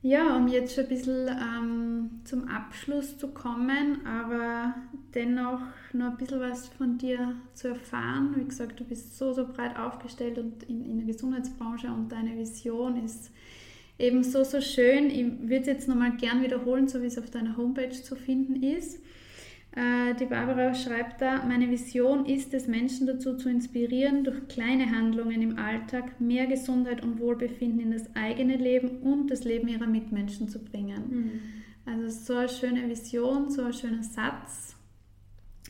ja, 0.00 0.36
um 0.36 0.46
jetzt 0.46 0.74
schon 0.74 0.84
ein 0.84 0.88
bisschen 0.88 1.28
ähm, 1.28 2.20
zum 2.24 2.46
Abschluss 2.48 3.18
zu 3.18 3.28
kommen, 3.28 4.06
aber 4.06 4.74
dennoch 5.14 5.60
noch 5.92 6.10
ein 6.10 6.16
bisschen 6.16 6.40
was 6.40 6.68
von 6.68 6.98
dir 6.98 7.34
zu 7.54 7.68
erfahren. 7.68 8.34
Wie 8.36 8.44
gesagt, 8.44 8.78
du 8.78 8.84
bist 8.84 9.18
so, 9.18 9.32
so 9.32 9.46
breit 9.46 9.76
aufgestellt 9.76 10.38
und 10.38 10.62
in, 10.64 10.84
in 10.84 10.98
der 10.98 11.06
Gesundheitsbranche 11.06 11.88
und 11.88 12.12
deine 12.12 12.36
Vision 12.36 13.04
ist 13.04 13.32
eben 13.98 14.22
so, 14.22 14.44
so 14.44 14.60
schön. 14.60 15.10
Ich 15.10 15.48
würde 15.48 15.62
es 15.62 15.66
jetzt 15.66 15.88
nochmal 15.88 16.16
gern 16.16 16.42
wiederholen, 16.42 16.86
so 16.86 17.02
wie 17.02 17.06
es 17.06 17.18
auf 17.18 17.30
deiner 17.30 17.56
Homepage 17.56 17.90
zu 17.90 18.14
finden 18.14 18.62
ist. 18.62 19.00
Äh, 19.78 20.14
die 20.14 20.24
Barbara 20.24 20.74
schreibt 20.74 21.20
da, 21.20 21.44
meine 21.44 21.70
Vision 21.70 22.26
ist 22.26 22.52
es, 22.52 22.66
Menschen 22.66 23.06
dazu 23.06 23.36
zu 23.36 23.48
inspirieren, 23.48 24.24
durch 24.24 24.48
kleine 24.48 24.90
Handlungen 24.90 25.40
im 25.40 25.56
Alltag 25.56 26.20
mehr 26.20 26.48
Gesundheit 26.48 27.04
und 27.04 27.20
Wohlbefinden 27.20 27.78
in 27.78 27.92
das 27.92 28.16
eigene 28.16 28.56
Leben 28.56 28.98
und 29.02 29.30
das 29.30 29.44
Leben 29.44 29.68
ihrer 29.68 29.86
Mitmenschen 29.86 30.48
zu 30.48 30.58
bringen. 30.58 31.02
Mhm. 31.08 31.30
Also 31.86 32.08
so 32.08 32.34
eine 32.34 32.48
schöne 32.48 32.88
Vision, 32.88 33.50
so 33.50 33.62
ein 33.62 33.72
schöner 33.72 34.02
Satz, 34.02 34.74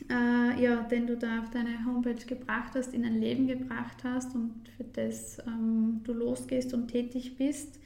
äh, 0.09 0.63
ja, 0.63 0.81
den 0.89 1.05
du 1.05 1.15
da 1.15 1.41
auf 1.41 1.51
deine 1.51 1.85
Homepage 1.85 2.25
gebracht 2.25 2.73
hast, 2.73 2.95
in 2.95 3.05
ein 3.05 3.21
Leben 3.21 3.45
gebracht 3.45 4.03
hast 4.03 4.33
und 4.33 4.69
für 4.75 4.85
das 4.85 5.37
ähm, 5.45 6.01
du 6.03 6.13
losgehst 6.13 6.73
und 6.73 6.87
tätig 6.87 7.37
bist. 7.37 7.79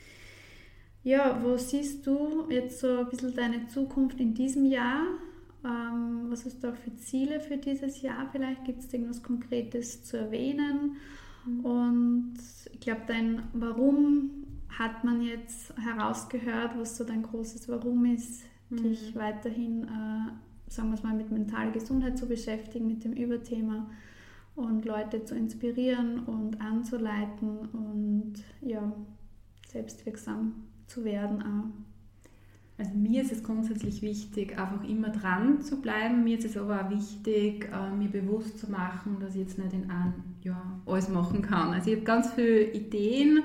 Ja, 1.03 1.43
wo 1.43 1.57
siehst 1.57 2.07
du 2.07 2.47
jetzt 2.49 2.79
so 2.79 2.99
ein 2.99 3.09
bisschen 3.09 3.35
deine 3.35 3.67
Zukunft 3.67 4.21
in 4.21 4.33
diesem 4.33 4.63
Jahr? 4.63 5.05
Ähm, 5.65 6.25
was 6.29 6.45
hast 6.45 6.63
du 6.63 6.69
auch 6.69 6.75
für 6.75 6.95
Ziele 6.95 7.39
für 7.39 7.57
dieses 7.57 8.01
Jahr? 8.01 8.27
Vielleicht 8.31 8.65
gibt 8.65 8.79
es 8.79 8.93
irgendwas 8.93 9.23
Konkretes 9.23 10.03
zu 10.03 10.17
erwähnen. 10.17 10.97
Mhm. 11.45 11.65
Und 11.65 12.33
ich 12.71 12.79
glaube, 12.79 13.01
dein 13.07 13.43
Warum 13.53 14.31
hat 14.69 15.03
man 15.03 15.21
jetzt 15.21 15.73
herausgehört, 15.77 16.71
was 16.77 16.97
so 16.97 17.03
dein 17.03 17.23
großes 17.23 17.69
Warum 17.69 18.05
ist, 18.05 18.43
mhm. 18.69 18.83
dich 18.83 19.15
weiterhin, 19.15 19.83
äh, 19.83 20.71
sagen 20.71 20.89
wir 20.89 20.95
es 20.95 21.03
mal, 21.03 21.13
mit 21.13 21.31
mentaler 21.31 21.71
Gesundheit 21.71 22.17
zu 22.17 22.27
beschäftigen, 22.27 22.87
mit 22.87 23.03
dem 23.03 23.13
Überthema 23.13 23.89
und 24.55 24.85
Leute 24.85 25.23
zu 25.23 25.35
inspirieren 25.35 26.25
und 26.25 26.61
anzuleiten 26.61 27.59
und 27.71 28.33
ja, 28.61 28.91
selbstwirksam 29.67 30.67
zu 30.87 31.03
werden 31.03 31.41
auch. 31.41 31.92
Also 32.77 32.91
mir 32.95 33.21
ist 33.21 33.31
es 33.31 33.43
grundsätzlich 33.43 34.01
wichtig, 34.01 34.57
einfach 34.57 34.83
immer 34.87 35.09
dran 35.09 35.61
zu 35.61 35.79
bleiben. 35.79 36.23
Mir 36.23 36.39
ist 36.39 36.45
es 36.45 36.57
aber 36.57 36.81
auch 36.81 36.89
wichtig, 36.89 37.69
äh, 37.71 37.95
mir 37.95 38.09
bewusst 38.09 38.59
zu 38.59 38.71
machen, 38.71 39.17
dass 39.19 39.35
ich 39.35 39.41
jetzt 39.41 39.59
nicht 39.59 39.73
in 39.73 39.91
einem 39.91 40.13
Jahr 40.41 40.81
alles 40.85 41.07
machen 41.09 41.43
kann. 41.43 41.73
Also 41.73 41.91
ich 41.91 41.97
habe 41.97 42.05
ganz 42.05 42.33
viele 42.33 42.71
Ideen, 42.71 43.43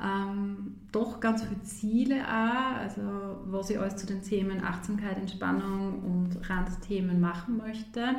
ähm, 0.00 0.76
doch 0.92 1.20
ganz 1.20 1.42
viele 1.44 1.62
Ziele 1.62 2.22
auch, 2.26 2.76
also 2.78 3.02
was 3.46 3.70
ich 3.70 3.78
alles 3.78 3.96
zu 3.96 4.06
den 4.06 4.22
Themen 4.22 4.62
Achtsamkeit, 4.62 5.16
Entspannung 5.16 6.02
und 6.02 6.48
Randthemen 6.48 7.20
machen 7.20 7.56
möchte. 7.56 8.14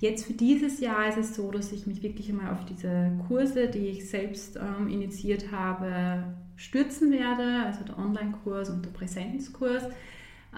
Jetzt 0.00 0.24
für 0.24 0.32
dieses 0.32 0.80
Jahr 0.80 1.08
ist 1.08 1.18
es 1.18 1.36
so, 1.36 1.50
dass 1.50 1.72
ich 1.72 1.86
mich 1.86 2.02
wirklich 2.02 2.28
einmal 2.30 2.52
auf 2.52 2.64
diese 2.64 3.12
Kurse, 3.28 3.68
die 3.68 3.88
ich 3.88 4.08
selbst 4.08 4.56
ähm, 4.56 4.88
initiiert 4.88 5.52
habe, 5.52 6.24
stürzen 6.56 7.12
werde, 7.12 7.64
also 7.66 7.84
der 7.84 7.98
Online-Kurs 7.98 8.70
und 8.70 8.84
der 8.84 8.90
Präsenzkurs. 8.90 9.84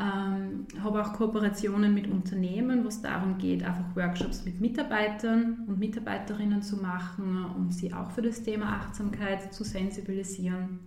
Ähm, 0.00 0.66
habe 0.80 1.02
auch 1.02 1.12
Kooperationen 1.12 1.92
mit 1.92 2.06
Unternehmen, 2.08 2.84
wo 2.84 2.88
es 2.88 3.02
darum 3.02 3.36
geht, 3.36 3.64
einfach 3.64 3.96
Workshops 3.96 4.44
mit 4.44 4.60
Mitarbeitern 4.60 5.64
und 5.66 5.80
Mitarbeiterinnen 5.80 6.62
zu 6.62 6.76
machen, 6.76 7.44
um 7.56 7.72
sie 7.72 7.92
auch 7.92 8.12
für 8.12 8.22
das 8.22 8.42
Thema 8.44 8.74
Achtsamkeit 8.74 9.52
zu 9.52 9.64
sensibilisieren. 9.64 10.78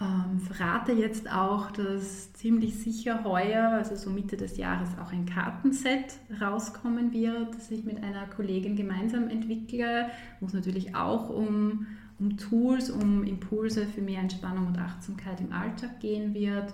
Ähm, 0.00 0.40
verrate 0.40 0.90
jetzt 0.90 1.30
auch, 1.30 1.70
dass 1.70 2.32
ziemlich 2.32 2.76
sicher 2.78 3.22
heuer, 3.22 3.68
also 3.68 3.94
so 3.94 4.10
Mitte 4.10 4.36
des 4.36 4.56
Jahres, 4.56 4.88
auch 5.00 5.12
ein 5.12 5.26
Kartenset 5.26 6.16
rauskommen 6.40 7.12
wird, 7.12 7.54
das 7.54 7.70
ich 7.70 7.84
mit 7.84 8.02
einer 8.02 8.26
Kollegin 8.26 8.74
gemeinsam 8.74 9.28
entwickle, 9.28 10.10
wo 10.40 10.46
es 10.46 10.52
natürlich 10.52 10.96
auch 10.96 11.30
um 11.30 11.86
um 12.22 12.36
Tools, 12.36 12.90
um 12.90 13.24
Impulse 13.24 13.86
für 13.86 14.00
mehr 14.00 14.20
Entspannung 14.20 14.68
und 14.68 14.78
Achtsamkeit 14.78 15.40
im 15.40 15.52
Alltag 15.52 16.00
gehen 16.00 16.32
wird. 16.32 16.72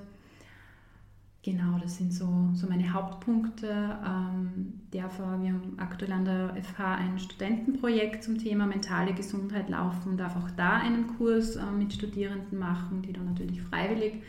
Genau, 1.43 1.79
das 1.81 1.97
sind 1.97 2.13
so, 2.13 2.51
so 2.53 2.67
meine 2.69 2.93
Hauptpunkte. 2.93 3.69
Ähm, 3.69 4.81
der, 4.93 5.05
wir 5.05 5.53
haben 5.53 5.75
aktuell 5.79 6.13
an 6.13 6.25
der 6.25 6.55
FH 6.63 6.97
ein 6.97 7.19
Studentenprojekt 7.19 8.23
zum 8.23 8.37
Thema 8.37 8.67
mentale 8.67 9.15
Gesundheit 9.15 9.71
laufen, 9.71 10.19
darf 10.19 10.37
auch 10.37 10.51
da 10.57 10.79
einen 10.79 11.07
Kurs 11.17 11.57
äh, 11.57 11.65
mit 11.71 11.95
Studierenden 11.95 12.59
machen, 12.59 13.01
die 13.03 13.13
dann 13.13 13.25
natürlich 13.25 13.63
freiwillig 13.63 14.23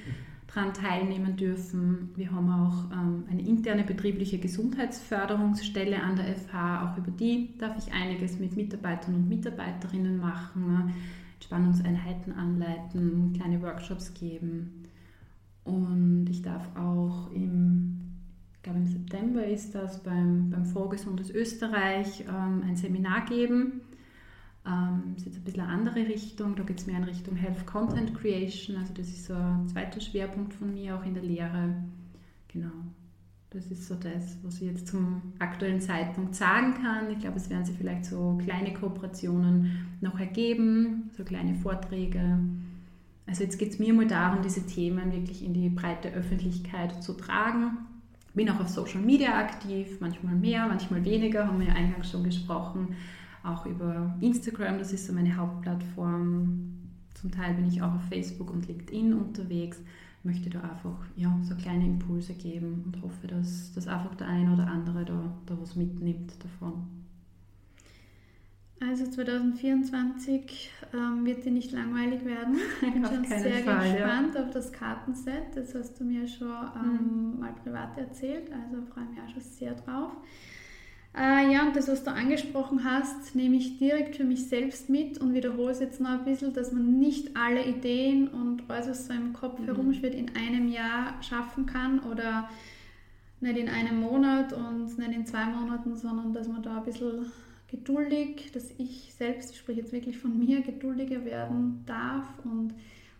daran 0.53 0.73
teilnehmen 0.73 1.35
dürfen. 1.35 2.09
Wir 2.15 2.31
haben 2.31 2.49
auch 2.49 2.91
ähm, 2.91 3.25
eine 3.29 3.41
interne 3.41 3.83
betriebliche 3.83 4.39
Gesundheitsförderungsstelle 4.39 6.01
an 6.01 6.15
der 6.15 6.35
FH. 6.35 6.91
Auch 6.91 6.97
über 6.97 7.11
die 7.11 7.57
darf 7.57 7.77
ich 7.77 7.93
einiges 7.93 8.39
mit 8.39 8.55
Mitarbeitern 8.55 9.15
und 9.15 9.29
Mitarbeiterinnen 9.29 10.17
machen, 10.17 10.93
Spannungseinheiten 11.43 12.33
anleiten, 12.33 13.33
kleine 13.33 13.61
Workshops 13.61 14.13
geben. 14.13 14.85
Und 15.63 16.27
ich 16.29 16.41
darf 16.41 16.67
auch 16.75 17.31
im, 17.31 17.99
ich 18.55 18.63
glaube 18.63 18.79
im 18.79 18.87
September 18.87 19.45
ist 19.45 19.75
das 19.75 20.01
beim, 20.01 20.49
beim 20.49 20.65
Vorgesundes 20.65 21.29
Österreich 21.29 22.25
ähm, 22.27 22.63
ein 22.67 22.75
Seminar 22.75 23.25
geben 23.25 23.81
ähm, 24.69 25.15
ist 25.15 25.25
jetzt 25.25 25.37
ein 25.37 25.43
bisschen 25.43 25.61
eine 25.61 25.71
andere 25.71 26.07
Richtung. 26.07 26.55
Da 26.55 26.63
geht 26.63 26.79
es 26.79 26.87
mehr 26.87 26.97
in 26.97 27.03
Richtung 27.03 27.35
Health 27.35 27.65
Content 27.65 28.13
Creation. 28.15 28.77
Also 28.77 28.93
das 28.93 29.07
ist 29.07 29.25
so 29.25 29.33
ein 29.33 29.67
zweiter 29.67 29.99
Schwerpunkt 29.99 30.53
von 30.53 30.73
mir 30.73 30.95
auch 30.95 31.05
in 31.05 31.13
der 31.13 31.23
Lehre. 31.23 31.75
Genau. 32.49 32.71
Das 33.51 33.65
ist 33.71 33.87
so 33.87 33.95
das, 33.95 34.37
was 34.43 34.61
ich 34.61 34.69
jetzt 34.69 34.87
zum 34.87 35.33
aktuellen 35.39 35.81
Zeitpunkt 35.81 36.35
sagen 36.35 36.75
kann. 36.75 37.09
Ich 37.09 37.19
glaube, 37.19 37.37
es 37.37 37.49
werden 37.49 37.65
sich 37.65 37.77
vielleicht 37.77 38.05
so 38.05 38.37
kleine 38.43 38.73
Kooperationen 38.73 39.87
noch 40.01 40.19
ergeben, 40.19 41.09
so 41.17 41.23
kleine 41.23 41.55
Vorträge. 41.55 42.39
Also 43.25 43.43
jetzt 43.43 43.57
geht 43.57 43.71
es 43.71 43.79
mir 43.79 43.91
mal 43.93 44.05
darum, 44.05 44.43
diese 44.43 44.67
Themen 44.67 45.11
wirklich 45.11 45.43
in 45.43 45.53
die 45.53 45.69
breite 45.69 46.09
Öffentlichkeit 46.09 47.03
zu 47.03 47.13
tragen. 47.13 47.77
Bin 48.35 48.49
auch 48.51 48.59
auf 48.59 48.69
Social 48.69 49.01
Media 49.01 49.39
aktiv, 49.39 49.97
manchmal 49.99 50.35
mehr, 50.35 50.67
manchmal 50.67 51.03
weniger, 51.03 51.47
haben 51.47 51.59
wir 51.59 51.67
ja 51.67 51.73
eingangs 51.73 52.11
schon 52.11 52.23
gesprochen 52.23 52.95
auch 53.43 53.65
über 53.65 54.15
Instagram, 54.21 54.77
das 54.79 54.93
ist 54.93 55.07
so 55.07 55.13
meine 55.13 55.35
Hauptplattform. 55.35 56.73
Zum 57.13 57.31
Teil 57.31 57.53
bin 57.55 57.67
ich 57.67 57.81
auch 57.81 57.95
auf 57.95 58.03
Facebook 58.09 58.51
und 58.51 58.67
LinkedIn 58.67 59.13
unterwegs. 59.13 59.79
Möchte 60.23 60.49
da 60.49 60.61
einfach 60.61 61.05
ja, 61.15 61.37
so 61.43 61.55
kleine 61.55 61.85
Impulse 61.85 62.33
geben 62.33 62.83
und 62.85 63.01
hoffe, 63.01 63.27
dass, 63.27 63.73
dass 63.73 63.87
einfach 63.87 64.15
der 64.15 64.27
eine 64.27 64.53
oder 64.53 64.67
andere 64.67 65.05
da, 65.05 65.33
da 65.45 65.57
was 65.59 65.75
mitnimmt 65.75 66.33
davon. 66.43 66.99
Also 68.81 69.05
2024 69.05 70.71
ähm, 70.93 71.25
wird 71.25 71.43
dir 71.43 71.51
nicht 71.51 71.71
langweilig 71.71 72.23
werden. 72.23 72.57
Ich 72.81 72.93
bin 72.93 73.05
schon 73.05 73.25
sehr 73.25 73.63
Fall, 73.63 73.91
gespannt 73.91 74.35
ja. 74.35 74.43
auf 74.43 74.51
das 74.51 74.71
Kartenset. 74.71 75.55
Das 75.55 75.75
hast 75.75 75.99
du 75.99 76.05
mir 76.05 76.27
schon 76.27 76.47
ähm, 76.47 77.33
mhm. 77.33 77.39
mal 77.39 77.53
privat 77.61 77.97
erzählt. 77.97 78.49
Also 78.51 78.81
freue 78.93 79.05
mich 79.05 79.19
auch 79.19 79.29
schon 79.29 79.41
sehr 79.41 79.73
drauf. 79.73 80.11
Äh, 81.17 81.51
ja, 81.51 81.65
und 81.65 81.75
das, 81.75 81.87
was 81.87 82.03
du 82.03 82.11
angesprochen 82.11 82.83
hast, 82.83 83.35
nehme 83.35 83.55
ich 83.55 83.77
direkt 83.77 84.15
für 84.15 84.23
mich 84.23 84.47
selbst 84.47 84.89
mit 84.89 85.17
und 85.17 85.33
wiederhole 85.33 85.71
es 85.71 85.79
jetzt 85.79 85.99
noch 85.99 86.11
ein 86.11 86.23
bisschen, 86.23 86.53
dass 86.53 86.71
man 86.71 86.99
nicht 86.99 87.35
alle 87.35 87.65
Ideen 87.65 88.27
und 88.27 88.63
alles, 88.69 88.87
was 88.87 89.07
so 89.07 89.13
im 89.13 89.33
Kopf 89.33 89.59
mhm. 89.59 89.65
herumschwirrt, 89.65 90.13
in 90.13 90.35
einem 90.35 90.67
Jahr 90.67 91.15
schaffen 91.21 91.65
kann 91.65 91.99
oder 92.01 92.49
nicht 93.41 93.57
in 93.57 93.69
einem 93.69 94.01
Monat 94.01 94.53
und 94.53 94.97
nicht 94.97 95.11
in 95.11 95.25
zwei 95.25 95.45
Monaten, 95.45 95.95
sondern 95.95 96.33
dass 96.33 96.47
man 96.47 96.61
da 96.61 96.77
ein 96.77 96.83
bisschen 96.83 97.31
geduldig, 97.69 98.51
dass 98.53 98.71
ich 98.77 99.13
selbst, 99.17 99.51
ich 99.51 99.59
spreche 99.59 99.81
jetzt 99.81 99.91
wirklich 99.91 100.17
von 100.17 100.37
mir, 100.37 100.61
geduldiger 100.61 101.25
werden 101.25 101.83
darf 101.85 102.25
und 102.43 102.73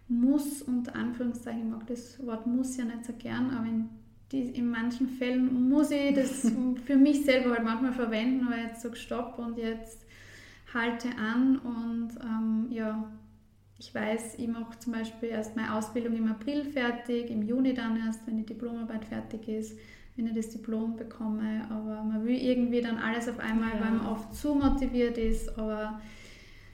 muss, 0.07 0.61
unter 0.61 0.95
Anführungszeichen, 0.95 1.61
ich 1.61 1.69
mag 1.69 1.87
das 1.87 2.25
Wort 2.25 2.47
muss 2.47 2.77
ja 2.77 2.85
nicht 2.85 3.05
so 3.05 3.13
gern, 3.13 3.51
aber 3.51 3.67
in 3.67 3.89
die, 4.31 4.49
in 4.49 4.69
manchen 4.69 5.07
Fällen 5.07 5.69
muss 5.69 5.91
ich 5.91 6.13
das 6.13 6.51
für 6.85 6.95
mich 6.95 7.25
selber 7.25 7.51
halt 7.51 7.63
manchmal 7.63 7.93
verwenden, 7.93 8.47
aber 8.47 8.57
jetzt 8.57 8.81
sag 8.81 8.97
Stopp 8.97 9.39
und 9.39 9.57
jetzt 9.57 10.05
halte 10.73 11.09
an 11.17 11.57
und 11.57 12.09
ähm, 12.23 12.67
ja, 12.69 13.11
ich 13.79 13.95
weiß, 13.95 14.35
ich 14.37 14.47
mache 14.47 14.77
zum 14.79 14.93
Beispiel 14.93 15.29
erst 15.29 15.55
meine 15.55 15.73
Ausbildung 15.73 16.15
im 16.15 16.29
April 16.29 16.65
fertig, 16.65 17.31
im 17.31 17.41
Juni 17.41 17.73
dann 17.73 17.97
erst, 17.97 18.27
wenn 18.27 18.37
die 18.37 18.45
Diplomarbeit 18.45 19.05
fertig 19.05 19.47
ist, 19.47 19.77
wenn 20.15 20.27
ich 20.27 20.35
das 20.35 20.49
Diplom 20.49 20.97
bekomme. 20.97 21.65
Aber 21.69 22.03
man 22.03 22.25
will 22.25 22.35
irgendwie 22.35 22.81
dann 22.81 22.97
alles 22.97 23.29
auf 23.29 23.39
einmal, 23.39 23.69
ja. 23.75 23.81
weil 23.81 23.91
man 23.91 24.05
oft 24.05 24.35
zu 24.35 24.53
motiviert 24.53 25.17
ist. 25.17 25.57
Aber 25.57 26.01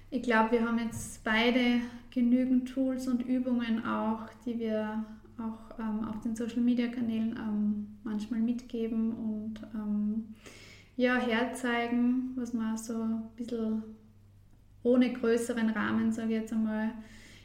ich 0.09 0.23
glaube, 0.23 0.53
wir 0.53 0.65
haben 0.65 0.79
jetzt 0.79 1.23
beide 1.23 1.81
genügend 2.09 2.69
Tools 2.69 3.07
und 3.07 3.21
Übungen 3.21 3.85
auch, 3.85 4.21
die 4.43 4.57
wir 4.57 5.05
auch 5.39 5.79
ähm, 5.79 6.05
auf 6.07 6.21
den 6.21 6.35
Social 6.35 6.61
Media 6.61 6.87
Kanälen 6.87 7.35
ähm, 7.37 7.87
manchmal 8.03 8.39
mitgeben 8.39 9.11
und 9.13 9.55
ähm, 9.73 10.35
ja, 10.97 11.17
herzeigen, 11.17 12.31
was 12.35 12.53
man 12.53 12.77
so 12.77 12.93
ein 13.01 13.23
bisschen 13.35 13.83
ohne 14.83 15.11
größeren 15.11 15.69
Rahmen, 15.71 16.11
sage 16.11 16.35
ich 16.35 16.41
jetzt 16.41 16.53
einmal, 16.53 16.91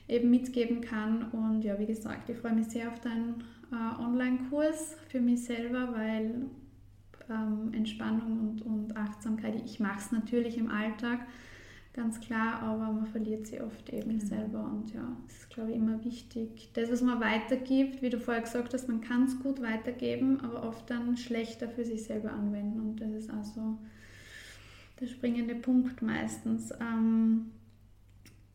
eben 0.07 0.31
mitgeben 0.31 0.81
kann. 0.81 1.31
Und 1.33 1.63
ja, 1.63 1.79
wie 1.79 1.87
gesagt, 1.87 2.29
ich 2.29 2.37
freue 2.37 2.53
mich 2.53 2.67
sehr 2.67 2.89
auf 2.89 3.01
deinen 3.01 3.43
äh, 3.73 4.01
Online-Kurs 4.01 4.97
für 5.09 5.21
mich 5.21 5.45
selber, 5.45 5.93
weil 5.93 6.47
ähm, 7.31 7.73
Entspannung 7.73 8.41
und, 8.41 8.63
und 8.63 8.97
Achtsamkeit, 8.97 9.55
ich 9.65 9.81
mache 9.81 9.99
es 9.99 10.13
natürlich 10.13 10.59
im 10.59 10.71
Alltag, 10.71 11.21
ganz 11.93 12.21
klar, 12.21 12.63
aber 12.63 12.93
man 12.93 13.07
verliert 13.07 13.47
sie 13.47 13.61
oft 13.61 13.91
eben 13.91 14.15
mhm. 14.15 14.21
selber. 14.21 14.65
Und 14.65 14.93
ja, 14.95 15.17
es 15.27 15.39
ist, 15.39 15.51
glaube 15.51 15.71
ich, 15.71 15.77
immer 15.77 16.05
wichtig. 16.05 16.71
Das, 16.75 16.91
was 16.91 17.03
man 17.03 17.21
weitergibt, 17.21 18.03
wie 18.03 18.11
du 18.11 18.19
vorher 18.19 18.43
gesagt 18.43 18.73
hast, 18.75 18.89
man 18.89 19.01
kann 19.01 19.25
es 19.25 19.39
gut 19.41 19.61
weitergeben, 19.61 20.41
aber 20.41 20.63
oft 20.69 20.89
dann 20.89 21.17
schlechter 21.17 21.69
für 21.69 21.85
sich 21.85 22.05
selber 22.05 22.33
anwenden. 22.33 22.81
Und 22.81 23.01
das 23.01 23.11
ist 23.13 23.31
also 23.31 23.79
der 25.01 25.07
springende 25.07 25.55
Punkt 25.55 26.03
meistens. 26.03 26.73
Ähm, 26.81 27.51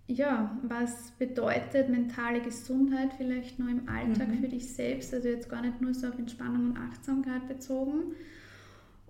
ja, 0.07 0.55
was 0.61 1.11
bedeutet 1.17 1.89
mentale 1.89 2.39
Gesundheit 2.41 3.13
vielleicht 3.17 3.57
noch 3.57 3.67
im 3.67 3.89
Alltag 3.89 4.29
mhm. 4.29 4.39
für 4.39 4.47
dich 4.47 4.71
selbst? 4.71 5.13
Also 5.13 5.27
jetzt 5.27 5.49
gar 5.49 5.61
nicht 5.61 5.81
nur 5.81 5.93
so 5.93 6.07
auf 6.07 6.19
Entspannung 6.19 6.71
und 6.71 6.77
Achtsamkeit 6.77 7.47
bezogen. 7.47 8.13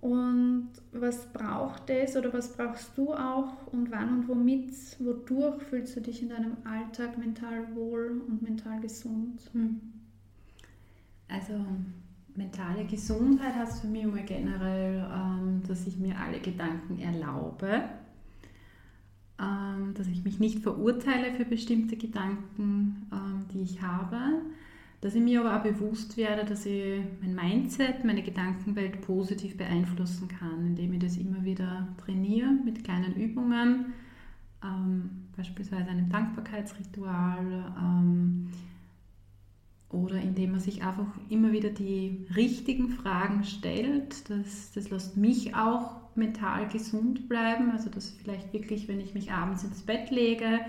Und 0.05 0.69
was 0.91 1.33
braucht 1.33 1.89
es 1.89 2.15
oder 2.15 2.31
was 2.31 2.53
brauchst 2.53 2.95
du 2.95 3.11
auch 3.11 3.65
und 3.71 3.89
wann 3.89 4.19
und 4.19 4.27
womit, 4.27 4.69
wodurch 4.99 5.63
fühlst 5.63 5.95
du 5.95 6.01
dich 6.01 6.21
in 6.21 6.29
deinem 6.29 6.57
Alltag 6.63 7.17
mental 7.17 7.73
wohl 7.73 8.21
und 8.27 8.43
mental 8.43 8.79
gesund? 8.81 9.41
Mhm. 9.53 9.81
Also 11.27 11.53
mentale 12.35 12.85
Gesundheit 12.85 13.55
heißt 13.55 13.81
für 13.81 13.87
mich 13.87 14.03
immer 14.03 14.21
generell, 14.21 15.09
ähm, 15.11 15.63
dass 15.67 15.87
ich 15.87 15.97
mir 15.97 16.15
alle 16.19 16.39
Gedanken 16.39 16.99
erlaube, 16.99 17.85
ähm, 19.41 19.95
dass 19.95 20.05
ich 20.05 20.23
mich 20.23 20.39
nicht 20.39 20.59
verurteile 20.59 21.33
für 21.33 21.45
bestimmte 21.45 21.97
Gedanken, 21.97 23.07
ähm, 23.11 23.45
die 23.51 23.61
ich 23.61 23.81
habe, 23.81 24.43
dass 25.05 25.13
ich 25.13 25.21
mir 25.21 25.41
aber 25.41 25.55
auch 25.55 25.61
bewusst 25.61 26.17
werde, 26.17 26.45
dass 26.45 26.65
ich 26.65 26.99
mein 27.21 27.35
Mindset, 27.35 28.03
meine 28.03 28.23
Gedankenwelt 28.23 29.01
positiv 29.01 29.55
beeinflussen 29.55 30.27
kann, 30.27 30.65
indem 30.65 30.93
ich 30.93 30.99
das 30.99 31.17
immer 31.17 31.43
wieder 31.43 31.89
trainiere 32.03 32.49
mit 32.65 32.83
kleinen 32.83 33.13
Übungen, 33.13 33.93
beispielsweise 35.37 35.91
einem 35.91 36.09
Dankbarkeitsritual 36.09 37.67
oder 39.89 40.19
indem 40.19 40.53
man 40.53 40.59
sich 40.59 40.83
einfach 40.83 41.05
immer 41.29 41.51
wieder 41.51 41.69
die 41.69 42.25
richtigen 42.35 42.89
Fragen 42.89 43.43
stellt. 43.43 44.27
Das, 44.27 44.71
das 44.71 44.89
lässt 44.89 45.17
mich 45.17 45.55
auch 45.55 45.97
mental 46.15 46.67
gesund 46.67 47.29
bleiben. 47.29 47.69
Also 47.69 47.91
dass 47.91 48.09
vielleicht 48.09 48.53
wirklich, 48.53 48.87
wenn 48.87 48.99
ich 48.99 49.13
mich 49.13 49.31
abends 49.31 49.63
ins 49.63 49.83
Bett 49.83 50.09
lege, 50.09 50.61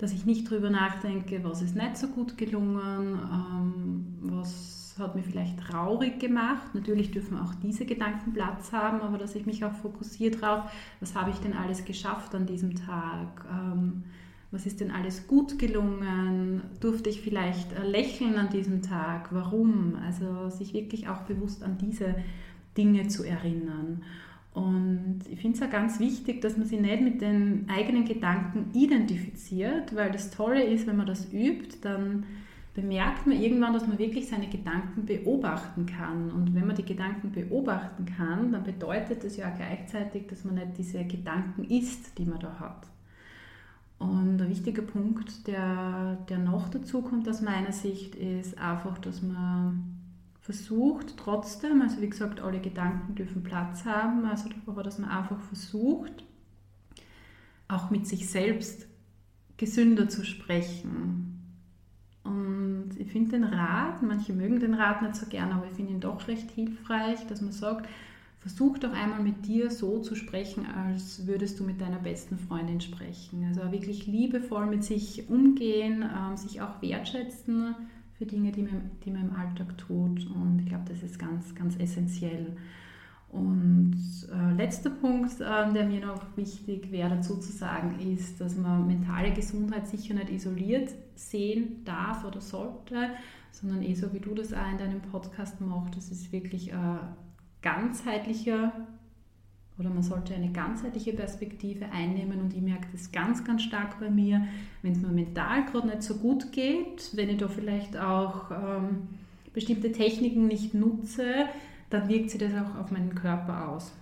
dass 0.00 0.12
ich 0.12 0.24
nicht 0.24 0.50
darüber 0.50 0.70
nachdenke, 0.70 1.44
was 1.44 1.60
ist 1.60 1.76
nicht 1.76 1.98
so 1.98 2.08
gut 2.08 2.38
gelungen, 2.38 3.18
ähm, 3.32 4.06
was 4.22 4.96
hat 4.98 5.14
mir 5.14 5.22
vielleicht 5.22 5.58
traurig 5.60 6.18
gemacht. 6.18 6.74
Natürlich 6.74 7.10
dürfen 7.10 7.38
auch 7.38 7.54
diese 7.62 7.84
Gedanken 7.86 8.32
Platz 8.32 8.72
haben, 8.72 9.00
aber 9.00 9.18
dass 9.18 9.34
ich 9.34 9.46
mich 9.46 9.64
auch 9.64 9.72
fokussiere 9.72 10.36
darauf, 10.36 10.70
was 11.00 11.14
habe 11.14 11.30
ich 11.30 11.36
denn 11.36 11.54
alles 11.54 11.84
geschafft 11.84 12.34
an 12.34 12.46
diesem 12.46 12.74
Tag. 12.74 13.44
Ähm, 13.50 14.04
was 14.50 14.66
ist 14.66 14.80
denn 14.80 14.90
alles 14.90 15.28
gut 15.28 15.58
gelungen? 15.58 16.62
Durfte 16.80 17.08
ich 17.08 17.20
vielleicht 17.20 17.78
lächeln 17.84 18.36
an 18.36 18.48
diesem 18.50 18.82
Tag? 18.82 19.28
Warum? 19.32 19.96
Also 20.04 20.48
sich 20.48 20.74
wirklich 20.74 21.08
auch 21.08 21.22
bewusst 21.22 21.62
an 21.62 21.78
diese 21.78 22.16
Dinge 22.76 23.06
zu 23.08 23.22
erinnern. 23.22 24.02
Und 24.52 25.20
ich 25.30 25.40
finde 25.40 25.56
es 25.56 25.62
auch 25.62 25.70
ganz 25.70 26.00
wichtig, 26.00 26.40
dass 26.40 26.56
man 26.56 26.66
sich 26.66 26.80
nicht 26.80 27.02
mit 27.02 27.20
den 27.20 27.66
eigenen 27.68 28.04
Gedanken 28.04 28.70
identifiziert, 28.74 29.94
weil 29.94 30.10
das 30.10 30.30
Tolle 30.30 30.64
ist, 30.64 30.86
wenn 30.86 30.96
man 30.96 31.06
das 31.06 31.32
übt, 31.32 31.78
dann 31.82 32.24
bemerkt 32.74 33.26
man 33.26 33.40
irgendwann, 33.40 33.72
dass 33.72 33.86
man 33.86 33.98
wirklich 33.98 34.28
seine 34.28 34.48
Gedanken 34.48 35.04
beobachten 35.04 35.86
kann. 35.86 36.30
Und 36.30 36.54
wenn 36.54 36.66
man 36.66 36.76
die 36.76 36.84
Gedanken 36.84 37.30
beobachten 37.30 38.06
kann, 38.06 38.52
dann 38.52 38.64
bedeutet 38.64 39.24
das 39.24 39.36
ja 39.36 39.50
auch 39.50 39.56
gleichzeitig, 39.56 40.26
dass 40.28 40.44
man 40.44 40.56
nicht 40.56 40.78
diese 40.78 41.04
Gedanken 41.04 41.64
ist, 41.64 42.18
die 42.18 42.24
man 42.24 42.40
da 42.40 42.58
hat. 42.58 42.86
Und 43.98 44.40
ein 44.40 44.48
wichtiger 44.48 44.82
Punkt, 44.82 45.46
der, 45.46 46.16
der 46.28 46.38
noch 46.38 46.70
dazu 46.70 47.02
kommt 47.02 47.28
aus 47.28 47.42
meiner 47.42 47.72
Sicht, 47.72 48.14
ist 48.14 48.56
einfach, 48.58 48.98
dass 48.98 49.20
man 49.20 49.89
versucht 50.50 51.16
trotzdem, 51.16 51.80
also 51.80 52.00
wie 52.00 52.10
gesagt, 52.10 52.40
alle 52.40 52.58
Gedanken 52.58 53.14
dürfen 53.14 53.44
Platz 53.44 53.84
haben, 53.84 54.24
also 54.24 54.48
aber 54.66 54.82
dass 54.82 54.98
man 54.98 55.08
einfach 55.08 55.40
versucht, 55.42 56.24
auch 57.68 57.90
mit 57.90 58.08
sich 58.08 58.28
selbst 58.28 58.88
gesünder 59.58 60.08
zu 60.08 60.24
sprechen. 60.24 61.38
Und 62.24 62.90
ich 62.98 63.12
finde 63.12 63.30
den 63.30 63.44
Rat, 63.44 64.02
manche 64.02 64.32
mögen 64.32 64.58
den 64.58 64.74
Rat 64.74 65.02
nicht 65.02 65.14
so 65.14 65.26
gerne, 65.26 65.54
aber 65.54 65.66
ich 65.66 65.74
finde 65.74 65.92
ihn 65.92 66.00
doch 66.00 66.26
recht 66.26 66.50
hilfreich, 66.50 67.24
dass 67.28 67.40
man 67.40 67.52
sagt, 67.52 67.88
versuch 68.40 68.78
doch 68.78 68.92
einmal 68.92 69.22
mit 69.22 69.46
dir 69.46 69.70
so 69.70 70.00
zu 70.00 70.16
sprechen, 70.16 70.66
als 70.66 71.28
würdest 71.28 71.60
du 71.60 71.64
mit 71.64 71.80
deiner 71.80 72.00
besten 72.00 72.38
Freundin 72.38 72.80
sprechen. 72.80 73.44
Also 73.44 73.70
wirklich 73.70 74.08
liebevoll 74.08 74.66
mit 74.66 74.82
sich 74.82 75.28
umgehen, 75.28 76.02
ähm, 76.02 76.36
sich 76.36 76.60
auch 76.60 76.82
wertschätzen 76.82 77.76
für 78.20 78.26
Dinge, 78.26 78.52
die 78.52 78.62
man, 78.62 78.90
die 79.02 79.10
man 79.10 79.30
im 79.30 79.34
Alltag 79.34 79.78
tut. 79.78 80.26
Und 80.26 80.58
ich 80.60 80.66
glaube, 80.66 80.84
das 80.86 81.02
ist 81.02 81.18
ganz, 81.18 81.54
ganz 81.54 81.74
essentiell. 81.78 82.54
Und 83.30 83.96
äh, 84.30 84.56
letzter 84.56 84.90
Punkt, 84.90 85.40
äh, 85.40 85.72
der 85.72 85.86
mir 85.86 86.04
noch 86.04 86.36
wichtig 86.36 86.92
wäre 86.92 87.16
dazu 87.16 87.38
zu 87.38 87.50
sagen, 87.50 87.98
ist, 87.98 88.38
dass 88.38 88.58
man 88.58 88.86
mentale 88.86 89.32
Gesundheit 89.32 89.86
sicher 89.86 90.12
nicht 90.12 90.28
isoliert 90.28 90.90
sehen 91.14 91.82
darf 91.86 92.26
oder 92.26 92.42
sollte, 92.42 93.08
sondern 93.52 93.82
eh 93.82 93.94
so 93.94 94.12
wie 94.12 94.20
du 94.20 94.34
das 94.34 94.52
auch 94.52 94.70
in 94.70 94.76
deinem 94.76 95.00
Podcast 95.00 95.58
machst, 95.62 95.96
das 95.96 96.10
ist 96.10 96.30
wirklich 96.30 96.72
äh, 96.72 96.98
ganzheitlicher 97.62 98.72
oder 99.80 99.90
man 99.90 100.02
sollte 100.02 100.34
eine 100.34 100.52
ganzheitliche 100.52 101.14
Perspektive 101.14 101.86
einnehmen 101.90 102.40
und 102.40 102.54
ich 102.54 102.60
merke 102.60 102.86
das 102.92 103.10
ganz, 103.10 103.42
ganz 103.42 103.62
stark 103.62 103.98
bei 103.98 104.10
mir, 104.10 104.46
wenn 104.82 104.92
es 104.92 105.00
mir 105.00 105.08
mental 105.08 105.64
gerade 105.64 105.88
nicht 105.88 106.02
so 106.02 106.16
gut 106.16 106.52
geht, 106.52 107.10
wenn 107.14 107.30
ich 107.30 107.38
da 107.38 107.48
vielleicht 107.48 107.96
auch 107.96 108.50
ähm, 108.50 109.08
bestimmte 109.54 109.90
Techniken 109.90 110.46
nicht 110.46 110.74
nutze, 110.74 111.46
dann 111.88 112.08
wirkt 112.08 112.30
sich 112.30 112.40
das 112.40 112.52
auch 112.52 112.78
auf 112.78 112.90
meinen 112.90 113.14
Körper 113.14 113.70
aus. 113.70 113.92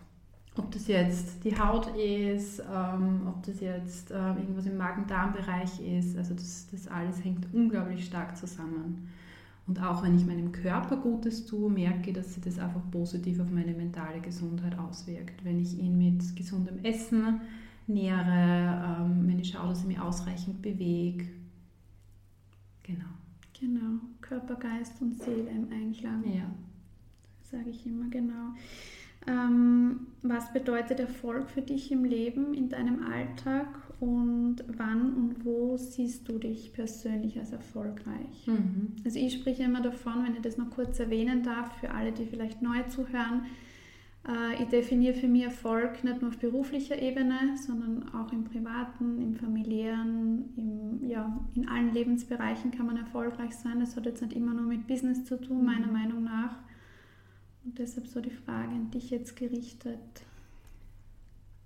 Ob 0.57 0.73
das 0.73 0.89
jetzt 0.89 1.45
die 1.45 1.57
Haut 1.57 1.87
ist, 1.97 2.61
ähm, 2.61 3.29
ob 3.29 3.45
das 3.45 3.61
jetzt 3.61 4.11
äh, 4.11 4.15
irgendwas 4.15 4.67
im 4.67 4.77
Magen-Darm-Bereich 4.77 5.81
ist, 5.81 6.19
also 6.19 6.35
das, 6.35 6.67
das 6.73 6.89
alles 6.89 7.23
hängt 7.25 7.47
unglaublich 7.55 8.05
stark 8.05 8.37
zusammen. 8.37 9.09
Und 9.69 9.83
auch 9.83 10.03
wenn 10.03 10.17
ich 10.17 10.25
meinem 10.25 10.51
Körper 10.51 10.97
Gutes 10.97 11.45
tue, 11.45 11.71
merke 11.71 12.09
ich, 12.09 12.17
dass 12.17 12.35
sich 12.35 12.43
das 12.43 12.59
einfach 12.59 12.81
positiv 12.91 13.39
auf 13.39 13.51
meine 13.51 13.75
mentale 13.75 14.21
Gesundheit 14.21 14.79
auswirkt. 14.79 15.45
Wenn 15.45 15.61
ich 15.61 15.79
ihn 15.79 15.99
mit 15.99 16.35
gesundem 16.35 16.83
Essen 16.83 17.43
nähere, 17.87 19.03
ähm, 19.03 19.29
wenn 19.29 19.39
ich 19.39 19.51
schaue, 19.51 19.69
dass 19.69 19.83
ich 19.83 19.87
mich 19.87 20.01
ausreichend 20.01 20.63
bewege. 20.63 21.27
Genau. 22.83 23.05
Genau, 23.61 24.01
Körper, 24.23 24.55
Geist 24.55 25.03
und 25.03 25.21
Seele 25.21 25.51
im 25.51 25.71
Einklang. 25.71 26.25
Ja. 26.33 26.51
Sage 27.43 27.71
ich 27.71 27.85
immer 27.87 28.09
genau. 28.09 28.55
Ähm, 29.27 30.07
was 30.23 30.53
bedeutet 30.53 31.01
Erfolg 31.01 31.51
für 31.51 31.61
dich 31.61 31.93
im 31.93 32.05
Leben, 32.05 32.55
in 32.55 32.71
deinem 32.71 33.03
Alltag 33.03 33.67
und 34.01 34.57
wann 34.69 35.15
und 35.15 35.45
wo 35.45 35.77
siehst 35.77 36.29
du 36.29 36.39
dich 36.39 36.73
persönlich 36.73 37.39
als 37.39 37.51
erfolgreich? 37.53 38.47
Mhm. 38.47 38.95
Also 39.05 39.19
ich 39.19 39.35
spreche 39.35 39.65
immer 39.65 39.81
davon, 39.81 40.25
wenn 40.25 40.35
ich 40.35 40.43
das 40.43 40.57
noch 40.57 40.71
kurz 40.71 41.01
erwähnen 41.01 41.43
darf, 41.43 41.79
für 41.79 41.91
alle, 41.91 42.13
die 42.13 42.25
vielleicht 42.25 42.63
neu 42.63 42.83
zuhören, 42.85 43.47
äh, 44.29 44.63
ich 44.63 44.69
definiere 44.69 45.15
für 45.15 45.27
mich 45.27 45.45
Erfolg 45.45 46.05
nicht 46.05 46.21
nur 46.21 46.31
auf 46.31 46.39
beruflicher 46.39 47.01
Ebene, 47.01 47.57
sondern 47.57 48.09
auch 48.15 48.33
im 48.33 48.45
privaten, 48.45 49.21
im 49.21 49.35
familiären, 49.35 50.51
im, 50.57 51.09
ja, 51.09 51.41
in 51.55 51.69
allen 51.69 51.93
Lebensbereichen 51.93 52.71
kann 52.71 52.87
man 52.87 52.97
erfolgreich 52.97 53.57
sein. 53.57 53.81
Das 53.81 53.97
hat 53.97 54.07
jetzt 54.07 54.23
nicht 54.23 54.35
immer 54.35 54.55
nur 54.55 54.67
mit 54.67 54.87
Business 54.87 55.25
zu 55.25 55.41
tun, 55.41 55.65
meiner 55.65 55.87
mhm. 55.87 55.93
Meinung 55.93 56.25
nach 56.25 56.57
Und 57.65 57.79
deshalb 57.79 58.07
so 58.07 58.21
die 58.21 58.31
Frage 58.31 58.71
an 58.71 58.91
dich 58.91 59.11
jetzt 59.11 59.35
gerichtet. 59.35 59.99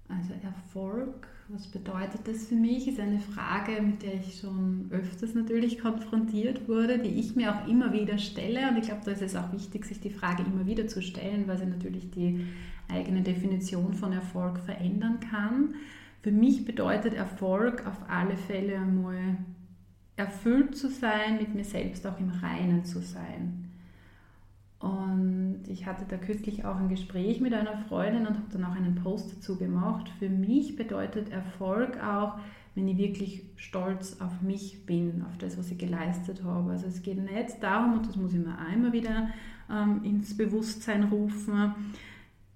Also 0.09 0.35
Erfolg, 0.43 1.27
was 1.49 1.67
bedeutet 1.67 2.27
das 2.27 2.47
für 2.47 2.55
mich, 2.55 2.89
ist 2.89 3.01
eine 3.01 3.21
Frage, 3.21 3.83
mit 3.83 4.03
der 4.03 4.15
ich 4.15 4.39
schon 4.41 4.87
öfters 4.91 5.35
natürlich 5.35 5.79
konfrontiert 5.81 6.69
wurde, 6.69 6.99
die 6.99 7.21
ich 7.21 7.37
mir 7.37 7.55
auch 7.55 7.69
immer 7.69 7.93
wieder 7.93 8.19
stelle. 8.19 8.69
Und 8.69 8.79
ich 8.79 8.85
glaube, 8.85 9.03
da 9.05 9.11
ist 9.11 9.23
es 9.23 9.37
auch 9.37 9.53
wichtig, 9.53 9.85
sich 9.85 10.01
die 10.01 10.11
Frage 10.11 10.45
immer 10.45 10.67
wieder 10.67 10.87
zu 10.87 11.03
stellen, 11.03 11.47
weil 11.47 11.59
sie 11.59 11.67
natürlich 11.67 12.11
die 12.11 12.47
eigene 12.89 13.23
Definition 13.23 13.95
von 13.95 14.13
Erfolg 14.13 14.59
verändern 14.61 15.21
kann. 15.21 15.75
Für 16.23 16.33
mich 16.33 16.65
bedeutet 16.65 17.15
Erfolg 17.15 17.87
auf 17.87 17.99
alle 18.09 18.37
Fälle 18.37 18.77
einmal 18.77 19.37
erfüllt 20.17 20.77
zu 20.77 20.89
sein, 20.89 21.39
mit 21.39 21.55
mir 21.55 21.65
selbst 21.65 22.07
auch 22.07 22.19
im 22.21 22.31
Reinen 22.31 22.85
zu 22.85 23.01
sein. 23.01 23.62
Und 24.83 25.63
ich 25.69 25.87
hatte 25.87 26.05
da 26.09 26.17
kürzlich 26.17 26.65
auch 26.65 26.75
ein 26.77 26.89
Gespräch 26.89 27.41
mit 27.41 27.55
einer 27.55 27.79
Freundin 27.89 28.27
und 28.27 28.35
habe 28.35 28.49
dann 28.53 28.65
auch 28.65 28.75
einen 28.75 28.97
Post 28.97 29.37
dazu 29.37 29.57
gemacht. 29.57 30.11
Für 30.19 30.29
mich 30.29 30.75
bedeutet 30.75 31.31
Erfolg 31.31 32.03
auch, 32.03 32.39
wenn 32.75 32.89
ich 32.89 32.99
wirklich 32.99 33.45
stolz 33.55 34.21
auf 34.21 34.43
mich 34.43 34.85
bin, 34.85 35.25
auf 35.29 35.39
das, 35.39 35.57
was 35.57 35.71
ich 35.71 35.79
geleistet 35.79 36.43
habe. 36.43 36.73
Also 36.73 36.87
es 36.87 37.01
geht 37.03 37.19
nicht 37.19 37.63
darum, 37.63 37.99
und 37.99 38.09
das 38.09 38.17
muss 38.17 38.33
ich 38.33 38.41
mir 38.41 38.59
einmal 38.59 38.93
wieder 38.93 39.29
ähm, 39.71 40.03
ins 40.03 40.37
Bewusstsein 40.37 41.05
rufen, 41.05 41.75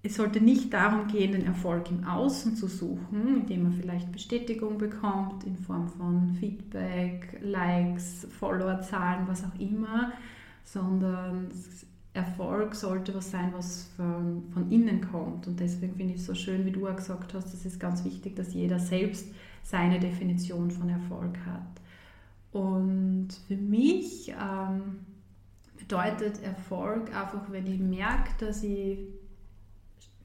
es 0.03 0.15
sollte 0.15 0.41
nicht 0.41 0.73
darum 0.73 1.07
gehen, 1.07 1.31
den 1.31 1.45
Erfolg 1.45 1.89
im 1.89 2.03
Außen 2.03 2.55
zu 2.55 2.67
suchen, 2.67 3.41
indem 3.41 3.63
man 3.63 3.73
vielleicht 3.73 4.11
Bestätigung 4.11 4.77
bekommt 4.77 5.43
in 5.43 5.57
Form 5.57 5.87
von 5.87 6.35
Feedback, 6.39 7.39
Likes, 7.41 8.27
Followerzahlen, 8.39 9.27
was 9.27 9.43
auch 9.43 9.59
immer, 9.59 10.11
sondern 10.63 11.49
Erfolg 12.17 12.75
sollte 12.75 13.13
was 13.15 13.31
sein, 13.31 13.53
was 13.55 13.89
von, 13.95 14.43
von 14.51 14.69
innen 14.71 15.01
kommt. 15.09 15.47
Und 15.47 15.59
deswegen 15.59 15.95
finde 15.95 16.15
ich 16.15 16.19
es 16.19 16.25
so 16.25 16.35
schön, 16.35 16.65
wie 16.65 16.71
du 16.71 16.87
auch 16.87 16.95
gesagt 16.95 17.33
hast, 17.33 17.53
es 17.53 17.65
ist 17.65 17.79
ganz 17.79 18.03
wichtig, 18.03 18.35
dass 18.35 18.53
jeder 18.53 18.79
selbst 18.79 19.27
seine 19.63 19.99
Definition 19.99 20.71
von 20.71 20.89
Erfolg 20.89 21.37
hat. 21.45 21.81
Und 22.51 23.29
für 23.47 23.55
mich 23.55 24.29
ähm, 24.29 24.99
bedeutet 25.77 26.41
Erfolg 26.43 27.15
einfach, 27.15 27.51
wenn 27.51 27.67
ich 27.67 27.79
merke, 27.79 28.31
dass 28.39 28.63
ich 28.63 28.97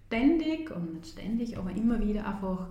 ständig, 0.06 0.70
und 0.70 0.94
nicht 0.94 1.06
ständig, 1.06 1.58
aber 1.58 1.70
immer 1.72 2.00
wieder 2.00 2.26
einfach 2.26 2.68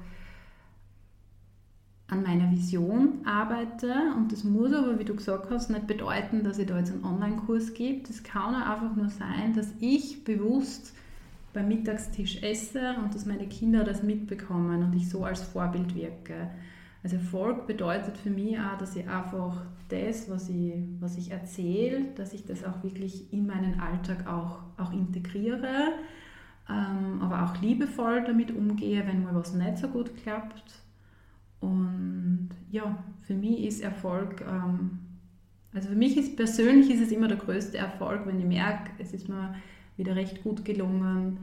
an 2.12 2.24
meiner 2.24 2.52
Vision 2.52 3.26
arbeite 3.26 3.94
und 4.18 4.34
das 4.34 4.44
muss 4.44 4.74
aber, 4.74 5.00
wie 5.00 5.06
du 5.06 5.16
gesagt 5.16 5.50
hast, 5.50 5.70
nicht 5.70 5.88
bedeuten, 5.88 6.44
dass 6.44 6.60
ich 6.60 6.68
da 6.68 6.78
jetzt 6.78 6.92
einen 6.92 7.06
Online-Kurs 7.06 7.74
gebe. 7.74 8.06
Das 8.06 8.22
kann 8.22 8.54
auch 8.54 8.68
einfach 8.68 8.96
nur 8.98 9.08
sein, 9.08 9.54
dass 9.56 9.74
ich 9.80 10.26
bewusst 10.26 10.94
beim 11.54 11.70
Mittagstisch 11.70 12.44
esse 12.44 12.96
und 13.02 13.16
dass 13.16 13.26
meine 13.26 13.48
Kinder 13.48 13.86
das 13.86 14.04
mitbekommen 14.04 14.84
und 14.84 14.94
ich 14.94 15.10
so 15.10 15.24
als 15.24 15.42
Vorbild 15.42 15.96
wirke. 15.96 16.50
Also 17.02 17.16
Erfolg 17.16 17.66
bedeutet 17.66 18.18
für 18.18 18.30
mich 18.30 18.60
auch, 18.60 18.78
dass 18.78 18.98
ich 18.98 19.08
einfach 19.08 19.62
das, 19.88 20.30
was 20.30 20.50
ich, 20.50 20.74
was 21.00 21.18
ich 21.18 21.32
erzähle, 21.32 22.08
dass 22.18 22.34
ich 22.34 22.46
das 22.46 22.66
auch 22.66 22.84
wirklich 22.84 23.32
in 23.32 23.48
meinen 23.48 23.80
Alltag 23.80 24.28
auch, 24.28 24.60
auch 24.78 24.92
integriere, 24.92 25.94
ähm, 26.70 27.22
aber 27.22 27.44
auch 27.44 27.62
liebevoll 27.62 28.26
damit 28.26 28.52
umgehe, 28.52 29.08
wenn 29.08 29.24
mal 29.24 29.34
was 29.34 29.54
nicht 29.54 29.78
so 29.78 29.88
gut 29.88 30.12
klappt 30.18 30.82
und 31.62 32.50
ja, 32.70 33.04
für 33.22 33.36
mich 33.36 33.64
ist 33.66 33.82
Erfolg, 33.82 34.42
ähm, 34.42 35.00
also 35.74 35.90
für 35.90 35.96
mich 35.96 36.18
ist 36.18 36.36
persönlich 36.36 36.90
ist 36.92 37.02
es 37.02 37.12
immer 37.12 37.28
der 37.28 37.38
größte 37.38 37.78
Erfolg, 37.78 38.26
wenn 38.26 38.40
ich 38.40 38.46
merke, 38.46 38.92
es 38.98 39.14
ist 39.14 39.30
mir 39.30 39.56
wieder 39.96 40.16
recht 40.16 40.44
gut 40.44 40.66
gelungen, 40.66 41.40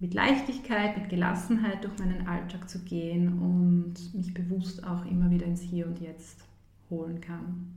mit 0.00 0.14
Leichtigkeit, 0.14 0.98
mit 0.98 1.08
Gelassenheit 1.08 1.84
durch 1.84 1.96
meinen 1.98 2.26
Alltag 2.26 2.68
zu 2.68 2.80
gehen 2.80 3.38
und 3.38 3.94
mich 4.14 4.34
bewusst 4.34 4.84
auch 4.84 5.06
immer 5.06 5.30
wieder 5.30 5.46
ins 5.46 5.60
Hier 5.60 5.86
und 5.86 6.00
Jetzt 6.00 6.44
holen 6.90 7.20
kann. 7.20 7.72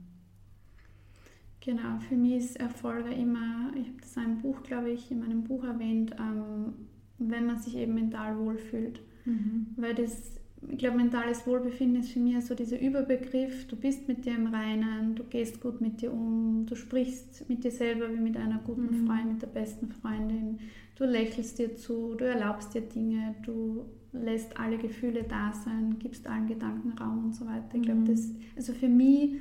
Genau, 1.60 1.98
für 2.08 2.16
mich 2.16 2.34
ist 2.34 2.56
Erfolg 2.56 3.06
immer, 3.06 3.70
ich 3.74 3.86
habe 3.86 4.00
das 4.00 4.16
in 4.16 4.22
einem 4.22 4.38
Buch, 4.42 4.62
glaube 4.64 4.90
ich, 4.90 5.10
in 5.10 5.20
meinem 5.20 5.44
Buch 5.44 5.64
erwähnt, 5.64 6.16
ähm, 6.18 6.74
wenn 7.18 7.46
man 7.46 7.58
sich 7.58 7.76
eben 7.76 7.94
mental 7.94 8.36
wohlfühlt. 8.38 9.00
Mhm. 9.24 9.68
Weil 9.76 9.94
das 9.94 10.32
ich 10.68 10.78
glaube, 10.78 10.96
mentales 10.96 11.46
Wohlbefinden 11.46 12.00
ist 12.00 12.10
für 12.10 12.18
mich 12.18 12.44
so 12.44 12.54
dieser 12.54 12.80
Überbegriff, 12.80 13.66
du 13.66 13.76
bist 13.76 14.08
mit 14.08 14.24
dir 14.24 14.34
im 14.34 14.46
Reinen, 14.46 15.14
du 15.14 15.24
gehst 15.24 15.60
gut 15.60 15.80
mit 15.80 16.00
dir 16.00 16.12
um, 16.12 16.66
du 16.66 16.74
sprichst 16.74 17.48
mit 17.48 17.62
dir 17.62 17.70
selber 17.70 18.10
wie 18.10 18.20
mit 18.20 18.36
einer 18.36 18.58
guten 18.64 19.02
mhm. 19.02 19.06
Freundin, 19.06 19.32
mit 19.34 19.42
der 19.42 19.48
besten 19.48 19.88
Freundin, 19.88 20.58
du 20.96 21.04
lächelst 21.04 21.58
dir 21.58 21.76
zu, 21.76 22.14
du 22.14 22.24
erlaubst 22.24 22.74
dir 22.74 22.80
Dinge, 22.80 23.34
du 23.44 23.84
lässt 24.12 24.58
alle 24.58 24.78
Gefühle 24.78 25.24
da 25.24 25.52
sein, 25.52 25.96
gibst 25.98 26.26
allen 26.26 26.46
Gedanken 26.46 26.96
Raum 26.98 27.26
und 27.26 27.34
so 27.34 27.46
weiter. 27.46 27.74
Ich 27.74 27.82
glaube, 27.82 28.00
mhm. 28.00 28.06
das, 28.06 28.30
also 28.56 28.72
für 28.72 28.88
mich, 28.88 29.32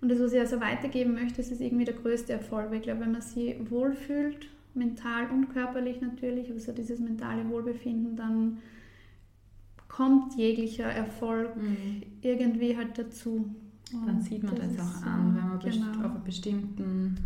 und 0.00 0.10
das, 0.10 0.20
was 0.20 0.32
ich 0.32 0.40
also 0.40 0.60
weitergeben 0.60 1.14
möchte, 1.14 1.40
ist 1.40 1.60
irgendwie 1.60 1.84
der 1.84 1.94
größte 1.94 2.32
Erfolg. 2.32 2.72
Ich 2.72 2.82
glaube, 2.82 3.00
wenn 3.00 3.12
man 3.12 3.22
sich 3.22 3.56
wohlfühlt, 3.70 4.48
mental 4.74 5.28
und 5.30 5.48
körperlich 5.52 6.00
natürlich, 6.00 6.50
also 6.50 6.72
dieses 6.72 7.00
mentale 7.00 7.48
Wohlbefinden, 7.48 8.16
dann 8.16 8.58
kommt 9.88 10.36
jeglicher 10.36 10.84
Erfolg 10.84 11.56
mhm. 11.56 12.02
irgendwie 12.22 12.76
halt 12.76 12.98
dazu. 12.98 13.54
Und 13.92 14.06
Dann 14.06 14.20
sieht 14.20 14.42
man 14.42 14.54
das, 14.54 14.76
das 14.76 15.02
auch 15.02 15.06
an, 15.06 15.34
wenn 15.34 15.48
man 15.48 15.58
genau. 15.58 15.90
auf 15.90 15.98
einer 15.98 16.20
bestimmten 16.24 17.18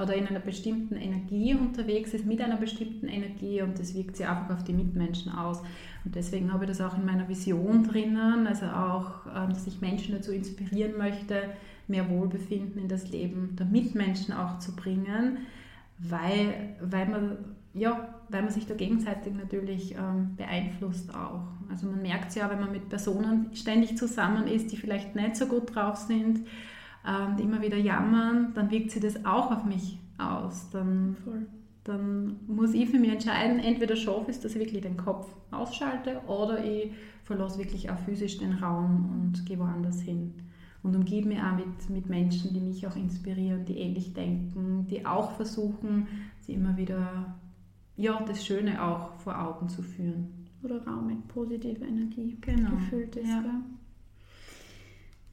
oder 0.00 0.14
in 0.14 0.26
einer 0.26 0.40
bestimmten 0.40 0.96
Energie 0.96 1.54
unterwegs 1.54 2.14
ist, 2.14 2.24
mit 2.24 2.40
einer 2.40 2.56
bestimmten 2.56 3.08
Energie 3.08 3.60
und 3.60 3.78
das 3.78 3.94
wirkt 3.94 4.16
sich 4.16 4.26
einfach 4.26 4.54
auf 4.54 4.64
die 4.64 4.72
Mitmenschen 4.72 5.30
aus. 5.32 5.60
Und 6.04 6.14
deswegen 6.14 6.52
habe 6.52 6.64
ich 6.64 6.70
das 6.70 6.80
auch 6.80 6.96
in 6.96 7.04
meiner 7.04 7.28
Vision 7.28 7.84
drinnen, 7.84 8.46
also 8.46 8.66
auch, 8.66 9.26
ähm, 9.26 9.50
dass 9.50 9.66
ich 9.66 9.80
Menschen 9.80 10.14
dazu 10.14 10.32
inspirieren 10.32 10.96
möchte, 10.96 11.42
mehr 11.88 12.08
Wohlbefinden 12.08 12.80
in 12.80 12.88
das 12.88 13.10
Leben 13.10 13.54
der 13.56 13.66
Mitmenschen 13.66 14.32
auch 14.32 14.58
zu 14.58 14.74
bringen, 14.74 15.38
weil, 15.98 16.76
weil 16.80 17.08
man 17.08 17.36
ja, 17.74 18.14
weil 18.32 18.42
man 18.42 18.50
sich 18.50 18.66
da 18.66 18.74
gegenseitig 18.74 19.34
natürlich 19.34 19.94
ähm, 19.94 20.34
beeinflusst 20.36 21.14
auch. 21.14 21.42
Also 21.70 21.86
man 21.86 22.02
merkt 22.02 22.30
es 22.30 22.34
ja, 22.34 22.50
wenn 22.50 22.60
man 22.60 22.72
mit 22.72 22.88
Personen 22.88 23.50
ständig 23.54 23.96
zusammen 23.96 24.46
ist, 24.46 24.72
die 24.72 24.76
vielleicht 24.76 25.14
nicht 25.14 25.36
so 25.36 25.46
gut 25.46 25.74
drauf 25.74 25.96
sind, 25.96 26.40
ähm, 27.06 27.36
die 27.36 27.42
immer 27.42 27.60
wieder 27.62 27.76
jammern, 27.76 28.52
dann 28.54 28.70
wirkt 28.70 28.90
sich 28.90 29.02
das 29.02 29.24
auch 29.24 29.50
auf 29.50 29.64
mich 29.64 29.98
aus. 30.18 30.70
Dann, 30.70 31.16
dann 31.84 32.36
muss 32.46 32.74
ich 32.74 32.88
für 32.88 32.98
mich 32.98 33.12
entscheiden, 33.12 33.58
entweder 33.58 33.96
schaffe 33.96 34.30
ich 34.30 34.36
es, 34.36 34.40
dass 34.40 34.54
ich 34.54 34.60
wirklich 34.60 34.82
den 34.82 34.96
Kopf 34.96 35.28
ausschalte 35.50 36.20
oder 36.26 36.64
ich 36.64 36.92
verlasse 37.24 37.58
wirklich 37.58 37.90
auch 37.90 37.98
physisch 37.98 38.38
den 38.38 38.54
Raum 38.54 39.10
und 39.12 39.46
gehe 39.46 39.58
woanders 39.58 40.00
hin. 40.00 40.34
Und 40.82 40.96
umgebe 40.96 41.28
mich 41.28 41.38
auch 41.38 41.56
mit, 41.56 41.90
mit 41.90 42.08
Menschen, 42.08 42.52
die 42.54 42.60
mich 42.60 42.86
auch 42.86 42.96
inspirieren, 42.96 43.64
die 43.64 43.78
ähnlich 43.78 44.14
denken, 44.14 44.86
die 44.90 45.06
auch 45.06 45.30
versuchen, 45.32 46.08
sie 46.40 46.54
immer 46.54 46.76
wieder 46.76 47.36
ja, 48.02 48.20
das 48.26 48.44
Schöne 48.44 48.82
auch 48.82 49.14
vor 49.20 49.38
Augen 49.38 49.68
zu 49.68 49.80
führen. 49.80 50.48
Oder 50.62 50.84
Raum 50.84 51.06
mit 51.06 51.28
positiver 51.28 51.86
Energie 51.86 52.36
genau. 52.40 52.70
gefüllt 52.70 53.16
ist. 53.16 53.28
Ja. 53.28 53.62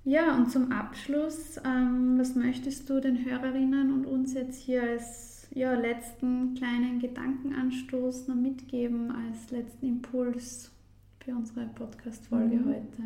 ja, 0.03 0.37
und 0.37 0.51
zum 0.51 0.71
Abschluss, 0.71 1.57
ähm, 1.65 2.17
was 2.19 2.35
möchtest 2.35 2.89
du 2.89 2.99
den 2.99 3.25
Hörerinnen 3.25 3.91
und 3.91 4.05
uns 4.05 4.33
jetzt 4.33 4.59
hier 4.61 4.83
als 4.83 5.47
ja, 5.51 5.73
letzten 5.73 6.53
kleinen 6.53 6.99
Gedankenanstoß 6.99 8.27
noch 8.27 8.35
mitgeben, 8.35 9.11
als 9.11 9.49
letzten 9.49 9.87
Impuls 9.87 10.71
für 11.19 11.31
unsere 11.31 11.65
Podcast-Folge 11.67 12.55
mhm. 12.55 12.65
heute? 12.65 13.03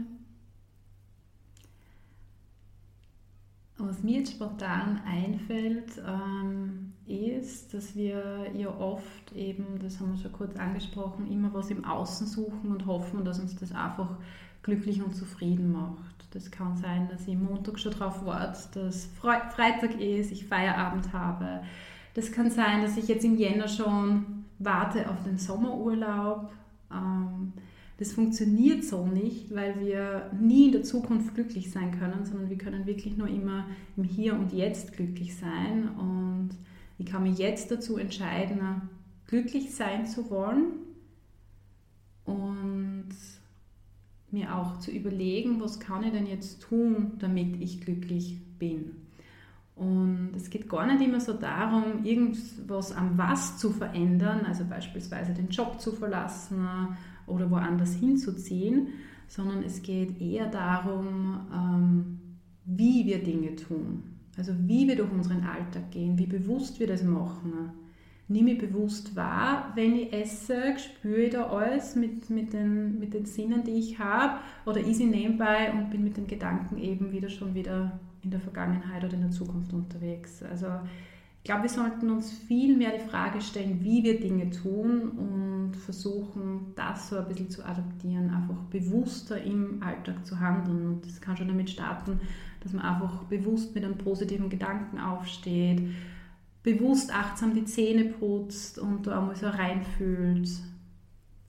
Was 3.78 4.03
mir 4.03 4.20
jetzt 4.20 4.34
spontan 4.34 5.01
einfällt, 5.05 6.01
ähm, 6.05 6.92
ist, 7.07 7.73
dass 7.73 7.95
wir 7.95 8.47
ja 8.55 8.69
oft 8.79 9.31
eben, 9.35 9.79
das 9.81 9.99
haben 9.99 10.13
wir 10.13 10.21
schon 10.21 10.31
kurz 10.31 10.55
angesprochen, 10.55 11.29
immer 11.31 11.53
was 11.53 11.69
im 11.69 11.83
Außen 11.83 12.27
suchen 12.27 12.71
und 12.71 12.85
hoffen, 12.85 13.25
dass 13.25 13.39
uns 13.39 13.55
das 13.55 13.71
einfach 13.71 14.17
glücklich 14.61 15.03
und 15.03 15.15
zufrieden 15.15 15.71
macht. 15.71 16.25
Das 16.31 16.49
kann 16.49 16.77
sein, 16.77 17.07
dass 17.09 17.27
ich 17.27 17.37
Montag 17.37 17.79
schon 17.79 17.91
darauf 17.91 18.25
warte, 18.25 18.79
dass 18.79 19.05
Freitag 19.05 19.99
ist, 19.99 20.31
ich 20.31 20.45
Feierabend 20.45 21.13
habe. 21.13 21.61
Das 22.13 22.31
kann 22.31 22.49
sein, 22.49 22.81
dass 22.81 22.97
ich 22.97 23.07
jetzt 23.07 23.25
im 23.25 23.37
Jänner 23.37 23.67
schon 23.67 24.45
warte 24.59 25.09
auf 25.09 25.23
den 25.23 25.37
Sommerurlaub. 25.37 26.51
Ähm, 26.91 27.53
das 27.97 28.13
funktioniert 28.13 28.83
so 28.83 29.05
nicht, 29.05 29.53
weil 29.53 29.79
wir 29.79 30.31
nie 30.39 30.67
in 30.67 30.71
der 30.71 30.83
Zukunft 30.83 31.35
glücklich 31.35 31.71
sein 31.71 31.97
können, 31.99 32.25
sondern 32.25 32.49
wir 32.49 32.57
können 32.57 32.85
wirklich 32.85 33.17
nur 33.17 33.27
immer 33.27 33.67
im 33.95 34.03
Hier 34.03 34.33
und 34.33 34.51
Jetzt 34.53 34.93
glücklich 34.93 35.35
sein. 35.35 35.89
Und 35.97 36.49
ich 36.97 37.05
kann 37.05 37.23
mich 37.23 37.37
jetzt 37.37 37.71
dazu 37.71 37.97
entscheiden, 37.97 38.89
glücklich 39.27 39.73
sein 39.73 40.05
zu 40.05 40.29
wollen 40.29 40.73
und 42.25 43.09
mir 44.31 44.55
auch 44.55 44.79
zu 44.79 44.91
überlegen, 44.91 45.61
was 45.61 45.79
kann 45.79 46.03
ich 46.03 46.11
denn 46.11 46.27
jetzt 46.27 46.61
tun, 46.61 47.13
damit 47.19 47.61
ich 47.61 47.81
glücklich 47.81 48.39
bin. 48.57 48.95
Und 49.75 50.31
es 50.35 50.49
geht 50.49 50.69
gar 50.69 50.85
nicht 50.85 51.01
immer 51.01 51.19
so 51.19 51.33
darum, 51.33 52.03
irgendwas 52.03 52.91
am 52.91 53.17
Was 53.17 53.57
zu 53.57 53.71
verändern, 53.71 54.45
also 54.45 54.65
beispielsweise 54.65 55.33
den 55.33 55.49
Job 55.49 55.79
zu 55.81 55.91
verlassen 55.91 56.67
oder 57.25 57.49
woanders 57.49 57.95
hinzuziehen, 57.95 58.89
sondern 59.27 59.63
es 59.63 59.81
geht 59.81 60.21
eher 60.21 60.47
darum, 60.47 61.47
ähm, 61.51 62.19
wie 62.65 63.05
wir 63.05 63.23
Dinge 63.23 63.55
tun. 63.55 64.12
Also 64.38 64.53
wie 64.65 64.88
wir 64.88 64.95
durch 64.95 65.11
unseren 65.11 65.43
Alltag 65.43 65.91
gehen, 65.91 66.17
wie 66.17 66.25
bewusst 66.25 66.79
wir 66.79 66.88
das 66.88 67.03
machen. 67.03 67.71
Nimm 68.27 68.47
ich 68.47 68.57
bewusst 68.57 69.15
wahr, 69.15 69.71
wenn 69.75 69.95
ich 69.95 70.13
esse, 70.13 70.77
spüre 70.79 71.21
ich 71.23 71.34
da 71.34 71.47
alles 71.47 71.95
mit, 71.95 72.29
mit, 72.29 72.53
den, 72.53 72.97
mit 72.97 73.13
den 73.13 73.25
Sinnen, 73.25 73.63
die 73.63 73.71
ich 73.71 73.99
habe, 73.99 74.39
oder 74.65 74.79
ist 74.79 75.01
ich 75.01 75.07
nebenbei 75.07 75.71
und 75.73 75.91
bin 75.91 76.03
mit 76.03 76.17
den 76.17 76.25
Gedanken 76.25 76.77
eben 76.77 77.11
wieder 77.11 77.29
schon 77.29 77.53
wieder 77.53 77.99
in 78.23 78.31
der 78.31 78.39
Vergangenheit 78.39 79.03
oder 79.03 79.13
in 79.13 79.21
der 79.21 79.31
Zukunft 79.31 79.73
unterwegs. 79.73 80.41
Also 80.41 80.67
ich 81.43 81.45
glaube, 81.45 81.63
wir 81.63 81.69
sollten 81.69 82.09
uns 82.09 82.31
viel 82.31 82.77
mehr 82.77 82.93
die 82.97 83.05
Frage 83.09 83.41
stellen, 83.41 83.83
wie 83.83 84.01
wir 84.01 84.17
Dinge 84.17 84.49
tun 84.49 85.09
und 85.09 85.75
versuchen, 85.75 86.71
das 86.73 87.09
so 87.09 87.17
ein 87.17 87.27
bisschen 87.27 87.49
zu 87.49 87.65
adaptieren, 87.65 88.29
einfach 88.29 88.63
bewusster 88.69 89.43
im 89.43 89.83
Alltag 89.83 90.25
zu 90.25 90.39
handeln. 90.39 90.87
Und 90.87 91.05
das 91.05 91.19
kann 91.19 91.35
schon 91.35 91.49
damit 91.49 91.69
starten, 91.69 92.21
dass 92.61 92.71
man 92.71 92.85
einfach 92.85 93.23
bewusst 93.25 93.75
mit 93.75 93.83
einem 93.83 93.97
positiven 93.97 94.49
Gedanken 94.49 94.97
aufsteht, 94.97 95.85
bewusst 96.63 97.13
achtsam 97.13 97.53
die 97.53 97.65
Zähne 97.65 98.05
putzt 98.05 98.79
und 98.79 99.05
da 99.05 99.19
einmal 99.19 99.35
so 99.35 99.49
reinfühlt. 99.49 100.49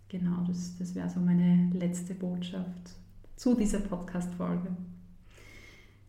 Genau, 0.09 0.43
das, 0.49 0.77
das 0.77 0.97
wäre 0.97 1.09
so 1.09 1.21
meine 1.21 1.71
letzte 1.73 2.15
Botschaft 2.15 2.97
zu 3.37 3.55
dieser 3.55 3.79
Podcast-Folge. 3.79 4.75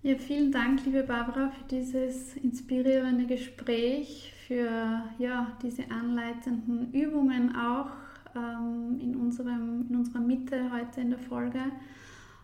Ja, 0.06 0.14
vielen 0.20 0.52
Dank, 0.52 0.86
liebe 0.86 1.02
Barbara, 1.02 1.50
für 1.50 1.64
dieses 1.64 2.38
inspirierende 2.38 3.26
Gespräch, 3.26 4.32
für 4.46 5.02
ja, 5.18 5.58
diese 5.64 5.90
anleitenden 5.90 6.94
Übungen 6.94 7.56
auch 7.56 7.90
ähm, 8.36 9.00
in, 9.02 9.16
unserem, 9.16 9.88
in 9.90 9.96
unserer 9.96 10.20
Mitte 10.20 10.72
heute 10.72 11.02
in 11.02 11.10
der 11.10 11.18
Folge. 11.18 11.60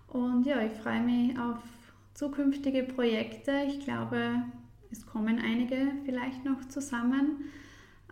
Und 0.08 0.48
ja, 0.48 0.60
ich 0.64 0.72
freue 0.72 1.02
mich 1.02 1.38
auf 1.38 1.60
zukünftige 2.16 2.82
Projekte. 2.82 3.52
Ich 3.68 3.82
glaube, 3.82 4.42
es 4.90 5.06
kommen 5.06 5.38
einige 5.38 5.92
vielleicht 6.04 6.44
noch 6.44 6.68
zusammen. 6.68 7.44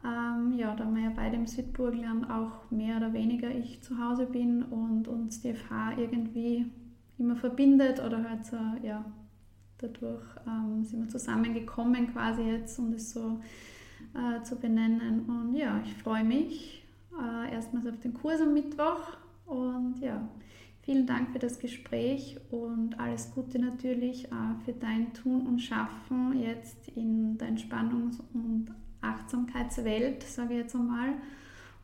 Ähm, 0.06 0.54
ja, 0.60 0.76
da 0.76 0.86
wir 0.86 1.06
ja 1.06 1.12
beide 1.16 1.38
im 1.38 1.47
Südburgland 1.47 2.30
auch 2.30 2.70
mehr 2.70 2.97
oder 2.97 3.14
weniger 3.14 3.50
ich 3.50 3.82
zu 3.82 3.97
Hause 3.97 4.28
bin 4.28 4.62
und 4.62 5.08
uns 5.08 5.41
die 5.41 5.56
FH 5.56 5.93
irgendwie 5.97 6.68
immer 7.18 7.36
verbindet 7.36 8.00
oder 8.00 8.30
halt 8.30 8.45
so, 8.45 8.58
ja, 8.84 9.04
dadurch 9.80 10.23
ähm, 10.47 10.84
sind 10.84 11.03
wir 11.03 11.09
zusammengekommen 11.09 12.11
quasi 12.13 12.43
jetzt, 12.43 12.77
um 12.80 12.91
das 12.91 13.11
so 13.11 13.39
äh, 14.13 14.43
zu 14.43 14.55
benennen. 14.55 15.25
Und 15.27 15.55
ja, 15.55 15.82
ich 15.86 15.93
freue 15.95 16.23
mich 16.23 16.84
äh, 17.19 17.53
erstmals 17.53 17.88
auf 17.88 17.99
den 17.99 18.13
Kurs 18.13 18.41
am 18.41 18.53
Mittwoch 18.53 19.17
und 19.45 19.99
ja, 20.01 20.27
vielen 20.84 21.05
Dank 21.05 21.32
für 21.32 21.39
das 21.39 21.59
Gespräch 21.59 22.38
und 22.51 22.99
alles 22.99 23.32
Gute 23.34 23.59
natürlich 23.59 24.25
äh, 24.25 24.63
für 24.65 24.73
dein 24.73 25.13
Tun 25.13 25.47
und 25.47 25.59
Schaffen 25.59 26.39
jetzt 26.39 26.89
in 26.95 27.38
der 27.38 27.49
Entspannungs- 27.49 28.21
und 28.34 28.67
Achtsamkeitswelt, 29.01 30.23
sage 30.23 30.53
ich 30.53 30.59
jetzt 30.59 30.75
einmal. 30.75 31.13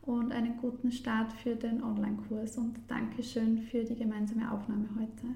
Und 0.02 0.32
einen 0.32 0.58
guten 0.58 0.92
Start 0.92 1.34
für 1.34 1.56
den 1.56 1.84
Online-Kurs 1.84 2.58
und 2.58 2.76
Dankeschön 2.88 3.58
für 3.58 3.84
die 3.84 3.96
gemeinsame 3.96 4.52
Aufnahme 4.52 4.88
heute. 5.00 5.34